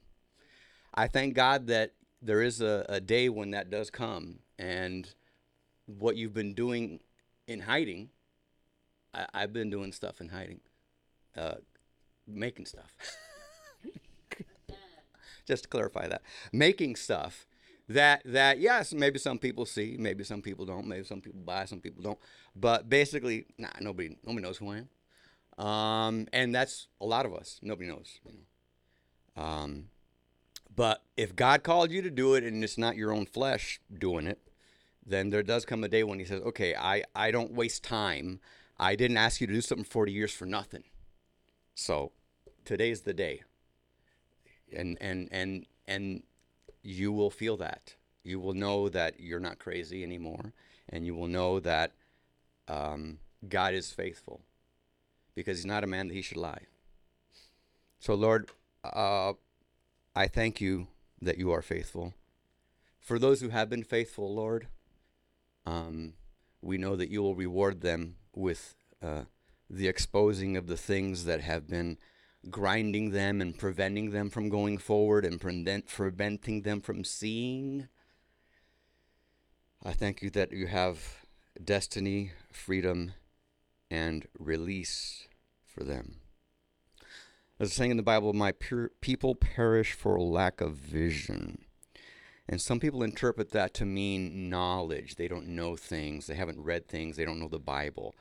I 0.94 1.08
thank 1.08 1.34
God 1.34 1.68
that 1.68 1.94
there 2.22 2.42
is 2.42 2.62
a, 2.62 2.86
a 2.88 3.00
day 3.00 3.30
when 3.30 3.52
that 3.52 3.70
does 3.70 3.90
come 3.90 4.40
and 4.60 5.14
what 5.86 6.16
you've 6.18 6.34
been 6.34 6.54
doing 6.54 7.00
in 7.48 7.62
hiding. 7.62 8.10
I, 9.14 9.26
have 9.42 9.54
been 9.54 9.70
doing 9.70 9.92
stuff 9.92 10.22
in 10.22 10.30
hiding, 10.30 10.62
uh, 11.36 11.56
making 12.26 12.66
stuff. 12.66 12.96
Just 15.48 15.64
to 15.64 15.70
clarify 15.70 16.08
that, 16.08 16.22
making 16.54 16.96
stuff 16.96 17.46
that 17.90 18.22
that 18.26 18.60
yes, 18.60 18.94
maybe 18.94 19.20
some 19.20 19.38
people 19.38 19.66
see, 19.66 19.98
maybe 20.00 20.24
some 20.24 20.42
people 20.42 20.66
don't, 20.66 20.88
maybe 20.88 21.04
some 21.04 21.20
people 21.20 21.42
buy, 21.42 21.66
some 21.66 21.82
people 21.82 22.02
don't. 22.02 22.20
But 22.56 22.88
basically, 22.88 23.48
nah, 23.58 23.70
nobody 23.82 24.16
nobody 24.24 24.44
knows 24.44 24.58
who 24.58 24.72
I 24.72 24.84
am, 25.58 25.66
um, 25.66 26.28
and 26.32 26.56
that's 26.56 26.88
a 27.02 27.06
lot 27.06 27.26
of 27.26 27.34
us. 27.34 27.60
Nobody 27.62 27.90
knows. 27.90 28.20
You 28.26 28.34
know. 28.34 28.40
Um, 29.36 29.90
but 30.76 31.04
if 31.18 31.36
God 31.36 31.64
called 31.64 31.92
you 31.92 32.02
to 32.02 32.10
do 32.10 32.34
it 32.36 32.44
and 32.44 32.64
it's 32.64 32.78
not 32.78 32.96
your 32.96 33.12
own 33.12 33.26
flesh 33.26 33.80
doing 33.94 34.28
it, 34.28 34.40
then 35.06 35.30
there 35.30 35.44
does 35.44 35.66
come 35.66 35.84
a 35.84 35.88
day 35.88 36.04
when 36.04 36.20
He 36.20 36.26
says, 36.26 36.42
"Okay, 36.42 36.76
I 36.76 37.04
I 37.16 37.32
don't 37.32 37.54
waste 37.54 37.84
time. 37.84 38.40
I 38.80 38.96
didn't 38.96 39.18
ask 39.18 39.42
you 39.42 39.48
to 39.48 39.54
do 39.54 39.62
something 39.62 39.86
40 39.86 40.12
years 40.12 40.34
for 40.34 40.46
nothing. 40.46 40.84
So 41.76 42.12
today's 42.66 43.02
the 43.02 43.14
day." 43.14 43.44
And 44.74 44.98
and 45.02 45.28
and 45.32 45.66
and 45.88 46.24
you 46.84 47.12
will 47.12 47.30
feel 47.30 47.58
that. 47.58 47.96
You 48.24 48.40
will 48.40 48.54
know 48.54 48.90
that 48.90 49.20
you're 49.20 49.40
not 49.40 49.60
crazy 49.60 50.04
anymore, 50.04 50.54
and 50.88 51.06
you 51.06 51.16
will 51.16 51.28
know 51.28 51.60
that 51.60 51.94
um, 52.68 53.18
God 53.48 53.74
is 53.74 53.92
faithful 53.92 54.42
because 55.36 55.58
He's 55.58 55.66
not 55.66 55.84
a 55.84 55.88
man 55.88 56.08
that 56.08 56.14
He 56.14 56.22
should 56.22 56.38
lie. 56.38 56.66
So, 58.00 58.14
Lord, 58.14 58.50
uh, 58.84 59.34
I 60.16 60.28
thank 60.28 60.60
you 60.60 60.88
that 61.22 61.38
you 61.38 61.52
are 61.52 61.62
faithful. 61.62 62.14
For 63.00 63.18
those 63.18 63.42
who 63.42 63.50
have 63.50 63.70
been 63.70 63.84
faithful, 63.84 64.34
Lord, 64.34 64.68
um, 65.66 66.14
we 66.62 66.78
know 66.78 66.96
that 66.96 67.10
you 67.10 67.22
will 67.22 67.36
reward 67.36 67.82
them 67.82 68.16
with 68.36 68.76
uh, 69.02 69.24
the 69.70 69.88
exposing 69.88 70.58
of 70.58 70.68
the 70.68 70.78
things 70.78 71.26
that 71.26 71.42
have 71.42 71.68
been 71.68 71.98
grinding 72.50 73.12
them 73.12 73.42
and 73.42 73.58
preventing 73.58 74.12
them 74.12 74.30
from 74.30 74.50
going 74.50 74.78
forward 74.78 75.26
and 75.26 75.40
prevent, 75.40 75.88
preventing 75.88 76.62
them 76.62 76.82
from 76.82 77.04
seeing. 77.04 77.88
I 79.84 79.94
thank 79.94 80.22
you 80.22 80.30
that 80.32 80.52
you 80.52 80.68
have 80.68 81.26
destiny, 81.64 82.32
freedom, 82.52 83.14
and 83.90 84.28
release 84.38 85.28
for 85.66 85.84
them. 85.84 86.21
As 87.62 87.74
saying 87.74 87.92
in 87.92 87.98
the 87.98 88.02
Bible, 88.02 88.34
my 88.34 88.54
people 89.02 89.36
perish 89.36 89.94
for 89.94 90.20
lack 90.20 90.62
of 90.62 90.74
vision. 90.74 91.66
And 92.50 92.60
some 92.60 92.80
people 92.80 93.04
interpret 93.04 93.52
that 93.52 93.76
to 93.76 93.86
mean 93.86 94.50
knowledge. 94.50 95.16
They 95.16 95.28
don't 95.28 95.50
know 95.50 95.76
things, 95.76 96.26
they 96.26 96.34
haven't 96.34 96.60
read 96.60 96.88
things, 96.88 97.18
they 97.18 97.24
don't 97.24 97.40
know 97.40 97.48
the 97.48 97.60
Bible. 97.60 98.16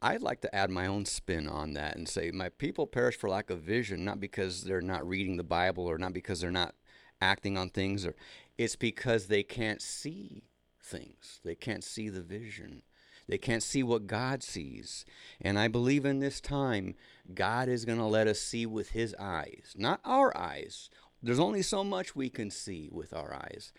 I'd 0.00 0.22
like 0.22 0.40
to 0.40 0.54
add 0.54 0.70
my 0.70 0.86
own 0.86 1.04
spin 1.04 1.46
on 1.46 1.74
that 1.74 1.96
and 1.96 2.08
say 2.08 2.30
my 2.30 2.48
people 2.48 2.86
perish 2.86 3.18
for 3.18 3.28
lack 3.28 3.50
of 3.50 3.60
vision, 3.60 4.02
not 4.02 4.18
because 4.18 4.62
they're 4.62 4.80
not 4.80 5.06
reading 5.06 5.36
the 5.36 5.44
Bible 5.44 5.84
or 5.84 5.98
not 5.98 6.14
because 6.14 6.40
they're 6.40 6.50
not 6.50 6.74
acting 7.20 7.58
on 7.58 7.68
things, 7.68 8.06
or 8.06 8.14
it's 8.56 8.76
because 8.76 9.26
they 9.26 9.42
can't 9.42 9.82
see 9.82 10.44
things. 10.82 11.40
They 11.44 11.54
can't 11.54 11.84
see 11.84 12.08
the 12.08 12.22
vision. 12.22 12.80
They 13.28 13.38
can't 13.38 13.62
see 13.62 13.82
what 13.82 14.06
God 14.06 14.42
sees. 14.42 15.04
And 15.40 15.58
I 15.58 15.68
believe 15.68 16.04
in 16.04 16.20
this 16.20 16.40
time, 16.40 16.94
God 17.32 17.68
is 17.68 17.84
going 17.84 17.98
to 17.98 18.04
let 18.04 18.26
us 18.26 18.40
see 18.40 18.66
with 18.66 18.90
His 18.90 19.14
eyes, 19.18 19.74
not 19.76 20.00
our 20.04 20.36
eyes. 20.36 20.90
There's 21.22 21.40
only 21.40 21.62
so 21.62 21.82
much 21.82 22.14
we 22.14 22.28
can 22.28 22.50
see 22.50 22.88
with 22.92 23.14
our 23.14 23.34
eyes. 23.34 23.72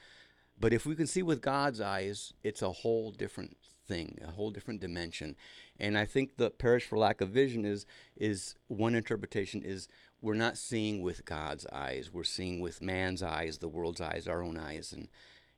But 0.59 0.73
if 0.73 0.85
we 0.85 0.95
can 0.95 1.07
see 1.07 1.21
with 1.21 1.41
God's 1.41 1.81
eyes, 1.81 2.33
it's 2.43 2.61
a 2.61 2.71
whole 2.71 3.11
different 3.11 3.57
thing, 3.87 4.17
a 4.25 4.31
whole 4.31 4.51
different 4.51 4.81
dimension. 4.81 5.35
And 5.79 5.97
I 5.97 6.05
think 6.05 6.37
the 6.37 6.49
perish 6.49 6.85
for 6.85 6.97
lack 6.97 7.21
of 7.21 7.29
vision 7.29 7.65
is 7.65 7.85
is 8.15 8.55
one 8.67 8.95
interpretation 8.95 9.61
is 9.61 9.87
we're 10.21 10.33
not 10.33 10.57
seeing 10.57 11.01
with 11.01 11.25
God's 11.25 11.67
eyes. 11.67 12.09
We're 12.11 12.23
seeing 12.23 12.61
with 12.61 12.81
man's 12.81 13.21
eyes, 13.21 13.59
the 13.59 13.67
world's 13.67 14.01
eyes, 14.01 14.27
our 14.27 14.41
own 14.41 14.57
eyes, 14.57 14.93
and 14.93 15.09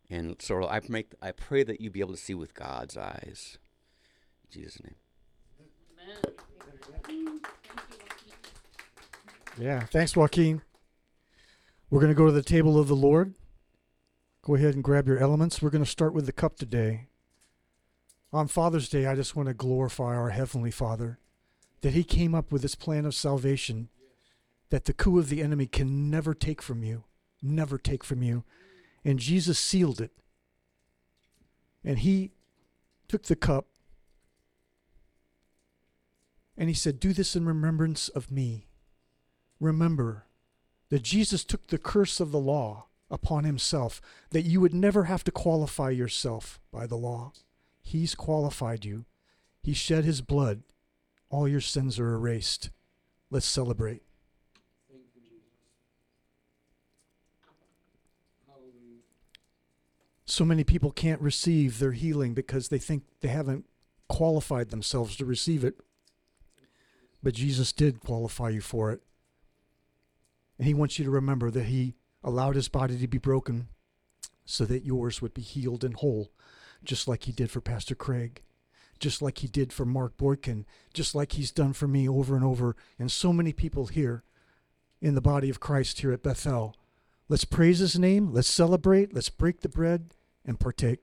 and 0.09 0.41
so 0.41 0.67
I 0.67 0.81
make 0.89 1.13
I 1.21 1.31
pray 1.31 1.63
that 1.63 1.79
you 1.79 1.89
be 1.89 1.99
able 1.99 2.13
to 2.13 2.19
see 2.19 2.33
with 2.33 2.53
God's 2.53 2.97
eyes. 2.97 3.59
In 4.53 4.61
Jesus' 4.61 4.81
name. 4.83 4.95
Yeah, 9.59 9.81
thanks, 9.81 10.15
Joaquin. 10.15 10.61
We're 11.89 11.99
going 11.99 12.11
to 12.11 12.17
go 12.17 12.27
to 12.27 12.31
the 12.31 12.43
table 12.43 12.79
of 12.79 12.87
the 12.87 12.95
Lord. 12.95 13.33
Go 14.43 14.55
ahead 14.55 14.75
and 14.75 14.83
grab 14.83 15.07
your 15.07 15.17
elements. 15.17 15.61
We're 15.61 15.71
going 15.71 15.83
to 15.83 15.89
start 15.89 16.13
with 16.13 16.25
the 16.25 16.31
cup 16.31 16.57
today. 16.57 17.07
On 18.31 18.47
Father's 18.47 18.89
Day, 18.89 19.05
I 19.05 19.15
just 19.15 19.35
want 19.35 19.47
to 19.47 19.53
glorify 19.53 20.15
our 20.15 20.29
Heavenly 20.29 20.71
Father 20.71 21.17
that 21.81 21.93
He 21.93 22.03
came 22.03 22.35
up 22.35 22.51
with 22.51 22.61
this 22.61 22.75
plan 22.75 23.05
of 23.05 23.15
salvation 23.15 23.89
that 24.69 24.85
the 24.85 24.93
coup 24.93 25.17
of 25.17 25.29
the 25.29 25.41
enemy 25.41 25.65
can 25.65 26.09
never 26.09 26.33
take 26.33 26.61
from 26.61 26.83
you, 26.83 27.05
never 27.41 27.77
take 27.77 28.03
from 28.03 28.21
you. 28.21 28.43
And 29.03 29.17
Jesus 29.17 29.57
sealed 29.57 30.01
it. 30.01 30.11
And 31.83 31.99
He 31.99 32.31
took 33.07 33.23
the 33.23 33.35
cup 33.35 33.65
and 36.57 36.69
He 36.69 36.75
said, 36.75 36.99
Do 36.99 37.13
this 37.13 37.35
in 37.35 37.45
remembrance 37.45 38.09
of 38.09 38.31
me. 38.31 38.67
Remember 39.59 40.25
that 40.89 41.03
Jesus 41.03 41.43
took 41.43 41.67
the 41.67 41.77
curse 41.77 42.19
of 42.19 42.31
the 42.31 42.39
law 42.39 42.87
upon 43.09 43.43
Himself, 43.43 44.01
that 44.31 44.43
you 44.43 44.59
would 44.61 44.73
never 44.73 45.05
have 45.05 45.23
to 45.25 45.31
qualify 45.31 45.89
yourself 45.89 46.59
by 46.71 46.87
the 46.87 46.97
law. 46.97 47.33
He's 47.81 48.15
qualified 48.15 48.83
you. 48.83 49.05
He 49.63 49.73
shed 49.73 50.03
his 50.03 50.21
blood. 50.21 50.63
All 51.29 51.47
your 51.47 51.61
sins 51.61 51.99
are 51.99 52.13
erased. 52.13 52.69
Let's 53.29 53.45
celebrate. 53.45 54.01
So 60.25 60.43
many 60.43 60.65
people 60.65 60.91
can't 60.91 61.21
receive 61.21 61.79
their 61.79 61.93
healing 61.93 62.33
because 62.33 62.67
they 62.67 62.77
think 62.77 63.03
they 63.21 63.29
haven't 63.29 63.65
qualified 64.09 64.69
themselves 64.69 65.15
to 65.15 65.25
receive 65.25 65.63
it. 65.63 65.79
But 67.27 67.33
Jesus 67.33 67.73
did 67.73 67.99
qualify 67.99 68.51
you 68.51 68.61
for 68.61 68.89
it. 68.89 69.01
And 70.57 70.65
he 70.65 70.73
wants 70.73 70.97
you 70.97 71.03
to 71.03 71.11
remember 71.11 71.51
that 71.51 71.65
he 71.65 71.95
allowed 72.23 72.55
his 72.55 72.69
body 72.69 72.97
to 72.97 73.05
be 73.05 73.17
broken 73.17 73.67
so 74.45 74.63
that 74.63 74.85
yours 74.85 75.21
would 75.21 75.33
be 75.33 75.41
healed 75.41 75.83
and 75.83 75.95
whole 75.95 76.31
just 76.85 77.05
like 77.05 77.23
he 77.23 77.33
did 77.33 77.51
for 77.51 77.59
Pastor 77.59 77.95
Craig, 77.95 78.43
just 78.97 79.21
like 79.21 79.39
he 79.39 79.49
did 79.49 79.73
for 79.73 79.83
Mark 79.83 80.15
Boykin, 80.15 80.65
just 80.93 81.15
like 81.15 81.33
he's 81.33 81.51
done 81.51 81.73
for 81.73 81.85
me 81.85 82.07
over 82.07 82.33
and 82.33 82.45
over, 82.45 82.77
and 82.97 83.11
so 83.11 83.33
many 83.33 83.51
people 83.51 83.87
here 83.87 84.23
in 85.01 85.13
the 85.13 85.19
body 85.19 85.49
of 85.49 85.59
Christ 85.59 85.99
here 85.99 86.13
at 86.13 86.23
Bethel. 86.23 86.77
Let's 87.27 87.43
praise 87.43 87.79
his 87.79 87.99
name, 87.99 88.31
let's 88.31 88.47
celebrate, 88.47 89.13
let's 89.13 89.29
break 89.29 89.59
the 89.59 89.67
bread 89.67 90.13
and 90.45 90.57
partake. 90.57 91.01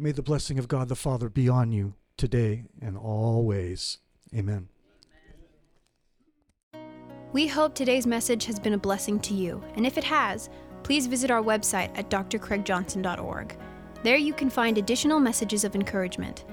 May 0.00 0.12
the 0.12 0.22
blessing 0.22 0.60
of 0.60 0.68
God 0.68 0.88
the 0.88 0.94
Father 0.94 1.28
be 1.28 1.48
on 1.48 1.72
you 1.72 1.94
today 2.16 2.66
and 2.80 2.96
always. 2.96 3.98
Amen. 4.32 4.68
We 7.32 7.48
hope 7.48 7.74
today's 7.74 8.06
message 8.06 8.44
has 8.44 8.60
been 8.60 8.74
a 8.74 8.78
blessing 8.78 9.18
to 9.20 9.34
you, 9.34 9.60
and 9.74 9.84
if 9.84 9.98
it 9.98 10.04
has, 10.04 10.50
please 10.84 11.08
visit 11.08 11.32
our 11.32 11.42
website 11.42 11.90
at 11.98 12.10
drcraigjohnson.org. 12.10 13.58
There 14.04 14.16
you 14.16 14.32
can 14.32 14.48
find 14.48 14.78
additional 14.78 15.18
messages 15.18 15.64
of 15.64 15.74
encouragement. 15.74 16.44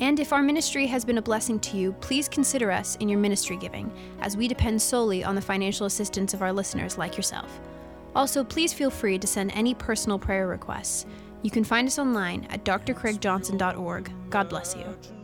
And 0.00 0.18
if 0.18 0.32
our 0.32 0.42
ministry 0.42 0.86
has 0.88 1.04
been 1.04 1.18
a 1.18 1.22
blessing 1.22 1.60
to 1.60 1.76
you, 1.76 1.92
please 2.00 2.28
consider 2.28 2.72
us 2.72 2.96
in 2.96 3.08
your 3.08 3.20
ministry 3.20 3.56
giving, 3.56 3.92
as 4.22 4.36
we 4.36 4.48
depend 4.48 4.82
solely 4.82 5.22
on 5.22 5.36
the 5.36 5.40
financial 5.40 5.86
assistance 5.86 6.34
of 6.34 6.42
our 6.42 6.52
listeners 6.52 6.98
like 6.98 7.16
yourself. 7.16 7.60
Also, 8.16 8.42
please 8.42 8.72
feel 8.72 8.90
free 8.90 9.18
to 9.18 9.26
send 9.26 9.52
any 9.52 9.72
personal 9.72 10.18
prayer 10.18 10.48
requests. 10.48 11.06
You 11.42 11.50
can 11.50 11.64
find 11.64 11.86
us 11.86 11.98
online 11.98 12.46
at 12.50 12.64
drcraigjohnson.org. 12.64 14.12
God 14.30 14.48
bless 14.48 14.74
you. 14.74 15.17